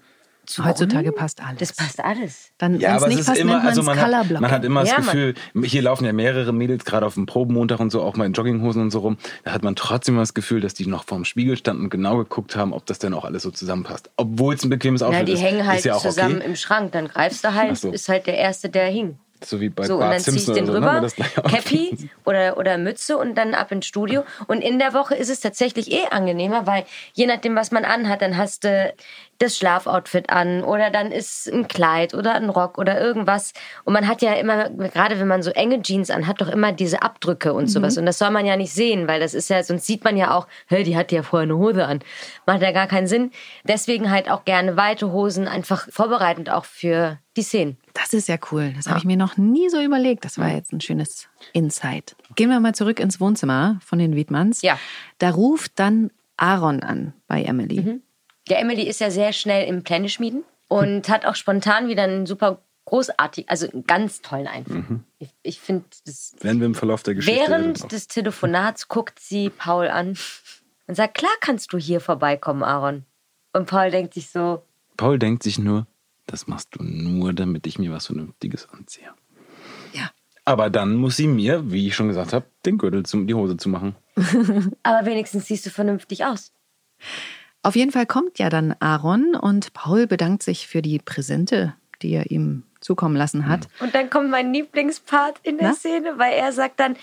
Heutzutage 0.59 1.11
passt 1.11 1.41
alles. 1.41 1.59
Das 1.59 1.73
passt 1.73 2.03
alles. 2.03 2.51
Dann, 2.57 2.79
Ja, 2.79 2.89
wenn 2.89 2.95
es 2.95 3.01
aber 3.03 3.07
nicht 3.09 3.15
es 3.15 3.21
ist 3.21 3.27
passt, 3.27 3.39
immer, 3.41 3.63
also 3.63 3.83
man 3.83 3.99
hat, 3.99 4.29
man 4.31 4.51
hat 4.51 4.63
immer 4.65 4.81
das 4.81 4.89
Ja, 4.89 4.97
Mann. 4.99 5.05
Gefühl, 5.05 5.33
hier 5.63 5.81
laufen 5.81 6.05
ja 6.05 6.13
mehrere 6.13 6.53
Mädels 6.53 6.85
gerade 6.85 7.05
auf 7.05 7.13
dem 7.15 7.25
Probenmontag 7.25 7.79
und 7.79 7.91
so, 7.91 8.01
auch 8.01 8.15
mal 8.15 8.25
in 8.25 8.33
Jogginghosen 8.33 8.81
und 8.81 8.91
so 8.91 8.99
rum. 8.99 9.17
Da 9.43 9.51
hat 9.51 9.63
man 9.63 9.75
trotzdem 9.75 10.17
das 10.17 10.33
Gefühl, 10.33 10.61
dass 10.61 10.73
die 10.73 10.85
noch 10.87 11.03
vorm 11.05 11.25
Spiegel 11.25 11.57
standen 11.57 11.83
und 11.83 11.89
genau 11.89 12.17
geguckt 12.17 12.55
haben, 12.55 12.73
ob 12.73 12.85
das 12.85 12.99
denn 12.99 13.13
auch 13.13 13.25
alles 13.25 13.43
so 13.43 13.51
zusammenpasst. 13.51 14.09
Obwohl 14.17 14.55
es 14.55 14.63
ein 14.63 14.69
bequemes 14.69 15.01
Outfit 15.01 15.19
Ja, 15.19 15.25
die 15.25 15.31
ist. 15.33 15.41
hängen 15.41 15.65
halt 15.67 15.79
ist 15.79 15.85
ja 15.85 15.95
auch 15.95 16.01
zusammen 16.01 16.37
okay. 16.37 16.45
im 16.45 16.55
Schrank. 16.55 16.91
Dann 16.91 17.07
greifst 17.07 17.43
du 17.43 17.53
halt, 17.53 17.77
so. 17.77 17.91
ist 17.91 18.09
halt 18.09 18.27
der 18.27 18.37
Erste, 18.37 18.69
der 18.69 18.85
hing. 18.87 19.17
So 19.43 19.59
wie 19.59 19.69
bei 19.69 19.83
So, 19.83 19.95
und 19.95 19.99
Bart 20.01 20.13
dann 20.13 20.19
zieh 20.21 20.35
ich 20.35 20.45
Simpson 20.45 20.55
den 20.55 20.69
oder 20.69 20.81
so, 20.81 21.05
ne? 21.05 21.11
gleiche 21.15 21.43
Outfit 21.43 21.63
Cappy 21.63 22.09
oder, 22.25 22.57
oder 22.57 22.77
Mütze 22.77 23.17
und 23.17 23.35
dann 23.35 23.53
ab 23.53 23.71
ins 23.71 23.85
Studio. 23.85 24.23
Und 24.47 24.61
in 24.61 24.79
der 24.79 24.93
Woche 24.93 25.15
ist 25.15 25.29
es 25.29 25.39
tatsächlich 25.39 25.91
eh 25.91 26.05
angenehmer, 26.11 26.67
weil 26.67 26.85
je 27.13 27.25
nachdem, 27.25 27.55
was 27.55 27.71
man 27.71 27.85
anhat, 27.85 28.21
dann 28.21 28.37
hast 28.37 28.63
du 28.63 28.93
das 29.41 29.57
Schlafoutfit 29.57 30.29
an 30.29 30.63
oder 30.63 30.91
dann 30.91 31.11
ist 31.11 31.51
ein 31.51 31.67
Kleid 31.67 32.13
oder 32.13 32.35
ein 32.35 32.49
Rock 32.49 32.77
oder 32.77 33.01
irgendwas. 33.01 33.53
Und 33.83 33.93
man 33.93 34.07
hat 34.07 34.21
ja 34.21 34.33
immer, 34.33 34.69
gerade 34.69 35.19
wenn 35.19 35.27
man 35.27 35.41
so 35.41 35.49
enge 35.51 35.81
Jeans 35.81 36.11
anhat, 36.11 36.41
doch 36.41 36.47
immer 36.47 36.71
diese 36.71 37.01
Abdrücke 37.01 37.53
und 37.53 37.67
sowas. 37.67 37.97
Und 37.97 38.05
das 38.05 38.19
soll 38.19 38.29
man 38.29 38.45
ja 38.45 38.55
nicht 38.55 38.73
sehen, 38.73 39.07
weil 39.07 39.19
das 39.19 39.33
ist 39.33 39.49
ja, 39.49 39.63
sonst 39.63 39.87
sieht 39.87 40.03
man 40.03 40.15
ja 40.15 40.35
auch, 40.35 40.47
hey, 40.67 40.83
die 40.83 40.95
hat 40.95 41.11
ja 41.11 41.23
vorher 41.23 41.43
eine 41.43 41.57
Hose 41.57 41.85
an. 41.85 41.99
Macht 42.45 42.61
ja 42.61 42.71
gar 42.71 42.87
keinen 42.87 43.07
Sinn. 43.07 43.31
Deswegen 43.63 44.11
halt 44.11 44.29
auch 44.29 44.45
gerne 44.45 44.77
weite 44.77 45.11
Hosen, 45.11 45.47
einfach 45.47 45.87
vorbereitend 45.89 46.51
auch 46.51 46.65
für 46.65 47.17
die 47.37 47.43
Szenen. 47.43 47.77
Das 47.93 48.13
ist 48.13 48.27
ja 48.27 48.37
cool. 48.51 48.73
Das 48.75 48.87
habe 48.87 48.99
ich 48.99 49.05
mir 49.05 49.17
noch 49.17 49.37
nie 49.37 49.69
so 49.69 49.81
überlegt. 49.81 50.25
Das 50.25 50.37
war 50.37 50.49
jetzt 50.49 50.73
ein 50.73 50.81
schönes 50.81 51.29
Insight. 51.53 52.15
Gehen 52.35 52.49
wir 52.49 52.59
mal 52.59 52.75
zurück 52.75 52.99
ins 52.99 53.19
Wohnzimmer 53.19 53.79
von 53.85 53.99
den 53.99 54.15
Wiedmanns. 54.15 54.61
Ja. 54.61 54.77
Da 55.17 55.31
ruft 55.31 55.79
dann 55.79 56.11
Aaron 56.37 56.83
an 56.83 57.13
bei 57.27 57.43
Emily. 57.43 58.01
Der 58.49 58.59
Emily 58.59 58.83
ist 58.83 58.99
ja 58.99 59.11
sehr 59.11 59.31
schnell 59.33 59.67
im 59.67 59.83
Pläne 59.83 60.09
schmieden 60.09 60.43
und 60.67 61.07
hat 61.09 61.25
auch 61.25 61.35
spontan 61.35 61.87
wieder 61.87 62.03
einen 62.03 62.25
super 62.25 62.61
großartig, 62.85 63.49
also 63.49 63.69
einen 63.69 63.85
ganz 63.85 64.21
tollen 64.21 64.47
Einfluss. 64.47 64.83
Ich, 65.19 65.29
ich 65.43 65.59
finde, 65.61 65.85
das 66.05 66.33
Werden 66.41 66.59
wir 66.59 66.65
im 66.65 66.75
Verlauf 66.75 67.03
der 67.03 67.15
Geschichte. 67.15 67.39
während 67.39 67.91
des 67.91 68.07
Telefonats 68.07 68.87
guckt 68.87 69.19
sie 69.19 69.49
Paul 69.49 69.87
an 69.87 70.17
und 70.87 70.95
sagt, 70.95 71.13
klar 71.13 71.31
kannst 71.39 71.71
du 71.71 71.77
hier 71.77 72.01
vorbeikommen, 72.01 72.63
Aaron. 72.63 73.05
Und 73.53 73.67
Paul 73.67 73.91
denkt 73.91 74.15
sich 74.15 74.29
so, 74.29 74.63
Paul 74.97 75.19
denkt 75.19 75.43
sich 75.43 75.59
nur, 75.59 75.87
das 76.25 76.47
machst 76.47 76.69
du 76.71 76.83
nur, 76.83 77.33
damit 77.33 77.67
ich 77.67 77.79
mir 77.79 77.91
was 77.91 78.07
Vernünftiges 78.07 78.69
anziehe. 78.69 79.13
Ja. 79.93 80.11
Aber 80.45 80.69
dann 80.69 80.95
muss 80.95 81.17
sie 81.17 81.27
mir, 81.27 81.71
wie 81.71 81.87
ich 81.87 81.95
schon 81.95 82.07
gesagt 82.07 82.33
habe, 82.33 82.45
den 82.65 82.77
Gürtel, 82.77 83.03
zum, 83.05 83.27
die 83.27 83.33
Hose 83.33 83.57
zu 83.57 83.69
machen. 83.69 83.95
aber 84.83 85.05
wenigstens 85.05 85.47
siehst 85.47 85.65
du 85.65 85.69
vernünftig 85.69 86.25
aus. 86.25 86.51
Auf 87.63 87.75
jeden 87.75 87.91
Fall 87.91 88.05
kommt 88.05 88.39
ja 88.39 88.49
dann 88.49 88.75
Aaron 88.79 89.35
und 89.35 89.73
Paul 89.73 90.07
bedankt 90.07 90.41
sich 90.41 90.67
für 90.67 90.81
die 90.81 90.97
Präsente, 90.99 91.75
die 92.01 92.11
er 92.11 92.31
ihm 92.31 92.63
zukommen 92.79 93.15
lassen 93.15 93.47
hat. 93.47 93.67
Und 93.79 93.93
dann 93.93 94.09
kommt 94.09 94.31
mein 94.31 94.51
Lieblingspart 94.51 95.39
in 95.43 95.57
der 95.57 95.69
Na? 95.69 95.75
Szene, 95.75 96.17
weil 96.17 96.33
er 96.33 96.51
sagt 96.51 96.79
dann, 96.79 96.95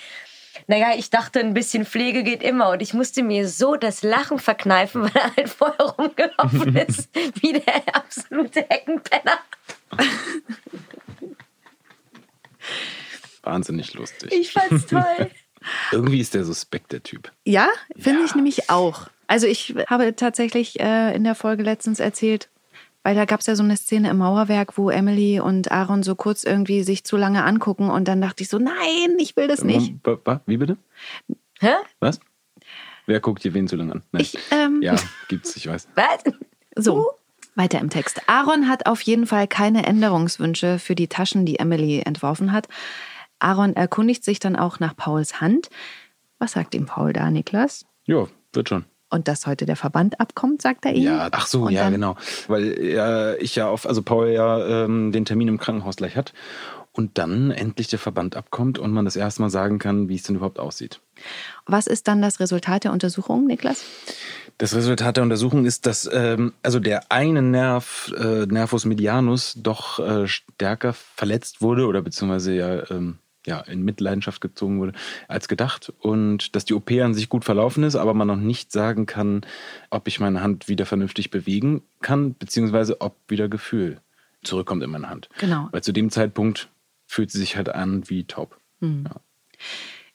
naja, 0.66 0.92
ich 0.96 1.10
dachte, 1.10 1.40
ein 1.40 1.54
bisschen 1.54 1.84
Pflege 1.84 2.22
geht 2.22 2.42
immer. 2.42 2.70
Und 2.70 2.82
ich 2.82 2.94
musste 2.94 3.22
mir 3.22 3.48
so 3.48 3.76
das 3.76 4.02
Lachen 4.02 4.38
verkneifen, 4.38 5.02
weil 5.04 5.12
er 5.14 5.36
halt 5.36 5.48
vorher 5.48 5.86
rumgelaufen 5.86 6.76
ist, 6.88 7.08
wie 7.40 7.54
der 7.54 7.94
absolute 7.94 8.60
Heckenpenner. 8.68 9.38
Wahnsinnig 13.42 13.94
lustig. 13.94 14.32
Ich 14.32 14.52
fand's 14.52 14.86
toll. 14.86 15.30
Irgendwie 15.92 16.20
ist 16.20 16.34
der 16.34 16.44
suspekt, 16.44 16.92
der 16.92 17.02
Typ. 17.02 17.32
Ja, 17.44 17.68
finde 17.96 18.24
ich 18.24 18.34
nämlich 18.34 18.70
auch. 18.70 19.08
Also 19.26 19.46
ich 19.46 19.74
habe 19.88 20.14
tatsächlich 20.16 20.80
äh, 20.80 21.14
in 21.14 21.24
der 21.24 21.34
Folge 21.34 21.62
letztens 21.62 22.00
erzählt, 22.00 22.48
weil 23.02 23.14
da 23.14 23.24
gab 23.24 23.40
es 23.40 23.46
ja 23.46 23.54
so 23.56 23.62
eine 23.62 23.76
Szene 23.76 24.10
im 24.10 24.18
Mauerwerk, 24.18 24.76
wo 24.76 24.90
Emily 24.90 25.40
und 25.40 25.70
Aaron 25.72 26.02
so 26.02 26.14
kurz 26.14 26.44
irgendwie 26.44 26.82
sich 26.82 27.04
zu 27.04 27.16
lange 27.16 27.44
angucken 27.44 27.90
und 27.90 28.06
dann 28.08 28.20
dachte 28.20 28.42
ich 28.42 28.48
so, 28.48 28.58
nein, 28.58 29.16
ich 29.18 29.36
will 29.36 29.48
das 29.48 29.64
nicht. 29.64 29.94
Wa- 30.04 30.40
Wie 30.46 30.56
bitte? 30.56 30.76
Hä? 31.60 31.72
Was? 32.00 32.20
Wer 33.06 33.20
guckt 33.20 33.42
hier 33.42 33.54
wen 33.54 33.66
zu 33.68 33.76
lange 33.76 33.92
an? 33.92 34.02
Nein. 34.12 34.22
Ich, 34.22 34.36
ähm, 34.50 34.80
ja, 34.82 34.96
gibt's, 35.28 35.56
ich 35.56 35.66
weiß. 35.66 35.88
Was? 35.94 36.34
So, 36.76 37.10
weiter 37.54 37.78
im 37.80 37.88
Text. 37.90 38.20
Aaron 38.28 38.68
hat 38.68 38.86
auf 38.86 39.00
jeden 39.00 39.26
Fall 39.26 39.48
keine 39.48 39.86
Änderungswünsche 39.86 40.78
für 40.78 40.94
die 40.94 41.08
Taschen, 41.08 41.46
die 41.46 41.58
Emily 41.58 42.00
entworfen 42.04 42.52
hat. 42.52 42.68
Aaron 43.38 43.74
erkundigt 43.74 44.24
sich 44.24 44.40
dann 44.40 44.56
auch 44.56 44.78
nach 44.80 44.94
Pauls 44.96 45.40
Hand. 45.40 45.70
Was 46.38 46.52
sagt 46.52 46.74
ihm 46.74 46.86
Paul 46.86 47.12
da, 47.12 47.30
Niklas? 47.30 47.86
Ja, 48.04 48.26
wird 48.52 48.68
schon. 48.68 48.84
Und 49.10 49.26
dass 49.26 49.46
heute 49.46 49.64
der 49.64 49.76
Verband 49.76 50.20
abkommt, 50.20 50.60
sagt 50.60 50.84
er 50.84 50.92
ihm. 50.92 51.04
Ja, 51.04 51.28
ach 51.32 51.46
so, 51.46 51.66
Und 51.66 51.72
ja, 51.72 51.88
genau. 51.88 52.16
Weil 52.46 52.72
äh, 52.78 53.36
ich 53.38 53.56
ja 53.56 53.68
auf, 53.68 53.86
also 53.86 54.02
Paul 54.02 54.28
ja 54.28 54.84
ähm, 54.84 55.12
den 55.12 55.24
Termin 55.24 55.48
im 55.48 55.58
Krankenhaus 55.58 55.96
gleich 55.96 56.16
hat 56.16 56.34
und 56.98 57.16
dann 57.16 57.52
endlich 57.52 57.86
der 57.86 58.00
Verband 58.00 58.36
abkommt 58.36 58.78
und 58.78 58.90
man 58.92 59.04
das 59.04 59.14
erste 59.14 59.40
Mal 59.40 59.50
sagen 59.50 59.78
kann, 59.78 60.08
wie 60.08 60.16
es 60.16 60.24
denn 60.24 60.34
überhaupt 60.34 60.58
aussieht. 60.58 61.00
Was 61.64 61.86
ist 61.86 62.08
dann 62.08 62.20
das 62.20 62.40
Resultat 62.40 62.84
der 62.84 62.92
Untersuchung, 62.92 63.46
Niklas? 63.46 63.84
Das 64.58 64.74
Resultat 64.74 65.16
der 65.16 65.22
Untersuchung 65.22 65.64
ist, 65.64 65.86
dass 65.86 66.10
ähm, 66.12 66.52
also 66.64 66.80
der 66.80 67.12
eine 67.12 67.40
Nerv, 67.40 68.12
äh, 68.18 68.46
Nervus 68.46 68.84
medianus, 68.84 69.54
doch 69.56 70.00
äh, 70.00 70.26
stärker 70.26 70.92
verletzt 70.92 71.62
wurde 71.62 71.86
oder 71.86 72.02
beziehungsweise 72.02 72.52
ja, 72.54 72.90
ähm, 72.90 73.18
ja 73.48 73.60
in 73.60 73.82
Mitleidenschaft 73.82 74.40
gezogen 74.40 74.78
wurde 74.78 74.92
als 75.26 75.48
gedacht 75.48 75.92
und 75.98 76.54
dass 76.54 76.64
die 76.64 76.74
OP 76.74 76.90
an 76.92 77.14
sich 77.14 77.28
gut 77.28 77.44
verlaufen 77.44 77.82
ist, 77.82 77.96
aber 77.96 78.14
man 78.14 78.28
noch 78.28 78.36
nicht 78.36 78.70
sagen 78.70 79.06
kann, 79.06 79.40
ob 79.90 80.06
ich 80.06 80.20
meine 80.20 80.42
Hand 80.42 80.68
wieder 80.68 80.86
vernünftig 80.86 81.30
bewegen 81.30 81.82
kann, 82.00 82.34
beziehungsweise 82.34 83.00
ob 83.00 83.16
wieder 83.28 83.48
Gefühl 83.48 84.00
zurückkommt 84.42 84.82
in 84.82 84.90
meine 84.90 85.10
Hand. 85.10 85.28
Genau. 85.38 85.68
Weil 85.72 85.82
zu 85.82 85.92
dem 85.92 86.10
Zeitpunkt 86.10 86.68
fühlt 87.06 87.30
sie 87.30 87.38
sich 87.38 87.56
halt 87.56 87.68
an 87.70 88.08
wie 88.08 88.24
taub. 88.24 88.56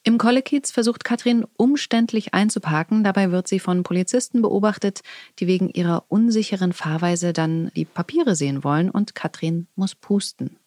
Im 0.05 0.17
Kollekiez 0.17 0.71
versucht 0.71 1.05
Katrin 1.05 1.45
umständlich 1.55 2.33
einzuparken. 2.33 3.05
Dabei 3.05 3.31
wird 3.31 3.47
sie 3.47 3.59
von 3.59 3.83
Polizisten 3.83 4.41
beobachtet, 4.41 5.01
die 5.39 5.47
wegen 5.47 5.69
ihrer 5.69 6.03
unsicheren 6.09 6.73
Fahrweise 6.73 7.31
dann 7.31 7.71
die 7.75 7.85
Papiere 7.85 8.35
sehen 8.35 8.65
wollen 8.65 8.89
und 8.89 9.15
Katrin 9.15 9.67
muss 9.75 9.95
pusten. 9.95 10.57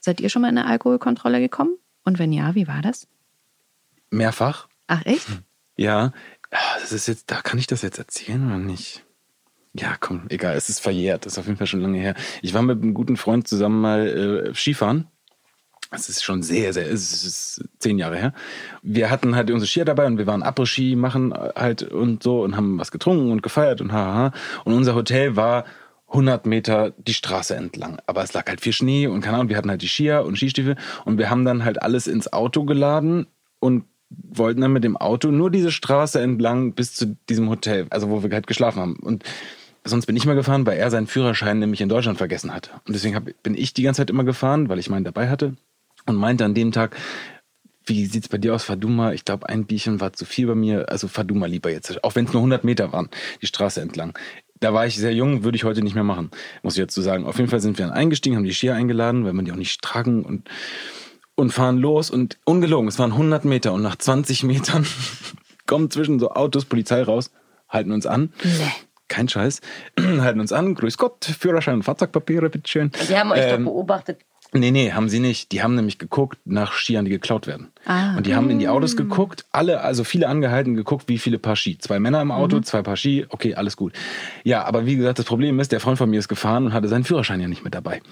Seid 0.00 0.20
ihr 0.20 0.28
schon 0.28 0.42
mal 0.42 0.48
in 0.48 0.58
eine 0.58 0.66
Alkoholkontrolle 0.66 1.40
gekommen? 1.40 1.76
Und 2.04 2.18
wenn 2.18 2.32
ja, 2.32 2.54
wie 2.54 2.66
war 2.66 2.82
das? 2.82 3.06
Mehrfach 4.10 4.66
Ach 4.90 5.06
echt? 5.06 5.28
Ja, 5.76 6.12
ah, 6.50 6.78
das 6.80 6.90
ist 6.90 7.06
jetzt, 7.06 7.30
da 7.30 7.40
kann 7.42 7.60
ich 7.60 7.68
das 7.68 7.82
jetzt 7.82 7.98
erzählen 7.98 8.44
oder 8.44 8.58
nicht? 8.58 9.04
Ja, 9.72 9.96
komm, 10.00 10.24
egal, 10.30 10.56
es 10.56 10.68
ist 10.68 10.80
verjährt, 10.80 11.24
das 11.24 11.34
ist 11.34 11.38
auf 11.38 11.46
jeden 11.46 11.58
Fall 11.58 11.68
schon 11.68 11.80
lange 11.80 11.98
her. 11.98 12.16
Ich 12.42 12.52
war 12.54 12.62
mit 12.62 12.82
einem 12.82 12.92
guten 12.92 13.16
Freund 13.16 13.46
zusammen 13.46 13.80
mal 13.80 14.08
äh, 14.08 14.54
Skifahren. 14.54 15.06
Das 15.92 16.08
ist 16.08 16.24
schon 16.24 16.42
sehr, 16.42 16.72
sehr, 16.72 16.90
es 16.90 17.24
ist 17.24 17.64
zehn 17.78 17.98
Jahre 17.98 18.16
her. 18.16 18.34
Wir 18.82 19.10
hatten 19.10 19.36
halt 19.36 19.48
unsere 19.52 19.68
Skier 19.68 19.84
dabei 19.84 20.06
und 20.06 20.18
wir 20.18 20.26
waren 20.26 20.42
Après-Ski 20.42 20.96
machen 20.96 21.32
halt 21.32 21.84
und 21.84 22.24
so 22.24 22.42
und 22.42 22.56
haben 22.56 22.78
was 22.80 22.90
getrunken 22.90 23.30
und 23.30 23.42
gefeiert 23.42 23.80
und 23.80 23.92
haha. 23.92 24.32
Und 24.64 24.74
unser 24.74 24.96
Hotel 24.96 25.36
war 25.36 25.66
100 26.10 26.46
Meter 26.46 26.92
die 26.98 27.14
Straße 27.14 27.54
entlang. 27.54 27.98
Aber 28.06 28.22
es 28.22 28.32
lag 28.32 28.46
halt 28.48 28.60
viel 28.60 28.72
Schnee 28.72 29.06
und 29.06 29.20
keine 29.20 29.36
Ahnung, 29.36 29.48
wir 29.48 29.56
hatten 29.56 29.70
halt 29.70 29.82
die 29.82 29.88
Skier 29.88 30.24
und 30.24 30.36
Skistiefel 30.36 30.76
und 31.04 31.18
wir 31.18 31.30
haben 31.30 31.44
dann 31.44 31.64
halt 31.64 31.82
alles 31.82 32.06
ins 32.06 32.32
Auto 32.32 32.64
geladen 32.64 33.26
und 33.60 33.84
wollten 34.10 34.60
dann 34.60 34.72
mit 34.72 34.84
dem 34.84 34.96
Auto 34.96 35.30
nur 35.30 35.50
diese 35.50 35.70
Straße 35.70 36.20
entlang 36.20 36.72
bis 36.72 36.94
zu 36.94 37.16
diesem 37.28 37.48
Hotel, 37.48 37.86
also 37.90 38.10
wo 38.10 38.22
wir 38.22 38.30
halt 38.30 38.48
geschlafen 38.48 38.80
haben. 38.80 38.96
Und 38.96 39.24
sonst 39.84 40.06
bin 40.06 40.16
ich 40.16 40.26
mal 40.26 40.34
gefahren, 40.34 40.66
weil 40.66 40.78
er 40.78 40.90
seinen 40.90 41.06
Führerschein 41.06 41.60
nämlich 41.60 41.80
in 41.80 41.88
Deutschland 41.88 42.18
vergessen 42.18 42.52
hat. 42.52 42.70
Und 42.86 42.94
deswegen 42.94 43.14
hab, 43.14 43.24
bin 43.42 43.54
ich 43.54 43.72
die 43.72 43.82
ganze 43.82 44.00
Zeit 44.00 44.10
immer 44.10 44.24
gefahren, 44.24 44.68
weil 44.68 44.80
ich 44.80 44.90
meinen 44.90 45.04
dabei 45.04 45.28
hatte 45.28 45.54
und 46.06 46.16
meinte 46.16 46.44
an 46.44 46.54
dem 46.54 46.72
Tag, 46.72 46.96
wie 47.86 48.06
sieht's 48.06 48.28
bei 48.28 48.38
dir 48.38 48.54
aus? 48.54 48.64
Fahr 48.64 48.76
du 48.76 48.88
mal. 48.88 49.14
Ich 49.14 49.24
glaube, 49.24 49.48
ein 49.48 49.64
Bierchen 49.64 50.00
war 50.00 50.12
zu 50.12 50.24
viel 50.24 50.46
bei 50.46 50.54
mir. 50.54 50.88
Also 50.88 51.08
fahr 51.08 51.24
du 51.24 51.34
mal 51.34 51.48
lieber 51.48 51.70
jetzt. 51.70 52.04
Auch 52.04 52.14
wenn 52.14 52.26
es 52.26 52.32
nur 52.32 52.40
100 52.40 52.62
Meter 52.62 52.92
waren, 52.92 53.08
die 53.40 53.46
Straße 53.46 53.80
entlang. 53.80 54.16
Da 54.60 54.74
war 54.74 54.86
ich 54.86 54.96
sehr 54.96 55.14
jung, 55.14 55.42
würde 55.42 55.56
ich 55.56 55.64
heute 55.64 55.82
nicht 55.82 55.94
mehr 55.94 56.04
machen, 56.04 56.30
muss 56.62 56.76
ich 56.76 56.82
dazu 56.82 57.00
sagen. 57.00 57.24
Auf 57.24 57.38
jeden 57.38 57.48
Fall 57.48 57.60
sind 57.60 57.78
wir 57.78 57.86
dann 57.86 57.94
eingestiegen, 57.94 58.36
haben 58.36 58.44
die 58.44 58.52
Skier 58.52 58.74
eingeladen, 58.74 59.24
weil 59.24 59.32
man 59.32 59.46
die 59.46 59.52
auch 59.52 59.56
nicht 59.56 59.80
tragen 59.80 60.22
und, 60.24 60.48
und 61.34 61.50
fahren 61.50 61.78
los. 61.78 62.10
Und 62.10 62.38
ungelogen, 62.44 62.86
es 62.88 62.98
waren 62.98 63.12
100 63.12 63.46
Meter 63.46 63.72
und 63.72 63.82
nach 63.82 63.96
20 63.96 64.42
Metern 64.44 64.86
kommen 65.66 65.90
zwischen 65.90 66.18
so 66.18 66.30
Autos, 66.32 66.66
Polizei 66.66 67.02
raus, 67.02 67.30
halten 67.70 67.90
uns 67.90 68.04
an. 68.04 68.32
Kein 69.08 69.28
Scheiß. 69.28 69.60
halten 69.98 70.40
uns 70.40 70.52
an. 70.52 70.74
Grüß 70.74 70.98
Gott, 70.98 71.24
Führerschein 71.24 71.76
und 71.76 71.82
Fahrzeugpapiere, 71.82 72.50
bitteschön. 72.50 72.92
Die 73.08 73.16
haben 73.16 73.32
euch 73.32 73.40
Ähm, 73.40 73.64
doch 73.64 73.72
beobachtet. 73.72 74.20
Nee, 74.52 74.72
nee, 74.72 74.92
haben 74.92 75.08
sie 75.08 75.20
nicht. 75.20 75.52
Die 75.52 75.62
haben 75.62 75.74
nämlich 75.74 75.98
geguckt 75.98 76.38
nach 76.44 76.72
Skiern, 76.72 77.04
die 77.04 77.10
geklaut 77.10 77.46
werden. 77.46 77.68
Ah. 77.86 78.16
Und 78.16 78.26
die 78.26 78.34
haben 78.34 78.50
in 78.50 78.58
die 78.58 78.68
Autos 78.68 78.96
geguckt, 78.96 79.46
alle, 79.52 79.80
also 79.80 80.04
viele 80.04 80.28
angehalten, 80.28 80.74
geguckt, 80.74 81.08
wie 81.08 81.18
viele 81.18 81.38
Paar 81.38 81.56
Ski. 81.56 81.78
Zwei 81.78 81.98
Männer 81.98 82.20
im 82.20 82.30
Auto, 82.30 82.60
zwei 82.60 82.82
Paar 82.82 82.96
Ski, 82.96 83.26
okay, 83.30 83.54
alles 83.54 83.76
gut. 83.76 83.94
Ja, 84.44 84.64
aber 84.64 84.84
wie 84.84 84.96
gesagt, 84.96 85.18
das 85.18 85.26
Problem 85.26 85.58
ist, 85.60 85.72
der 85.72 85.80
Freund 85.80 85.96
von 85.96 86.10
mir 86.10 86.18
ist 86.18 86.28
gefahren 86.28 86.66
und 86.66 86.72
hatte 86.72 86.88
seinen 86.88 87.04
Führerschein 87.04 87.40
ja 87.40 87.48
nicht 87.48 87.64
mit 87.64 87.74
dabei. 87.74 88.02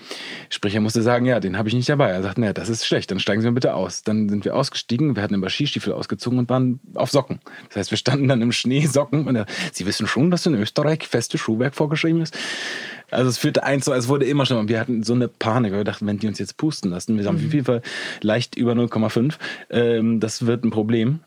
Sprich, 0.49 0.75
er 0.75 0.81
musste 0.81 1.03
sagen, 1.03 1.27
ja, 1.27 1.39
den 1.39 1.59
habe 1.59 1.69
ich 1.69 1.75
nicht 1.75 1.89
dabei. 1.89 2.09
Er 2.09 2.23
sagt, 2.23 2.39
naja, 2.39 2.55
das 2.55 2.71
ist 2.71 2.87
schlecht, 2.87 3.11
dann 3.11 3.21
steigen 3.21 3.43
Sie 3.43 3.49
mal 3.49 3.55
bitte 3.55 3.75
aus. 3.75 4.03
Dann 4.03 4.29
sind 4.29 4.45
wir 4.45 4.57
ausgestiegen, 4.57 5.17
wir 5.17 5.23
hatten 5.23 5.35
immer 5.35 5.51
Skistiefel 5.51 5.93
ausgezogen 5.93 6.39
und 6.39 6.49
waren 6.49 6.81
auf 6.95 7.11
Socken. 7.11 7.41
Das 7.69 7.77
heißt, 7.77 7.91
wir 7.91 7.99
standen 7.99 8.29
dann 8.29 8.41
im 8.41 8.53
Schnee, 8.53 8.87
Socken 8.87 9.27
und 9.29 9.37
er, 9.37 9.47
Sie 9.73 9.85
wissen 9.85 10.07
schon, 10.07 10.31
dass 10.31 10.47
in 10.47 10.55
Österreich 10.55 11.07
feste 11.07 11.37
Schuhwerk 11.37 11.75
vorgeschrieben 11.75 12.23
ist. 12.23 12.37
Also 13.11 13.31
es 13.31 13.39
führte 13.39 13.65
eins 13.65 13.87
so, 13.87 13.95
es 13.95 14.09
wurde 14.09 14.27
immer 14.27 14.45
schlimmer. 14.45 14.69
Wir 14.69 14.81
hatten 14.81 15.03
so 15.03 15.15
eine 15.15 15.29
Panik, 15.29 15.73
weil 15.73 15.81
wir 15.81 15.85
dachten, 15.85 16.07
wenn 16.07 16.19
die 16.19 16.27
uns 16.27 16.39
jetzt 16.39 16.59
pusten 16.59 16.91
lassen, 16.91 17.17
wir 17.17 17.25
haben 17.27 17.37
auf 17.37 17.53
jeden 17.55 17.65
Fall 17.65 17.81
leicht 18.21 18.57
über 18.57 18.73
0,5, 18.73 19.37
ähm, 19.71 20.21
das 20.21 20.47
wird 20.47 20.65
ein 20.65 20.71
Problem. 20.71 21.21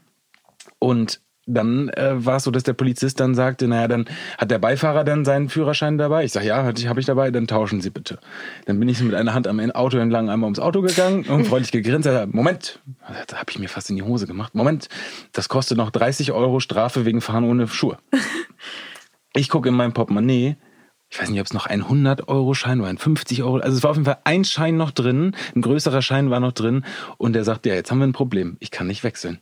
Und 0.80 1.22
dann 1.48 1.90
äh, 1.90 2.26
war 2.26 2.38
es 2.38 2.44
so, 2.44 2.52
dass 2.52 2.64
der 2.64 2.74
Polizist 2.74 3.20
dann 3.20 3.36
sagte, 3.36 3.68
naja, 3.68 3.88
dann 3.88 4.06
hat 4.38 4.52
der 4.52 4.60
Beifahrer 4.60 5.04
dann 5.04 5.26
seinen 5.26 5.50
Führerschein 5.50 5.98
dabei. 5.98 6.24
Ich 6.24 6.32
sage, 6.32 6.48
ja, 6.48 6.64
habe 6.64 7.00
ich 7.00 7.06
dabei, 7.06 7.32
dann 7.32 7.48
tauschen 7.48 7.82
Sie 7.82 7.90
bitte. 7.90 8.20
Dann 8.66 8.80
bin 8.80 8.88
ich 8.88 9.00
so 9.00 9.06
mit 9.06 9.16
einer 9.16 9.34
Hand 9.34 9.48
am 9.48 9.60
Auto 9.72 9.98
entlang 9.98 10.30
einmal 10.30 10.48
ums 10.48 10.60
Auto 10.60 10.82
gegangen 10.82 11.24
und 11.30 11.46
freundlich 11.46 11.72
gegrinst. 11.72 12.06
Er 12.06 12.14
sagt, 12.14 12.34
Moment, 12.34 12.80
da 13.28 13.38
habe 13.38 13.50
ich 13.50 13.60
mir 13.60 13.70
fast 13.70 13.90
in 13.90 13.96
die 13.96 14.04
Hose 14.04 14.28
gemacht. 14.28 14.56
Moment, 14.56 14.88
das 15.32 15.50
kostet 15.50 15.78
noch 15.78 15.90
30 15.90 16.32
Euro 16.32 16.60
Strafe 16.60 17.06
wegen 17.06 17.22
Fahren 17.22 17.44
ohne 17.44 17.68
Schuhe. 17.68 17.98
Ich 19.34 19.48
gucke 19.48 19.70
in 19.70 19.76
mein 19.76 19.94
Portemonnaie. 19.94 20.58
Ich 21.12 21.20
weiß 21.20 21.30
nicht, 21.30 21.42
ob 21.42 21.46
es 21.46 21.54
noch 21.54 21.66
ein 21.66 21.84
100-Euro-Schein 21.84 22.80
oder 22.80 22.90
ein 22.90 22.98
50-Euro. 22.98 23.58
Also 23.58 23.78
es 23.78 23.84
war 23.84 23.92
auf 23.92 23.98
jeden 23.98 24.06
Fall 24.06 24.20
ein 24.24 24.46
Schein 24.46 24.78
noch 24.78 24.92
drin, 24.92 25.36
ein 25.54 25.62
größerer 25.62 26.02
Schein 26.02 26.30
war 26.30 26.40
noch 26.40 26.54
drin. 26.54 26.86
Und 27.18 27.34
der 27.34 27.44
sagt, 27.44 27.66
ja, 27.66 27.74
jetzt 27.74 27.92
haben 27.92 28.00
wir 28.00 28.08
ein 28.08 28.14
Problem. 28.14 28.56
Ich 28.62 28.72
kann 28.72 28.88
nicht 28.88 29.04
wechseln. 29.04 29.40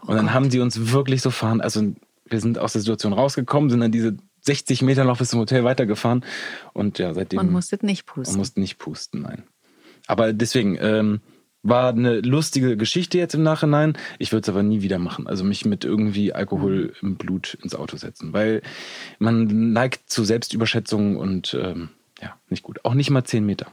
Und 0.00 0.16
dann 0.16 0.34
haben 0.34 0.50
die 0.50 0.58
uns 0.58 0.90
wirklich 0.92 1.22
so 1.22 1.30
fahren. 1.30 1.60
Also 1.60 1.94
wir 2.24 2.40
sind 2.40 2.58
aus 2.58 2.72
der 2.72 2.80
Situation 2.80 3.12
rausgekommen, 3.12 3.70
sind 3.70 3.80
dann 3.80 3.92
diese 3.92 4.16
60 4.40 4.82
Meter 4.82 5.04
noch 5.04 5.18
bis 5.18 5.30
zum 5.30 5.38
Hotel 5.38 5.62
weitergefahren. 5.62 6.24
Und 6.72 6.98
ja, 6.98 7.14
seitdem. 7.14 7.38
Und 7.38 7.52
musstet 7.52 7.84
nicht 7.84 8.04
man 8.08 8.14
pusten. 8.14 8.38
musste 8.38 8.60
nicht 8.60 8.78
pusten, 8.78 9.22
nein. 9.22 9.44
Aber 10.08 10.32
deswegen, 10.32 10.76
ähm, 10.80 11.20
war 11.68 11.90
eine 11.90 12.20
lustige 12.20 12.76
Geschichte 12.76 13.18
jetzt 13.18 13.34
im 13.34 13.42
Nachhinein. 13.42 13.96
Ich 14.18 14.32
würde 14.32 14.42
es 14.42 14.48
aber 14.48 14.62
nie 14.62 14.82
wieder 14.82 14.98
machen. 14.98 15.26
Also 15.26 15.44
mich 15.44 15.64
mit 15.64 15.84
irgendwie 15.84 16.32
Alkohol 16.32 16.94
im 17.02 17.16
Blut 17.16 17.58
ins 17.62 17.74
Auto 17.74 17.96
setzen. 17.96 18.32
Weil 18.32 18.62
man 19.18 19.72
neigt 19.72 20.10
zu 20.10 20.24
Selbstüberschätzungen 20.24 21.16
und 21.16 21.54
ähm, 21.60 21.90
ja, 22.20 22.36
nicht 22.48 22.62
gut. 22.62 22.84
Auch 22.84 22.94
nicht 22.94 23.10
mal 23.10 23.24
10 23.24 23.44
Meter. 23.44 23.72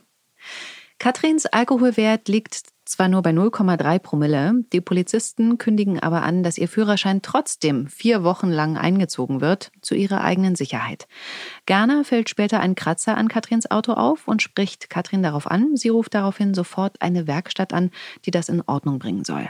Katrins 0.99 1.45
Alkoholwert 1.45 2.27
liegt 2.27 2.72
zwar 2.85 3.07
nur 3.07 3.21
bei 3.21 3.31
0,3 3.31 3.99
Promille, 3.99 4.53
die 4.71 4.81
Polizisten 4.81 5.57
kündigen 5.57 5.99
aber 5.99 6.23
an, 6.23 6.43
dass 6.43 6.57
ihr 6.57 6.67
Führerschein 6.67 7.21
trotzdem 7.21 7.87
vier 7.87 8.23
Wochen 8.23 8.49
lang 8.49 8.77
eingezogen 8.77 9.41
wird, 9.41 9.71
zu 9.81 9.95
ihrer 9.95 10.21
eigenen 10.21 10.55
Sicherheit. 10.55 11.07
Gerner 11.65 12.03
fällt 12.03 12.29
später 12.29 12.59
ein 12.59 12.75
Kratzer 12.75 13.17
an 13.17 13.27
Katrins 13.27 13.69
Auto 13.71 13.93
auf 13.93 14.27
und 14.27 14.41
spricht 14.41 14.89
Katrin 14.89 15.23
darauf 15.23 15.49
an. 15.49 15.75
Sie 15.75 15.89
ruft 15.89 16.13
daraufhin 16.13 16.53
sofort 16.53 17.01
eine 17.01 17.27
Werkstatt 17.27 17.73
an, 17.73 17.91
die 18.25 18.31
das 18.31 18.49
in 18.49 18.61
Ordnung 18.65 18.99
bringen 18.99 19.23
soll. 19.23 19.49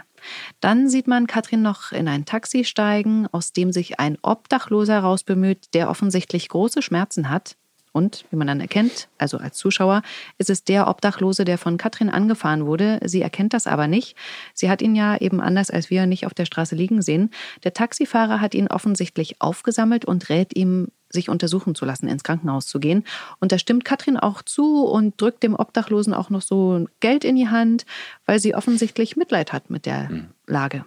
Dann 0.60 0.89
sieht 0.89 1.08
man 1.08 1.28
Katrin 1.28 1.62
noch 1.62 1.91
in 1.91 2.08
ein 2.08 2.26
Taxi 2.26 2.63
steigen, 2.63 3.28
aus 3.32 3.52
dem 3.54 3.72
sich 3.72 4.00
ein 4.00 4.17
Obdachloser 4.22 5.00
rausbemüht, 5.00 5.74
der 5.74 5.89
offensichtlich 5.89 6.50
große 6.50 6.82
Schmerzen 6.82 7.30
hat. 7.30 7.58
Und, 7.93 8.25
wie 8.32 8.36
man 8.36 8.47
dann 8.47 8.60
erkennt, 8.60 9.08
also 9.19 9.38
als 9.38 9.56
Zuschauer, 9.56 10.01
ist 10.39 10.49
es 10.49 10.63
der 10.63 10.88
Obdachlose, 10.88 11.46
der 11.46 11.60
von 11.60 11.77
Katrin 11.77 12.10
angefahren 12.10 12.65
wurde. 12.65 13.00
Sie 13.06 13.21
erkennt 13.21 13.54
das 13.54 13.67
aber 13.67 13.87
nicht. 13.87 14.17
Sie 14.56 14.67
hat 14.69 14.81
ihn 14.81 14.96
ja 14.96 15.15
eben 15.15 15.39
anders 15.39 15.69
als 15.69 15.91
wir 15.91 16.08
nicht 16.08 16.25
auf 16.25 16.33
der 16.33 16.46
Straße 16.46 16.75
liegen 16.75 17.04
sehen. 17.04 17.29
Der 17.63 17.73
Taxifahrer 17.73 18.41
hat 18.41 18.56
ihn 18.56 18.67
offensichtlich 18.67 19.39
aufgesammelt 19.41 20.06
und 20.06 20.27
rät 20.29 20.56
ihm, 20.56 20.87
sich 21.10 21.29
untersuchen 21.29 21.75
zu 21.75 21.85
lassen, 21.85 22.08
ins 22.08 22.23
Krankenhaus 22.23 22.65
zu 22.65 22.79
gehen. 22.79 23.04
Und 23.39 23.52
da 23.52 23.60
stimmt 23.60 23.85
Katrin 23.85 24.17
auch 24.17 24.41
zu 24.41 24.85
und 24.85 25.21
drückt 25.21 25.44
dem 25.44 25.54
Obdachlosen 25.54 26.15
auch 26.15 26.31
noch 26.31 26.41
so 26.41 26.87
Geld 27.00 27.23
in 27.23 27.35
die 27.35 27.50
Hand, 27.50 27.85
weil 28.25 28.39
sie 28.39 28.56
offensichtlich 28.56 29.15
Mitleid 29.15 29.54
hat 29.54 29.69
mit 29.69 29.85
der 29.85 30.10
Lage. 30.48 30.83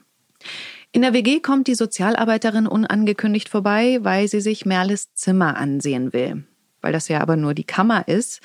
In 0.92 1.02
der 1.02 1.12
WG 1.12 1.40
kommt 1.40 1.68
die 1.68 1.74
Sozialarbeiterin 1.74 2.66
unangekündigt 2.66 3.48
vorbei, 3.48 3.98
weil 4.02 4.28
sie 4.28 4.40
sich 4.40 4.66
Merles 4.66 5.12
Zimmer 5.14 5.57
ansehen 5.57 6.12
will. 6.12 6.44
Weil 6.87 6.93
das 6.93 7.09
ja 7.09 7.20
aber 7.20 7.34
nur 7.34 7.53
die 7.53 7.64
Kammer 7.64 8.07
ist, 8.07 8.41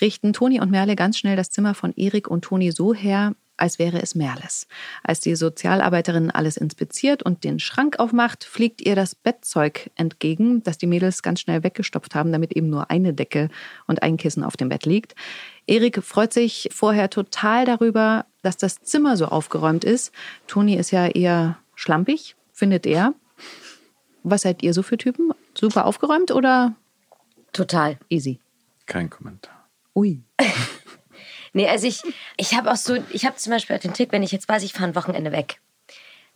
richten 0.00 0.32
Toni 0.32 0.58
und 0.58 0.70
Merle 0.70 0.96
ganz 0.96 1.18
schnell 1.18 1.36
das 1.36 1.50
Zimmer 1.50 1.74
von 1.74 1.92
Erik 1.96 2.28
und 2.28 2.42
Toni 2.42 2.72
so 2.72 2.94
her, 2.94 3.34
als 3.58 3.78
wäre 3.78 4.00
es 4.00 4.14
Merles. 4.14 4.66
Als 5.02 5.20
die 5.20 5.34
Sozialarbeiterin 5.36 6.30
alles 6.30 6.56
inspiziert 6.56 7.22
und 7.22 7.44
den 7.44 7.58
Schrank 7.58 7.98
aufmacht, 7.98 8.44
fliegt 8.44 8.80
ihr 8.80 8.96
das 8.96 9.14
Bettzeug 9.14 9.90
entgegen, 9.96 10.62
das 10.62 10.78
die 10.78 10.86
Mädels 10.86 11.22
ganz 11.22 11.40
schnell 11.40 11.62
weggestopft 11.62 12.14
haben, 12.14 12.32
damit 12.32 12.56
eben 12.56 12.70
nur 12.70 12.90
eine 12.90 13.12
Decke 13.12 13.50
und 13.86 14.02
ein 14.02 14.16
Kissen 14.16 14.44
auf 14.44 14.56
dem 14.56 14.70
Bett 14.70 14.86
liegt. 14.86 15.14
Erik 15.66 16.02
freut 16.02 16.32
sich 16.32 16.70
vorher 16.72 17.10
total 17.10 17.66
darüber, 17.66 18.24
dass 18.40 18.56
das 18.56 18.80
Zimmer 18.82 19.18
so 19.18 19.26
aufgeräumt 19.26 19.84
ist. 19.84 20.10
Toni 20.46 20.76
ist 20.76 20.90
ja 20.90 21.06
eher 21.06 21.58
schlampig, 21.74 22.34
findet 22.50 22.86
er. 22.86 23.12
Was 24.22 24.40
seid 24.40 24.62
ihr 24.62 24.72
so 24.72 24.82
für 24.82 24.96
Typen? 24.96 25.32
Super 25.52 25.84
aufgeräumt 25.84 26.30
oder 26.30 26.74
Total. 27.54 27.98
easy? 28.10 28.40
Kein 28.84 29.08
Kommentar. 29.08 29.68
Ui. 29.94 30.22
Nee, 31.56 31.68
also 31.68 31.86
ich, 31.86 32.02
ich 32.36 32.54
habe 32.54 32.70
auch 32.70 32.76
so, 32.76 32.96
ich 33.10 33.24
habe 33.24 33.36
zum 33.36 33.52
Beispiel 33.52 33.76
auch 33.76 33.80
den 33.80 33.94
Tick, 33.94 34.10
wenn 34.10 34.24
ich 34.24 34.32
jetzt 34.32 34.48
weiß, 34.48 34.64
ich 34.64 34.72
fahre 34.72 34.88
ein 34.88 34.96
Wochenende 34.96 35.30
weg, 35.30 35.60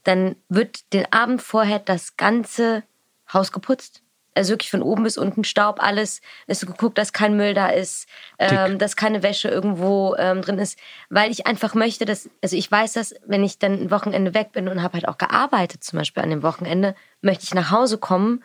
dann 0.04 0.36
wird 0.48 0.92
den 0.92 1.12
Abend 1.12 1.42
vorher 1.42 1.80
das 1.80 2.16
ganze 2.16 2.84
Haus 3.30 3.50
geputzt. 3.52 4.02
Also 4.36 4.52
wirklich 4.52 4.70
von 4.70 4.82
oben 4.82 5.02
bis 5.02 5.18
unten 5.18 5.42
Staub, 5.42 5.82
alles. 5.82 6.20
Es 6.46 6.62
ist 6.62 6.68
geguckt, 6.68 6.96
dass 6.96 7.12
kein 7.12 7.36
Müll 7.36 7.54
da 7.54 7.70
ist, 7.70 8.06
ähm, 8.38 8.78
dass 8.78 8.94
keine 8.94 9.24
Wäsche 9.24 9.48
irgendwo 9.48 10.14
ähm, 10.16 10.42
drin 10.42 10.60
ist. 10.60 10.78
Weil 11.10 11.32
ich 11.32 11.48
einfach 11.48 11.74
möchte, 11.74 12.04
dass, 12.04 12.30
also 12.40 12.54
ich 12.54 12.70
weiß, 12.70 12.92
dass 12.92 13.16
wenn 13.26 13.42
ich 13.42 13.58
dann 13.58 13.72
ein 13.72 13.90
Wochenende 13.90 14.34
weg 14.34 14.52
bin 14.52 14.68
und 14.68 14.84
habe 14.84 14.94
halt 14.94 15.08
auch 15.08 15.18
gearbeitet, 15.18 15.82
zum 15.82 15.98
Beispiel 15.98 16.22
an 16.22 16.30
dem 16.30 16.44
Wochenende, 16.44 16.94
möchte 17.20 17.42
ich 17.42 17.54
nach 17.54 17.72
Hause 17.72 17.98
kommen 17.98 18.44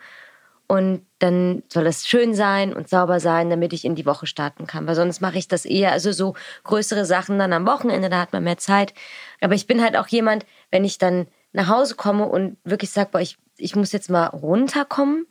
und 0.66 1.04
dann 1.18 1.62
soll 1.68 1.86
es 1.86 2.06
schön 2.06 2.34
sein 2.34 2.72
und 2.72 2.88
sauber 2.88 3.20
sein, 3.20 3.50
damit 3.50 3.72
ich 3.72 3.84
in 3.84 3.94
die 3.94 4.06
Woche 4.06 4.26
starten 4.26 4.66
kann. 4.66 4.86
Weil 4.86 4.94
sonst 4.94 5.20
mache 5.20 5.38
ich 5.38 5.46
das 5.46 5.64
eher, 5.64 5.92
also 5.92 6.12
so 6.12 6.34
größere 6.64 7.04
Sachen 7.04 7.38
dann 7.38 7.52
am 7.52 7.66
Wochenende, 7.66 8.08
da 8.08 8.20
hat 8.20 8.32
man 8.32 8.44
mehr 8.44 8.56
Zeit. 8.56 8.94
Aber 9.40 9.54
ich 9.54 9.66
bin 9.66 9.82
halt 9.82 9.96
auch 9.96 10.08
jemand, 10.08 10.46
wenn 10.70 10.84
ich 10.84 10.98
dann 10.98 11.26
nach 11.52 11.68
Hause 11.68 11.94
komme 11.96 12.26
und 12.26 12.56
wirklich 12.64 12.90
sage, 12.90 13.10
boah, 13.12 13.20
ich, 13.20 13.36
ich 13.56 13.76
muss 13.76 13.92
jetzt 13.92 14.10
mal 14.10 14.26
runterkommen 14.26 15.26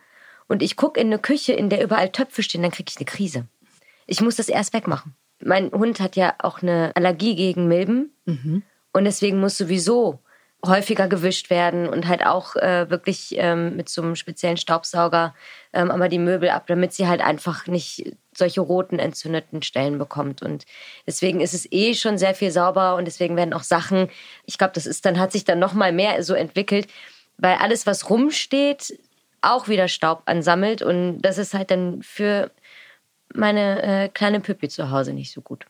und 0.47 0.61
ich 0.61 0.77
gucke 0.77 0.99
in 0.99 1.07
eine 1.07 1.19
Küche, 1.19 1.53
in 1.53 1.69
der 1.69 1.83
überall 1.83 2.09
Töpfe 2.09 2.43
stehen, 2.43 2.61
dann 2.61 2.71
kriege 2.71 2.89
ich 2.89 2.97
eine 2.97 3.05
Krise. 3.05 3.47
Ich 4.05 4.21
muss 4.21 4.35
das 4.35 4.49
erst 4.49 4.73
wegmachen. 4.73 5.15
Mein 5.41 5.71
Hund 5.71 5.99
hat 5.99 6.15
ja 6.15 6.35
auch 6.39 6.61
eine 6.61 6.91
Allergie 6.95 7.35
gegen 7.35 7.67
Milben 7.67 8.13
und 8.93 9.03
deswegen 9.03 9.39
muss 9.39 9.57
sowieso 9.57 10.19
häufiger 10.65 11.07
gewischt 11.07 11.49
werden 11.49 11.89
und 11.89 12.07
halt 12.07 12.25
auch 12.25 12.55
äh, 12.55 12.89
wirklich 12.89 13.35
ähm, 13.37 13.75
mit 13.75 13.89
so 13.89 14.01
einem 14.01 14.15
speziellen 14.15 14.57
Staubsauger 14.57 15.33
ähm, 15.73 15.91
aber 15.91 16.07
die 16.07 16.19
Möbel 16.19 16.49
ab, 16.49 16.67
damit 16.67 16.93
sie 16.93 17.07
halt 17.07 17.21
einfach 17.21 17.67
nicht 17.67 18.15
solche 18.35 18.61
roten 18.61 18.99
entzündeten 18.99 19.61
Stellen 19.61 19.97
bekommt. 19.97 20.41
Und 20.41 20.65
deswegen 21.05 21.41
ist 21.41 21.53
es 21.53 21.69
eh 21.71 21.95
schon 21.95 22.17
sehr 22.17 22.35
viel 22.35 22.51
sauber 22.51 22.95
und 22.95 23.05
deswegen 23.05 23.35
werden 23.35 23.53
auch 23.53 23.63
Sachen, 23.63 24.09
ich 24.45 24.57
glaube, 24.57 24.73
das 24.73 24.85
ist 24.85 25.05
dann, 25.05 25.19
hat 25.19 25.31
sich 25.31 25.43
dann 25.43 25.59
noch 25.59 25.73
mal 25.73 25.91
mehr 25.91 26.23
so 26.23 26.33
entwickelt, 26.33 26.87
weil 27.37 27.55
alles, 27.55 27.85
was 27.85 28.09
rumsteht, 28.09 28.97
auch 29.41 29.67
wieder 29.67 29.87
Staub 29.87 30.21
ansammelt 30.25 30.81
und 30.81 31.21
das 31.21 31.37
ist 31.37 31.53
halt 31.53 31.71
dann 31.71 32.01
für 32.01 32.51
meine 33.33 33.81
äh, 33.83 34.09
kleine 34.09 34.39
Püppi 34.39 34.69
zu 34.69 34.91
Hause 34.91 35.13
nicht 35.13 35.33
so 35.33 35.41
gut. 35.41 35.65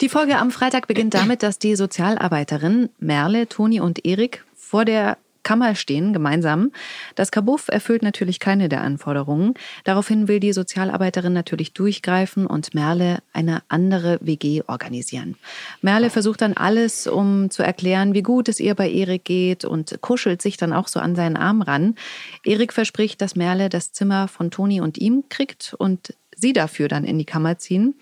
Die 0.00 0.08
Folge 0.08 0.38
am 0.38 0.50
Freitag 0.50 0.86
beginnt 0.86 1.12
damit, 1.12 1.42
dass 1.42 1.58
die 1.58 1.76
Sozialarbeiterin 1.76 2.88
Merle, 3.00 3.46
Toni 3.48 3.80
und 3.80 4.06
Erik 4.06 4.46
vor 4.54 4.86
der 4.86 5.18
Kammer 5.42 5.74
stehen, 5.74 6.14
gemeinsam. 6.14 6.72
Das 7.16 7.30
Kabuff 7.30 7.68
erfüllt 7.68 8.02
natürlich 8.02 8.40
keine 8.40 8.70
der 8.70 8.80
Anforderungen. 8.80 9.52
Daraufhin 9.84 10.26
will 10.26 10.40
die 10.40 10.54
Sozialarbeiterin 10.54 11.34
natürlich 11.34 11.74
durchgreifen 11.74 12.46
und 12.46 12.72
Merle 12.72 13.18
eine 13.34 13.62
andere 13.68 14.18
WG 14.22 14.62
organisieren. 14.66 15.36
Merle 15.82 16.08
versucht 16.08 16.40
dann 16.40 16.54
alles, 16.54 17.06
um 17.06 17.50
zu 17.50 17.62
erklären, 17.62 18.14
wie 18.14 18.22
gut 18.22 18.48
es 18.48 18.58
ihr 18.58 18.74
bei 18.74 18.90
Erik 18.90 19.26
geht 19.26 19.66
und 19.66 20.00
kuschelt 20.00 20.40
sich 20.40 20.56
dann 20.56 20.72
auch 20.72 20.88
so 20.88 20.98
an 20.98 21.14
seinen 21.14 21.36
Arm 21.36 21.60
ran. 21.60 21.94
Erik 22.42 22.72
verspricht, 22.72 23.20
dass 23.20 23.36
Merle 23.36 23.68
das 23.68 23.92
Zimmer 23.92 24.28
von 24.28 24.50
Toni 24.50 24.80
und 24.80 24.96
ihm 24.96 25.24
kriegt 25.28 25.74
und 25.76 26.14
sie 26.34 26.54
dafür 26.54 26.88
dann 26.88 27.04
in 27.04 27.18
die 27.18 27.26
Kammer 27.26 27.58
ziehen. 27.58 27.96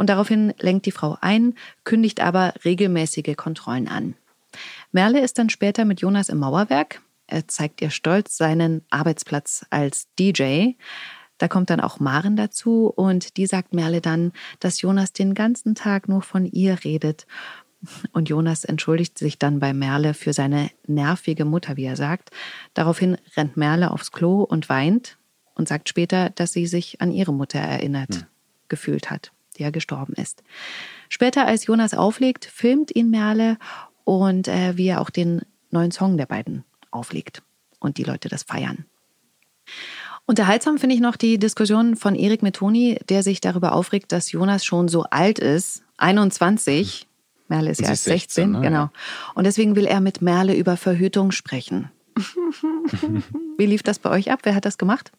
Und 0.00 0.08
daraufhin 0.08 0.54
lenkt 0.58 0.86
die 0.86 0.92
Frau 0.92 1.18
ein, 1.20 1.52
kündigt 1.84 2.20
aber 2.20 2.54
regelmäßige 2.64 3.36
Kontrollen 3.36 3.86
an. 3.86 4.14
Merle 4.92 5.20
ist 5.20 5.36
dann 5.36 5.50
später 5.50 5.84
mit 5.84 6.00
Jonas 6.00 6.30
im 6.30 6.38
Mauerwerk. 6.38 7.02
Er 7.26 7.46
zeigt 7.48 7.82
ihr 7.82 7.90
stolz 7.90 8.38
seinen 8.38 8.80
Arbeitsplatz 8.88 9.66
als 9.68 10.08
DJ. 10.18 10.70
Da 11.36 11.48
kommt 11.48 11.68
dann 11.68 11.82
auch 11.82 12.00
Maren 12.00 12.34
dazu 12.34 12.86
und 12.86 13.36
die 13.36 13.44
sagt 13.44 13.74
Merle 13.74 14.00
dann, 14.00 14.32
dass 14.58 14.80
Jonas 14.80 15.12
den 15.12 15.34
ganzen 15.34 15.74
Tag 15.74 16.08
nur 16.08 16.22
von 16.22 16.46
ihr 16.46 16.82
redet. 16.82 17.26
Und 18.12 18.30
Jonas 18.30 18.64
entschuldigt 18.64 19.18
sich 19.18 19.38
dann 19.38 19.60
bei 19.60 19.74
Merle 19.74 20.14
für 20.14 20.32
seine 20.32 20.70
nervige 20.86 21.44
Mutter, 21.44 21.76
wie 21.76 21.84
er 21.84 21.96
sagt. 21.96 22.30
Daraufhin 22.72 23.18
rennt 23.36 23.58
Merle 23.58 23.90
aufs 23.90 24.12
Klo 24.12 24.44
und 24.44 24.70
weint 24.70 25.18
und 25.54 25.68
sagt 25.68 25.90
später, 25.90 26.30
dass 26.30 26.54
sie 26.54 26.66
sich 26.66 27.02
an 27.02 27.12
ihre 27.12 27.34
Mutter 27.34 27.58
erinnert, 27.58 28.26
gefühlt 28.68 29.10
hat 29.10 29.30
ja 29.60 29.70
gestorben 29.70 30.14
ist. 30.14 30.42
Später, 31.08 31.46
als 31.46 31.66
Jonas 31.66 31.94
auflegt, 31.94 32.44
filmt 32.44 32.94
ihn 32.94 33.10
Merle 33.10 33.58
und 34.04 34.48
äh, 34.48 34.76
wie 34.76 34.88
er 34.88 35.00
auch 35.00 35.10
den 35.10 35.42
neuen 35.70 35.92
Song 35.92 36.16
der 36.16 36.26
beiden 36.26 36.64
auflegt 36.90 37.42
und 37.78 37.98
die 37.98 38.04
Leute 38.04 38.28
das 38.28 38.42
feiern. 38.42 38.84
Unterhaltsam 40.26 40.78
finde 40.78 40.94
ich 40.94 41.00
noch 41.00 41.16
die 41.16 41.38
Diskussion 41.38 41.96
von 41.96 42.14
Erik 42.14 42.42
mit 42.42 42.56
Toni, 42.56 42.98
der 43.08 43.22
sich 43.22 43.40
darüber 43.40 43.72
aufregt, 43.72 44.12
dass 44.12 44.30
Jonas 44.30 44.64
schon 44.64 44.88
so 44.88 45.02
alt 45.04 45.38
ist, 45.38 45.82
21. 45.98 47.06
Merle 47.48 47.70
ist 47.70 47.80
ja 47.80 47.88
erst 47.88 48.06
ist 48.06 48.12
16, 48.12 48.44
16, 48.44 48.50
ne? 48.52 48.60
genau. 48.60 48.90
Und 49.34 49.44
deswegen 49.44 49.74
will 49.74 49.86
er 49.86 50.00
mit 50.00 50.22
Merle 50.22 50.54
über 50.54 50.76
Verhütung 50.76 51.32
sprechen. 51.32 51.90
Wie 53.58 53.66
lief 53.66 53.82
das 53.82 53.98
bei 53.98 54.10
euch 54.10 54.30
ab? 54.30 54.40
Wer 54.44 54.54
hat 54.54 54.64
das 54.64 54.78
gemacht? 54.78 55.10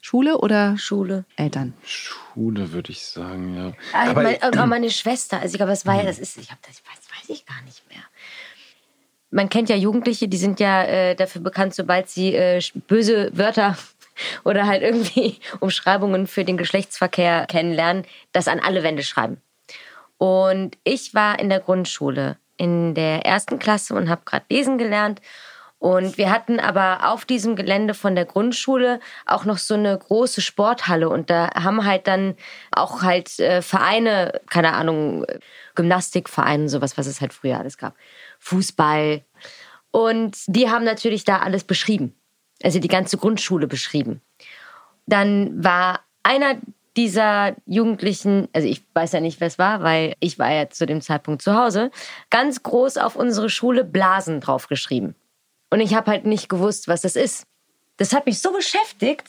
Schule 0.00 0.38
oder 0.38 0.78
Schule. 0.78 1.24
Eltern? 1.36 1.74
Schule, 1.84 2.72
würde 2.72 2.90
ich 2.90 3.04
sagen, 3.06 3.56
ja. 3.56 3.72
Ah, 3.92 4.10
Aber 4.10 4.22
mein, 4.22 4.42
auch 4.42 4.66
meine 4.66 4.90
Schwester, 4.90 5.40
also 5.40 5.52
ich 5.52 5.58
glaube, 5.58 5.70
das 5.72 5.84
war 5.84 5.96
ja, 5.96 6.04
das 6.04 6.18
ist, 6.18 6.38
ich 6.38 6.50
habe 6.50 6.60
das 6.66 6.82
weiß, 6.84 7.20
weiß 7.20 7.36
ich 7.36 7.46
gar 7.46 7.60
nicht 7.62 7.88
mehr. 7.88 8.02
Man 9.30 9.48
kennt 9.48 9.68
ja 9.68 9.76
Jugendliche, 9.76 10.26
die 10.26 10.36
sind 10.38 10.58
ja 10.58 10.82
äh, 10.84 11.14
dafür 11.14 11.42
bekannt, 11.42 11.74
sobald 11.74 12.08
sie 12.08 12.34
äh, 12.34 12.62
böse 12.88 13.30
Wörter 13.32 13.76
oder 14.44 14.66
halt 14.66 14.82
irgendwie 14.82 15.38
Umschreibungen 15.60 16.26
für 16.26 16.44
den 16.44 16.56
Geschlechtsverkehr 16.56 17.46
kennenlernen, 17.46 18.04
das 18.32 18.48
an 18.48 18.60
alle 18.60 18.82
Wände 18.82 19.02
schreiben. 19.02 19.40
Und 20.18 20.76
ich 20.84 21.14
war 21.14 21.38
in 21.38 21.48
der 21.48 21.60
Grundschule 21.60 22.36
in 22.60 22.94
der 22.94 23.24
ersten 23.24 23.58
Klasse 23.58 23.94
und 23.94 24.10
habe 24.10 24.20
gerade 24.26 24.44
lesen 24.50 24.76
gelernt. 24.76 25.22
Und 25.80 26.18
wir 26.18 26.30
hatten 26.30 26.60
aber 26.60 27.10
auf 27.10 27.24
diesem 27.24 27.56
Gelände 27.56 27.94
von 27.94 28.14
der 28.14 28.26
Grundschule 28.26 29.00
auch 29.24 29.46
noch 29.46 29.56
so 29.56 29.74
eine 29.74 29.96
große 29.96 30.42
Sporthalle. 30.42 31.08
Und 31.08 31.30
da 31.30 31.48
haben 31.54 31.86
halt 31.86 32.06
dann 32.06 32.36
auch 32.70 33.02
halt 33.02 33.40
äh, 33.40 33.62
Vereine, 33.62 34.42
keine 34.50 34.74
Ahnung, 34.74 35.24
Gymnastikvereine, 35.74 36.68
sowas, 36.68 36.98
was 36.98 37.06
es 37.06 37.22
halt 37.22 37.32
früher 37.32 37.58
alles 37.58 37.78
gab. 37.78 37.94
Fußball. 38.40 39.24
Und 39.90 40.36
die 40.46 40.68
haben 40.68 40.84
natürlich 40.84 41.24
da 41.24 41.38
alles 41.38 41.64
beschrieben. 41.64 42.14
Also 42.62 42.78
die 42.78 42.88
ganze 42.88 43.16
Grundschule 43.16 43.66
beschrieben. 43.66 44.20
Dann 45.06 45.64
war 45.64 46.00
einer 46.22 46.56
dieser 46.98 47.56
Jugendlichen, 47.64 48.48
also 48.52 48.68
ich 48.68 48.84
weiß 48.92 49.12
ja 49.12 49.20
nicht, 49.20 49.40
wer 49.40 49.46
es 49.46 49.58
war, 49.58 49.82
weil 49.82 50.14
ich 50.20 50.38
war 50.38 50.52
ja 50.52 50.68
zu 50.68 50.84
dem 50.84 51.00
Zeitpunkt 51.00 51.40
zu 51.40 51.54
Hause, 51.54 51.90
ganz 52.28 52.62
groß 52.62 52.98
auf 52.98 53.16
unsere 53.16 53.48
Schule 53.48 53.82
Blasen 53.82 54.40
draufgeschrieben. 54.42 55.14
Und 55.70 55.80
ich 55.80 55.94
habe 55.94 56.10
halt 56.10 56.26
nicht 56.26 56.48
gewusst, 56.48 56.88
was 56.88 57.02
das 57.02 57.16
ist. 57.16 57.44
Das 57.96 58.12
hat 58.12 58.26
mich 58.26 58.40
so 58.40 58.52
beschäftigt, 58.52 59.28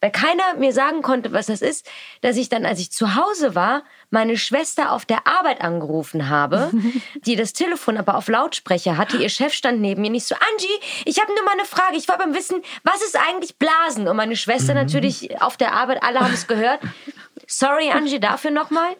weil 0.00 0.10
keiner 0.12 0.54
mir 0.58 0.72
sagen 0.72 1.02
konnte, 1.02 1.32
was 1.32 1.46
das 1.46 1.60
ist, 1.60 1.88
dass 2.20 2.36
ich 2.36 2.48
dann, 2.48 2.64
als 2.64 2.78
ich 2.78 2.92
zu 2.92 3.16
Hause 3.16 3.54
war, 3.54 3.82
meine 4.10 4.36
Schwester 4.36 4.92
auf 4.92 5.06
der 5.06 5.26
Arbeit 5.26 5.60
angerufen 5.60 6.28
habe, 6.28 6.70
die 7.26 7.36
das 7.36 7.52
Telefon 7.52 7.96
aber 7.96 8.16
auf 8.16 8.28
Lautsprecher 8.28 8.96
hatte. 8.96 9.16
Ihr 9.16 9.28
Chef 9.28 9.52
stand 9.52 9.80
neben 9.80 10.02
mir 10.02 10.10
nicht 10.10 10.26
so, 10.26 10.34
Angie, 10.34 11.04
ich 11.04 11.20
habe 11.20 11.34
nur 11.34 11.44
mal 11.44 11.52
eine 11.52 11.64
Frage. 11.64 11.96
Ich 11.96 12.06
war 12.08 12.18
beim 12.18 12.34
Wissen, 12.34 12.62
was 12.84 13.02
ist 13.02 13.16
eigentlich 13.16 13.58
Blasen? 13.58 14.06
Und 14.06 14.16
meine 14.16 14.36
Schwester 14.36 14.74
natürlich 14.74 15.40
auf 15.40 15.56
der 15.56 15.72
Arbeit, 15.72 16.02
alle 16.02 16.20
haben 16.20 16.34
es 16.34 16.46
gehört. 16.46 16.80
Sorry, 17.46 17.90
Angie, 17.90 18.20
dafür 18.20 18.50
nochmal. 18.50 18.94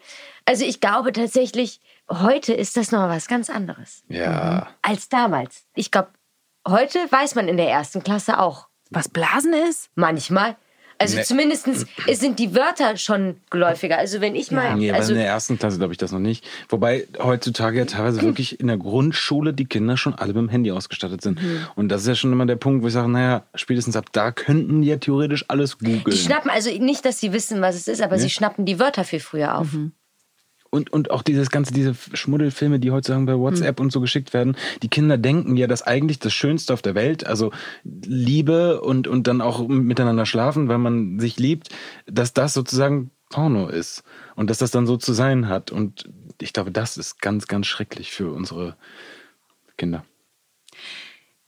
Also 0.45 0.65
ich 0.65 0.81
glaube 0.81 1.13
tatsächlich, 1.13 1.79
heute 2.09 2.53
ist 2.53 2.75
das 2.75 2.91
noch 2.91 3.07
was 3.07 3.27
ganz 3.27 3.49
anderes 3.49 4.03
ja. 4.09 4.67
als 4.81 5.07
damals. 5.07 5.65
Ich 5.75 5.91
glaube, 5.91 6.09
heute 6.69 6.99
weiß 7.09 7.35
man 7.35 7.47
in 7.47 7.57
der 7.57 7.69
ersten 7.69 8.03
Klasse 8.03 8.39
auch. 8.39 8.67
Was 8.91 9.09
Blasen 9.09 9.53
ist? 9.53 9.89
Manchmal. 9.95 10.55
Also 11.01 11.15
Nee. 11.15 11.23
zumindest 11.23 11.65
sind 12.11 12.39
die 12.39 12.53
Wörter 12.55 12.97
schon 12.97 13.37
geläufiger. 13.49 13.97
Also 13.97 14.19
wenn 14.19 14.35
ich 14.35 14.51
mal. 14.51 14.75
Nee, 14.75 14.89
aber 14.89 14.99
also, 14.99 15.13
in 15.13 15.19
der 15.19 15.27
ersten 15.27 15.57
Klasse 15.57 15.77
glaube 15.77 15.93
ich 15.93 15.97
das 15.97 16.11
noch 16.11 16.19
nicht. 16.19 16.45
Wobei 16.67 17.07
heutzutage 17.19 17.79
ja 17.79 17.85
teilweise 17.85 18.21
wirklich 18.23 18.59
in 18.59 18.67
der 18.67 18.75
Grundschule 18.77 19.53
die 19.53 19.63
Kinder 19.63 19.95
schon 19.95 20.13
alle 20.13 20.33
mit 20.33 20.41
dem 20.41 20.49
Handy 20.49 20.71
ausgestattet 20.73 21.21
sind. 21.21 21.41
Mhm. 21.41 21.67
Und 21.75 21.87
das 21.89 22.01
ist 22.01 22.07
ja 22.09 22.15
schon 22.15 22.33
immer 22.33 22.45
der 22.45 22.57
Punkt, 22.57 22.83
wo 22.83 22.87
ich 22.87 22.93
sage, 22.93 23.07
naja, 23.07 23.43
spätestens 23.55 23.95
ab 23.95 24.07
da 24.11 24.31
könnten 24.31 24.81
die 24.81 24.89
ja 24.89 24.97
theoretisch 24.97 25.45
alles 25.47 25.77
googeln. 25.77 26.03
die 26.03 26.17
schnappen, 26.17 26.51
also 26.51 26.69
nicht, 26.69 27.05
dass 27.05 27.21
sie 27.21 27.31
wissen, 27.31 27.61
was 27.61 27.75
es 27.75 27.87
ist, 27.87 28.01
aber 28.01 28.19
sie 28.19 28.29
schnappen 28.29 28.65
die 28.65 28.77
Wörter 28.77 29.05
viel 29.05 29.21
früher 29.21 29.57
auf. 29.57 29.67
Und, 30.69 30.91
und 30.91 31.11
auch 31.11 31.23
dieses 31.23 31.49
ganze, 31.49 31.73
diese 31.73 31.93
Schmuddelfilme, 31.93 32.79
die 32.79 32.91
heutzutage 32.91 33.25
bei 33.25 33.37
WhatsApp 33.37 33.79
mhm. 33.79 33.85
und 33.85 33.91
so 33.91 34.01
geschickt 34.01 34.33
werden, 34.33 34.55
die 34.81 34.89
Kinder 34.89 35.17
denken 35.17 35.57
ja, 35.57 35.67
dass 35.67 35.81
eigentlich 35.81 36.19
das 36.19 36.33
Schönste 36.33 36.73
auf 36.73 36.81
der 36.81 36.95
Welt, 36.95 37.25
also 37.25 37.51
Liebe 37.83 38.81
und, 38.81 39.07
und 39.07 39.27
dann 39.27 39.41
auch 39.41 39.67
miteinander 39.67 40.25
schlafen, 40.25 40.67
weil 40.67 40.77
man 40.77 41.19
sich 41.19 41.37
liebt, 41.37 41.69
dass 42.05 42.33
das 42.33 42.53
sozusagen 42.53 43.11
Porno 43.29 43.67
ist 43.67 44.03
und 44.35 44.49
dass 44.49 44.57
das 44.57 44.71
dann 44.71 44.87
so 44.87 44.97
zu 44.97 45.13
sein 45.13 45.47
hat. 45.47 45.71
Und 45.71 46.09
ich 46.41 46.53
glaube, 46.53 46.71
das 46.71 46.97
ist 46.97 47.21
ganz, 47.21 47.47
ganz 47.47 47.67
schrecklich 47.67 48.11
für 48.11 48.31
unsere 48.31 48.75
Kinder. 49.77 50.03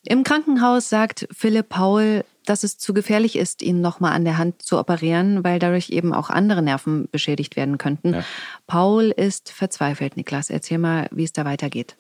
Im 0.04 0.24
Krankenhaus 0.24 0.90
sagt 0.90 1.28
Philipp 1.32 1.70
Paul, 1.70 2.24
dass 2.52 2.66
es 2.66 2.78
zu 2.78 2.94
gefährlich 2.94 3.38
ist, 3.38 3.62
ihn 3.62 3.80
nochmal 3.80 4.12
an 4.12 4.26
der 4.26 4.38
Hand 4.38 4.62
zu 4.62 4.78
operieren, 4.78 5.46
weil 5.46 5.58
dadurch 5.58 5.90
eben 5.90 6.14
auch 6.14 6.30
andere 6.30 6.62
Nerven 6.62 7.08
beschädigt 7.10 7.56
werden 7.56 7.78
könnten. 7.78 8.16
Ja. 8.16 8.26
Paul 8.68 9.06
ist 9.06 9.52
verzweifelt, 9.52 10.18
Niklas. 10.18 10.50
Erzähl 10.50 10.78
mal, 10.78 11.08
wie 11.12 11.24
es 11.24 11.32
da 11.32 11.46
weitergeht. 11.46 11.96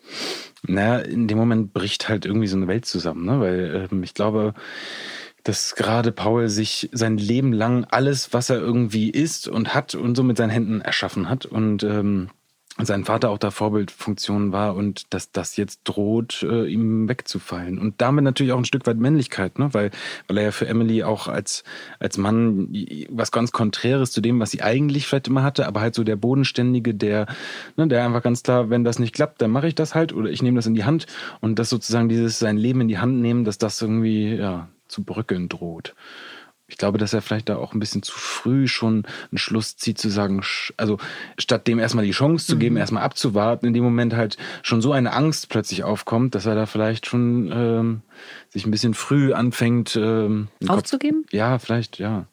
Naja, 0.68 0.99
in 0.99 1.30
dem 1.30 1.38
Moment 1.38 1.72
bricht 1.72 2.10
halt 2.10 2.26
irgendwie 2.26 2.47
so 2.47 2.58
eine 2.58 2.68
Welt 2.68 2.84
zusammen, 2.86 3.26
ne? 3.26 3.39
weil 3.39 3.89
ähm, 3.89 4.04
ich 4.04 4.14
glaube, 4.14 4.54
dass 5.43 5.76
gerade 5.76 6.12
Paul 6.12 6.49
sich 6.49 6.89
sein 6.91 7.18
Leben 7.18 7.54
lang 7.54 7.86
alles, 7.89 8.34
was 8.34 8.49
er 8.49 8.58
irgendwie 8.58 9.10
ist 9.10 9.47
und 9.47 9.74
hat 9.74 9.95
und 9.95 10.16
so 10.16 10.24
mit 10.24 10.36
seinen 10.36 10.49
Händen 10.49 10.82
erschaffen 10.82 11.30
hat 11.30 11.45
und 11.45 11.84
ähm, 11.84 12.30
sein 12.86 13.05
Vater 13.05 13.29
auch 13.29 13.38
da 13.38 13.51
Vorbildfunktion 13.51 14.51
war 14.51 14.75
und 14.75 15.13
dass 15.13 15.32
das 15.32 15.57
jetzt 15.57 15.82
droht, 15.84 16.43
äh, 16.43 16.65
ihm 16.65 17.07
wegzufallen. 17.07 17.79
Und 17.79 18.01
damit 18.01 18.23
natürlich 18.23 18.53
auch 18.53 18.57
ein 18.57 18.65
Stück 18.65 18.86
weit 18.88 18.97
Männlichkeit, 18.97 19.59
ne? 19.59 19.73
weil, 19.73 19.91
weil 20.27 20.38
er 20.38 20.43
ja 20.45 20.51
für 20.51 20.67
Emily 20.67 21.03
auch 21.03 21.27
als, 21.27 21.63
als 21.99 22.17
Mann 22.17 22.73
was 23.09 23.32
ganz 23.32 23.51
Konträres 23.51 24.11
zu 24.11 24.21
dem, 24.21 24.39
was 24.39 24.51
sie 24.51 24.61
eigentlich 24.61 25.07
vielleicht 25.07 25.27
immer 25.27 25.43
hatte, 25.43 25.67
aber 25.67 25.82
halt 25.82 25.95
so 25.95 26.03
der 26.03 26.15
Bodenständige, 26.15 26.93
der, 26.93 27.27
ne, 27.77 27.88
der 27.88 28.05
einfach 28.05 28.23
ganz 28.23 28.43
klar, 28.43 28.69
wenn 28.69 28.84
das 28.84 28.99
nicht 28.99 29.13
klappt, 29.13 29.41
dann 29.41 29.51
mache 29.51 29.67
ich 29.67 29.75
das 29.75 29.95
halt 29.95 30.13
oder 30.13 30.29
ich 30.29 30.41
nehme 30.41 30.57
das 30.57 30.65
in 30.65 30.73
die 30.73 30.86
Hand 30.86 31.07
und 31.39 31.59
das 31.59 31.69
sozusagen 31.69 32.09
dieses 32.09 32.39
sein 32.39 32.57
Leben 32.57 32.82
in 32.82 32.88
die 32.88 32.99
Hand 32.99 33.19
nehmen, 33.19 33.43
dass 33.43 33.57
das 33.57 33.82
irgendwie 33.82 34.36
ja, 34.36 34.69
zu 34.88 35.03
bröckeln 35.03 35.49
droht 35.49 35.95
ich 36.72 36.78
glaube, 36.78 36.97
dass 36.97 37.13
er 37.13 37.22
vielleicht 37.22 37.49
da 37.49 37.57
auch 37.57 37.74
ein 37.74 37.80
bisschen 37.80 38.01
zu 38.01 38.13
früh 38.13 38.67
schon 38.67 39.05
einen 39.30 39.38
Schluss 39.38 39.76
zieht, 39.76 39.97
zu 39.97 40.09
sagen, 40.09 40.41
also 40.78 40.97
statt 41.38 41.67
dem 41.67 41.80
erstmal 41.80 42.05
die 42.05 42.11
Chance 42.11 42.47
zu 42.47 42.57
geben, 42.57 42.76
mhm. 42.76 42.80
erstmal 42.80 43.03
abzuwarten, 43.03 43.65
in 43.65 43.74
dem 43.74 43.84
Moment 43.84 44.15
halt 44.15 44.38
schon 44.63 44.82
so 44.82 44.93
eine 44.93 45.11
Angst 45.11 45.49
plötzlich 45.49 45.84
aufkommt, 45.84 46.34
dass 46.34 46.45
er 46.45 46.55
da 46.55 46.65
vielleicht 46.65 47.07
schon 47.07 47.51
ähm, 47.53 48.01
sich 48.49 48.65
ein 48.65 48.72
bisschen 48.72 48.93
früh 48.93 49.34
anfängt 49.34 49.97
ähm, 49.97 50.47
aufzugeben. 50.65 51.24
Kopf, 51.24 51.34
ja, 51.34 51.59
vielleicht, 51.59 51.99
ja. 51.99 52.26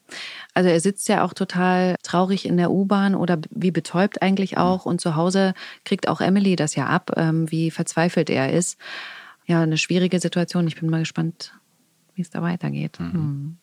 Also 0.53 0.69
er 0.69 0.79
sitzt 0.79 1.09
ja 1.09 1.25
auch 1.25 1.33
total 1.33 1.95
traurig 2.01 2.45
in 2.45 2.55
der 2.55 2.71
U-Bahn 2.71 3.15
oder 3.15 3.39
wie 3.51 3.71
betäubt 3.71 4.21
eigentlich 4.21 4.53
mhm. 4.53 4.59
auch. 4.59 4.85
Und 4.85 5.01
zu 5.01 5.17
Hause 5.17 5.53
kriegt 5.83 6.07
auch 6.07 6.21
Emily 6.21 6.55
das 6.55 6.75
ja 6.75 6.85
ab, 6.85 7.11
ähm, 7.17 7.51
wie 7.51 7.71
verzweifelt 7.71 8.29
er 8.29 8.53
ist. 8.53 8.77
Ja, 9.45 9.61
eine 9.61 9.77
schwierige 9.77 10.19
Situation. 10.21 10.65
Ich 10.67 10.79
bin 10.79 10.89
mal 10.89 10.99
gespannt, 10.99 11.53
wie 12.15 12.21
es 12.21 12.29
da 12.29 12.41
weitergeht. 12.41 13.01
Mhm. 13.01 13.57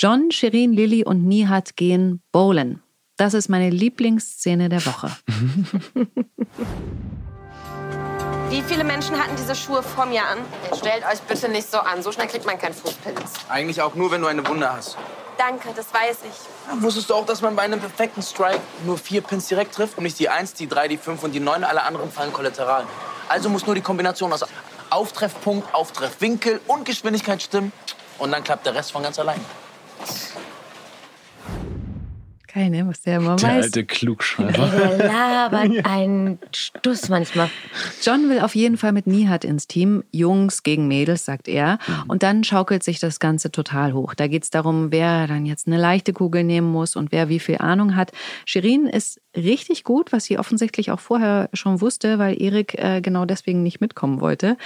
John, 0.00 0.30
Shirin, 0.30 0.72
Lilly 0.72 1.04
und 1.04 1.24
Nihat 1.24 1.76
gehen 1.76 2.22
bowlen. 2.32 2.82
Das 3.16 3.34
ist 3.34 3.48
meine 3.48 3.70
Lieblingsszene 3.70 4.68
der 4.68 4.84
Woche. 4.86 5.16
Wie 8.50 8.62
viele 8.62 8.84
Menschen 8.84 9.18
hatten 9.18 9.34
diese 9.36 9.54
Schuhe 9.54 9.82
vor 9.82 10.06
mir 10.06 10.22
an? 10.22 10.38
Stellt 10.76 11.04
euch 11.04 11.20
bitte 11.20 11.48
nicht 11.48 11.70
so 11.70 11.78
an. 11.78 12.02
So 12.02 12.12
schnell 12.12 12.28
kriegt 12.28 12.46
man 12.46 12.58
keinen 12.58 12.74
Fußpilz. 12.74 13.32
Eigentlich 13.48 13.80
auch 13.82 13.94
nur, 13.94 14.10
wenn 14.10 14.20
du 14.20 14.26
eine 14.26 14.46
Wunde 14.46 14.72
hast. 14.72 14.96
Danke, 15.36 15.70
das 15.74 15.92
weiß 15.92 16.18
ich. 16.22 16.68
Ja, 16.68 16.80
wusstest 16.80 17.10
du 17.10 17.14
auch, 17.14 17.26
dass 17.26 17.42
man 17.42 17.56
bei 17.56 17.62
einem 17.62 17.80
perfekten 17.80 18.22
Strike 18.22 18.60
nur 18.84 18.98
vier 18.98 19.22
Pins 19.22 19.48
direkt 19.48 19.74
trifft 19.74 19.98
und 19.98 20.04
nicht 20.04 20.18
die 20.18 20.28
1, 20.28 20.54
die 20.54 20.68
3, 20.68 20.88
die 20.88 20.96
5 20.96 21.22
und 21.24 21.32
die 21.32 21.40
9? 21.40 21.64
Alle 21.64 21.82
anderen 21.82 22.12
fallen 22.12 22.32
kollateral. 22.32 22.84
Also 23.28 23.48
muss 23.48 23.66
nur 23.66 23.74
die 23.74 23.80
Kombination 23.80 24.32
aus 24.32 24.44
Auftreffpunkt, 24.90 25.74
Auftreffwinkel 25.74 26.60
und 26.68 26.84
Geschwindigkeit 26.84 27.42
stimmen. 27.42 27.72
Und 28.18 28.32
dann 28.32 28.44
klappt 28.44 28.66
der 28.66 28.74
Rest 28.74 28.92
von 28.92 29.02
ganz 29.02 29.18
allein. 29.18 29.40
Keine, 32.54 32.86
was 32.86 33.00
der 33.00 33.16
immer 33.16 33.34
der 33.34 33.48
weiß. 33.48 33.52
Der 33.52 33.62
alte 33.64 33.84
Klugschreiber. 33.84 34.68
Der 34.96 35.08
labert 35.08 35.84
einen 35.86 36.38
Stuss 36.54 37.08
manchmal. 37.08 37.50
John 38.00 38.28
will 38.28 38.38
auf 38.38 38.54
jeden 38.54 38.76
Fall 38.76 38.92
mit 38.92 39.08
Nihat 39.08 39.44
ins 39.44 39.66
Team. 39.66 40.04
Jungs 40.12 40.62
gegen 40.62 40.86
Mädels, 40.86 41.24
sagt 41.24 41.48
er. 41.48 41.80
Mhm. 41.84 42.04
Und 42.06 42.22
dann 42.22 42.44
schaukelt 42.44 42.84
sich 42.84 43.00
das 43.00 43.18
Ganze 43.18 43.50
total 43.50 43.92
hoch. 43.92 44.14
Da 44.14 44.28
geht 44.28 44.44
es 44.44 44.50
darum, 44.50 44.92
wer 44.92 45.26
dann 45.26 45.46
jetzt 45.46 45.66
eine 45.66 45.78
leichte 45.78 46.12
Kugel 46.12 46.44
nehmen 46.44 46.70
muss 46.70 46.94
und 46.94 47.10
wer 47.10 47.28
wie 47.28 47.40
viel 47.40 47.58
Ahnung 47.58 47.96
hat. 47.96 48.12
Shirin 48.46 48.86
ist 48.86 49.20
richtig 49.36 49.84
gut, 49.84 50.12
was 50.12 50.24
sie 50.24 50.38
offensichtlich 50.38 50.90
auch 50.90 51.00
vorher 51.00 51.48
schon 51.52 51.80
wusste, 51.80 52.18
weil 52.18 52.40
Erik 52.40 52.74
äh, 52.78 53.00
genau 53.00 53.24
deswegen 53.24 53.62
nicht 53.62 53.80
mitkommen 53.80 54.20
wollte. 54.20 54.56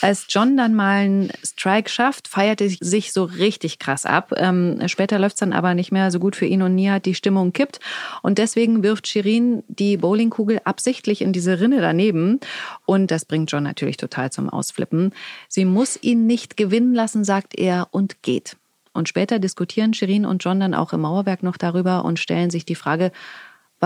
Als 0.00 0.26
John 0.28 0.56
dann 0.56 0.74
mal 0.74 0.96
einen 0.96 1.30
Strike 1.44 1.90
schafft, 1.90 2.28
feiert 2.28 2.60
er 2.60 2.70
sich 2.70 3.12
so 3.12 3.24
richtig 3.24 3.78
krass 3.78 4.06
ab. 4.06 4.32
Ähm, 4.36 4.80
später 4.86 5.18
läuft 5.18 5.34
es 5.34 5.40
dann 5.40 5.52
aber 5.52 5.74
nicht 5.74 5.92
mehr 5.92 6.10
so 6.10 6.18
gut 6.18 6.36
für 6.36 6.46
ihn 6.46 6.62
und 6.62 6.74
Nihat. 6.74 7.06
Die 7.06 7.14
Stimmung 7.14 7.52
kippt. 7.52 7.80
Und 8.22 8.38
deswegen 8.38 8.82
wirft 8.82 9.06
Shirin 9.06 9.62
die 9.68 9.96
Bowlingkugel 9.96 10.60
absichtlich 10.64 11.22
in 11.22 11.32
diese 11.32 11.60
Rinne 11.60 11.80
daneben. 11.80 12.40
Und 12.84 13.10
das 13.10 13.24
bringt 13.24 13.50
John 13.50 13.62
natürlich 13.62 13.96
total 13.96 14.30
zum 14.30 14.48
Ausflippen. 14.48 15.12
Sie 15.48 15.64
muss 15.64 15.98
ihn 16.02 16.26
nicht 16.26 16.56
gewinnen 16.56 16.94
lassen, 16.94 17.24
sagt 17.24 17.58
er, 17.58 17.88
und 17.90 18.22
geht. 18.22 18.56
Und 18.96 19.08
später 19.08 19.38
diskutieren 19.38 19.92
Shirin 19.92 20.24
und 20.24 20.42
John 20.42 20.58
dann 20.58 20.74
auch 20.74 20.94
im 20.94 21.02
Mauerwerk 21.02 21.42
noch 21.42 21.58
darüber 21.58 22.04
und 22.04 22.18
stellen 22.18 22.50
sich 22.50 22.64
die 22.64 22.74
Frage, 22.74 23.12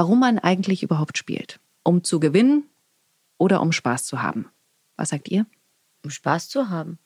warum 0.00 0.20
man 0.20 0.38
eigentlich 0.38 0.82
überhaupt 0.82 1.18
spielt. 1.18 1.60
Um 1.82 2.02
zu 2.02 2.20
gewinnen 2.20 2.64
oder 3.36 3.60
um 3.60 3.70
Spaß 3.70 4.06
zu 4.06 4.22
haben. 4.22 4.46
Was 4.96 5.10
sagt 5.10 5.28
ihr? 5.28 5.44
Um 6.02 6.08
Spaß 6.08 6.48
zu 6.48 6.70
haben 6.70 6.98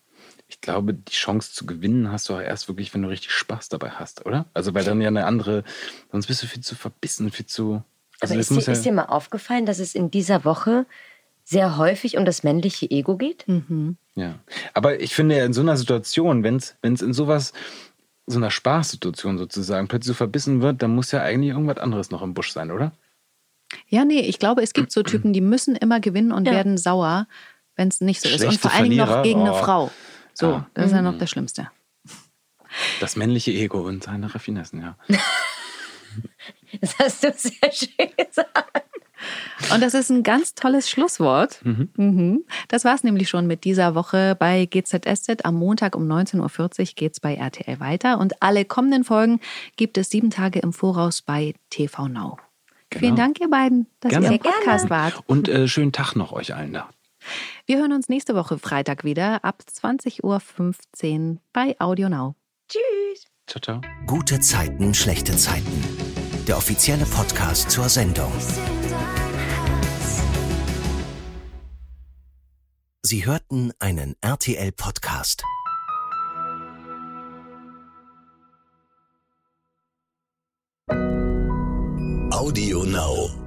ich 0.47 0.61
glaube, 0.61 0.95
die 0.95 1.12
Chance 1.12 1.53
zu 1.53 1.66
gewinnen 1.66 2.12
hast 2.12 2.28
du 2.28 2.34
auch 2.34 2.40
erst 2.40 2.68
wirklich, 2.68 2.95
wenn 2.95 3.03
du 3.03 3.09
richtig 3.09 3.32
Spaß 3.32 3.68
dabei 3.68 3.90
hast, 3.90 4.24
oder? 4.24 4.47
Also, 4.55 4.72
weil 4.74 4.84
dann 4.84 5.01
ja 5.01 5.09
eine 5.09 5.26
andere, 5.26 5.64
sonst 6.12 6.26
bist 6.26 6.42
du 6.42 6.47
viel 6.47 6.62
zu 6.62 6.76
verbissen, 6.76 7.30
viel 7.30 7.47
zu. 7.47 7.82
Also 8.20 8.34
Aber 8.34 8.40
ist, 8.40 8.51
dir, 8.51 8.61
ja 8.61 8.72
ist 8.72 8.84
dir 8.84 8.92
mal 8.92 9.07
aufgefallen, 9.07 9.66
dass 9.66 9.80
es 9.80 9.95
in 9.95 10.11
dieser 10.11 10.45
Woche 10.45 10.86
sehr 11.42 11.76
häufig 11.76 12.16
um 12.16 12.24
das 12.24 12.42
männliche 12.42 12.90
Ego 12.90 13.16
geht? 13.16 13.47
Mhm. 13.49 13.97
Ja. 14.14 14.38
Aber 14.72 15.01
ich 15.01 15.14
finde 15.14 15.38
in 15.38 15.53
so 15.53 15.61
einer 15.61 15.76
Situation, 15.76 16.42
wenn 16.45 16.57
es 16.57 16.76
in 16.82 17.12
sowas, 17.12 17.53
so 18.27 18.39
einer 18.39 18.51
Spaßsituation 18.51 19.39
sozusagen 19.39 19.89
plötzlich 19.89 20.09
so 20.09 20.14
verbissen 20.14 20.62
wird, 20.62 20.83
dann 20.83 20.95
muss 20.95 21.12
ja 21.12 21.22
eigentlich 21.22 21.51
irgendwas 21.51 21.79
anderes 21.79 22.11
noch 22.11 22.22
im 22.22 22.35
Busch 22.35 22.53
sein, 22.53 22.70
oder? 22.70 22.93
Ja, 23.89 24.05
nee, 24.05 24.20
ich 24.20 24.39
glaube, 24.39 24.62
es 24.62 24.72
gibt 24.72 24.93
so 24.93 25.03
Typen, 25.03 25.33
die 25.33 25.41
müssen 25.41 25.77
immer 25.77 26.01
gewinnen 26.01 26.33
und 26.33 26.47
ja. 26.47 26.53
werden 26.53 26.79
sauer, 26.79 27.27
wenn 27.77 27.89
es 27.89 28.01
nicht 28.01 28.20
so 28.20 28.29
Schlechte 28.29 28.47
ist. 28.47 28.53
Und 28.53 28.61
vor 28.61 28.72
allem 28.72 28.97
noch 28.97 29.22
gegen 29.22 29.41
oh. 29.41 29.45
eine 29.45 29.55
Frau. 29.55 29.91
So, 30.33 30.55
ah. 30.55 30.70
das 30.75 30.87
ist 30.87 30.93
ja 30.93 31.03
noch 31.03 31.14
mhm. 31.14 31.18
das 31.18 31.31
Schlimmste. 31.31 31.70
Das 33.01 33.16
männliche 33.16 33.53
Ego 33.53 33.81
und 33.83 34.03
seine 34.03 34.35
Raffinessen, 34.35 34.81
ja. 34.81 34.97
das 36.81 36.99
hast 36.99 37.25
du 37.25 37.33
sehr 37.33 37.72
schön 37.72 38.11
gesagt. 38.16 38.84
Und 39.72 39.82
das 39.82 39.95
ist 39.95 40.11
ein 40.11 40.22
ganz 40.22 40.55
tolles 40.55 40.89
Schlusswort. 40.91 41.61
Mhm. 41.64 41.89
Mhm. 41.97 42.45
Das 42.68 42.85
war 42.85 42.95
es 42.95 43.05
nämlich 43.05 43.28
schon 43.28 43.47
mit 43.47 43.64
dieser 43.64 43.95
Woche 43.95 44.37
bei 44.39 44.66
GZSZ. 44.66 45.45
Am 45.45 45.55
Montag 45.55 45.97
um 45.97 46.07
19.40 46.11 46.80
Uhr 46.80 46.87
geht 46.95 47.12
es 47.14 47.20
bei 47.20 47.35
RTL 47.35 47.80
weiter. 47.80 48.18
Und 48.18 48.43
alle 48.43 48.64
kommenden 48.64 49.05
Folgen 49.05 49.41
gibt 49.76 49.99
es 49.99 50.11
sieben 50.11 50.30
Tage 50.30 50.61
im 50.61 50.72
Voraus 50.72 51.22
bei 51.22 51.55
TV 51.70 52.09
Now. 52.09 52.39
Genau. 52.91 53.01
Vielen 53.01 53.16
Dank, 53.16 53.41
ihr 53.41 53.51
beiden, 53.51 53.87
dass 54.01 54.11
Gerne. 54.11 54.26
ihr 54.26 54.32
im 54.32 54.39
Podcast 54.39 54.91
wart. 54.91 55.22
Und 55.26 55.49
äh, 55.49 55.66
schönen 55.66 55.93
Tag 55.93 56.14
noch 56.14 56.32
euch 56.32 56.55
allen 56.55 56.72
da. 56.72 56.89
Wir 57.66 57.78
hören 57.78 57.93
uns 57.93 58.09
nächste 58.09 58.35
Woche 58.35 58.59
Freitag 58.59 59.05
wieder 59.05 59.45
ab 59.45 59.62
20.15 59.68 60.22
Uhr 60.22 61.39
bei 61.53 61.76
Audio 61.78 62.09
Now. 62.09 62.35
Tschüss. 62.68 63.26
Ciao, 63.47 63.61
ciao. 63.61 63.80
Gute 64.07 64.41
Zeiten, 64.41 64.95
schlechte 64.95 65.37
Zeiten. 65.37 65.85
Der 66.47 66.57
offizielle 66.57 67.07
Podcast 67.07 67.70
zur 67.70 67.89
Sendung. 67.89 68.32
Sie 73.07 73.27
hörten 73.27 73.71
einen 73.81 74.17
RTL-Podcast. 74.23 75.45
Audio 82.31 82.85
Now. 82.85 83.43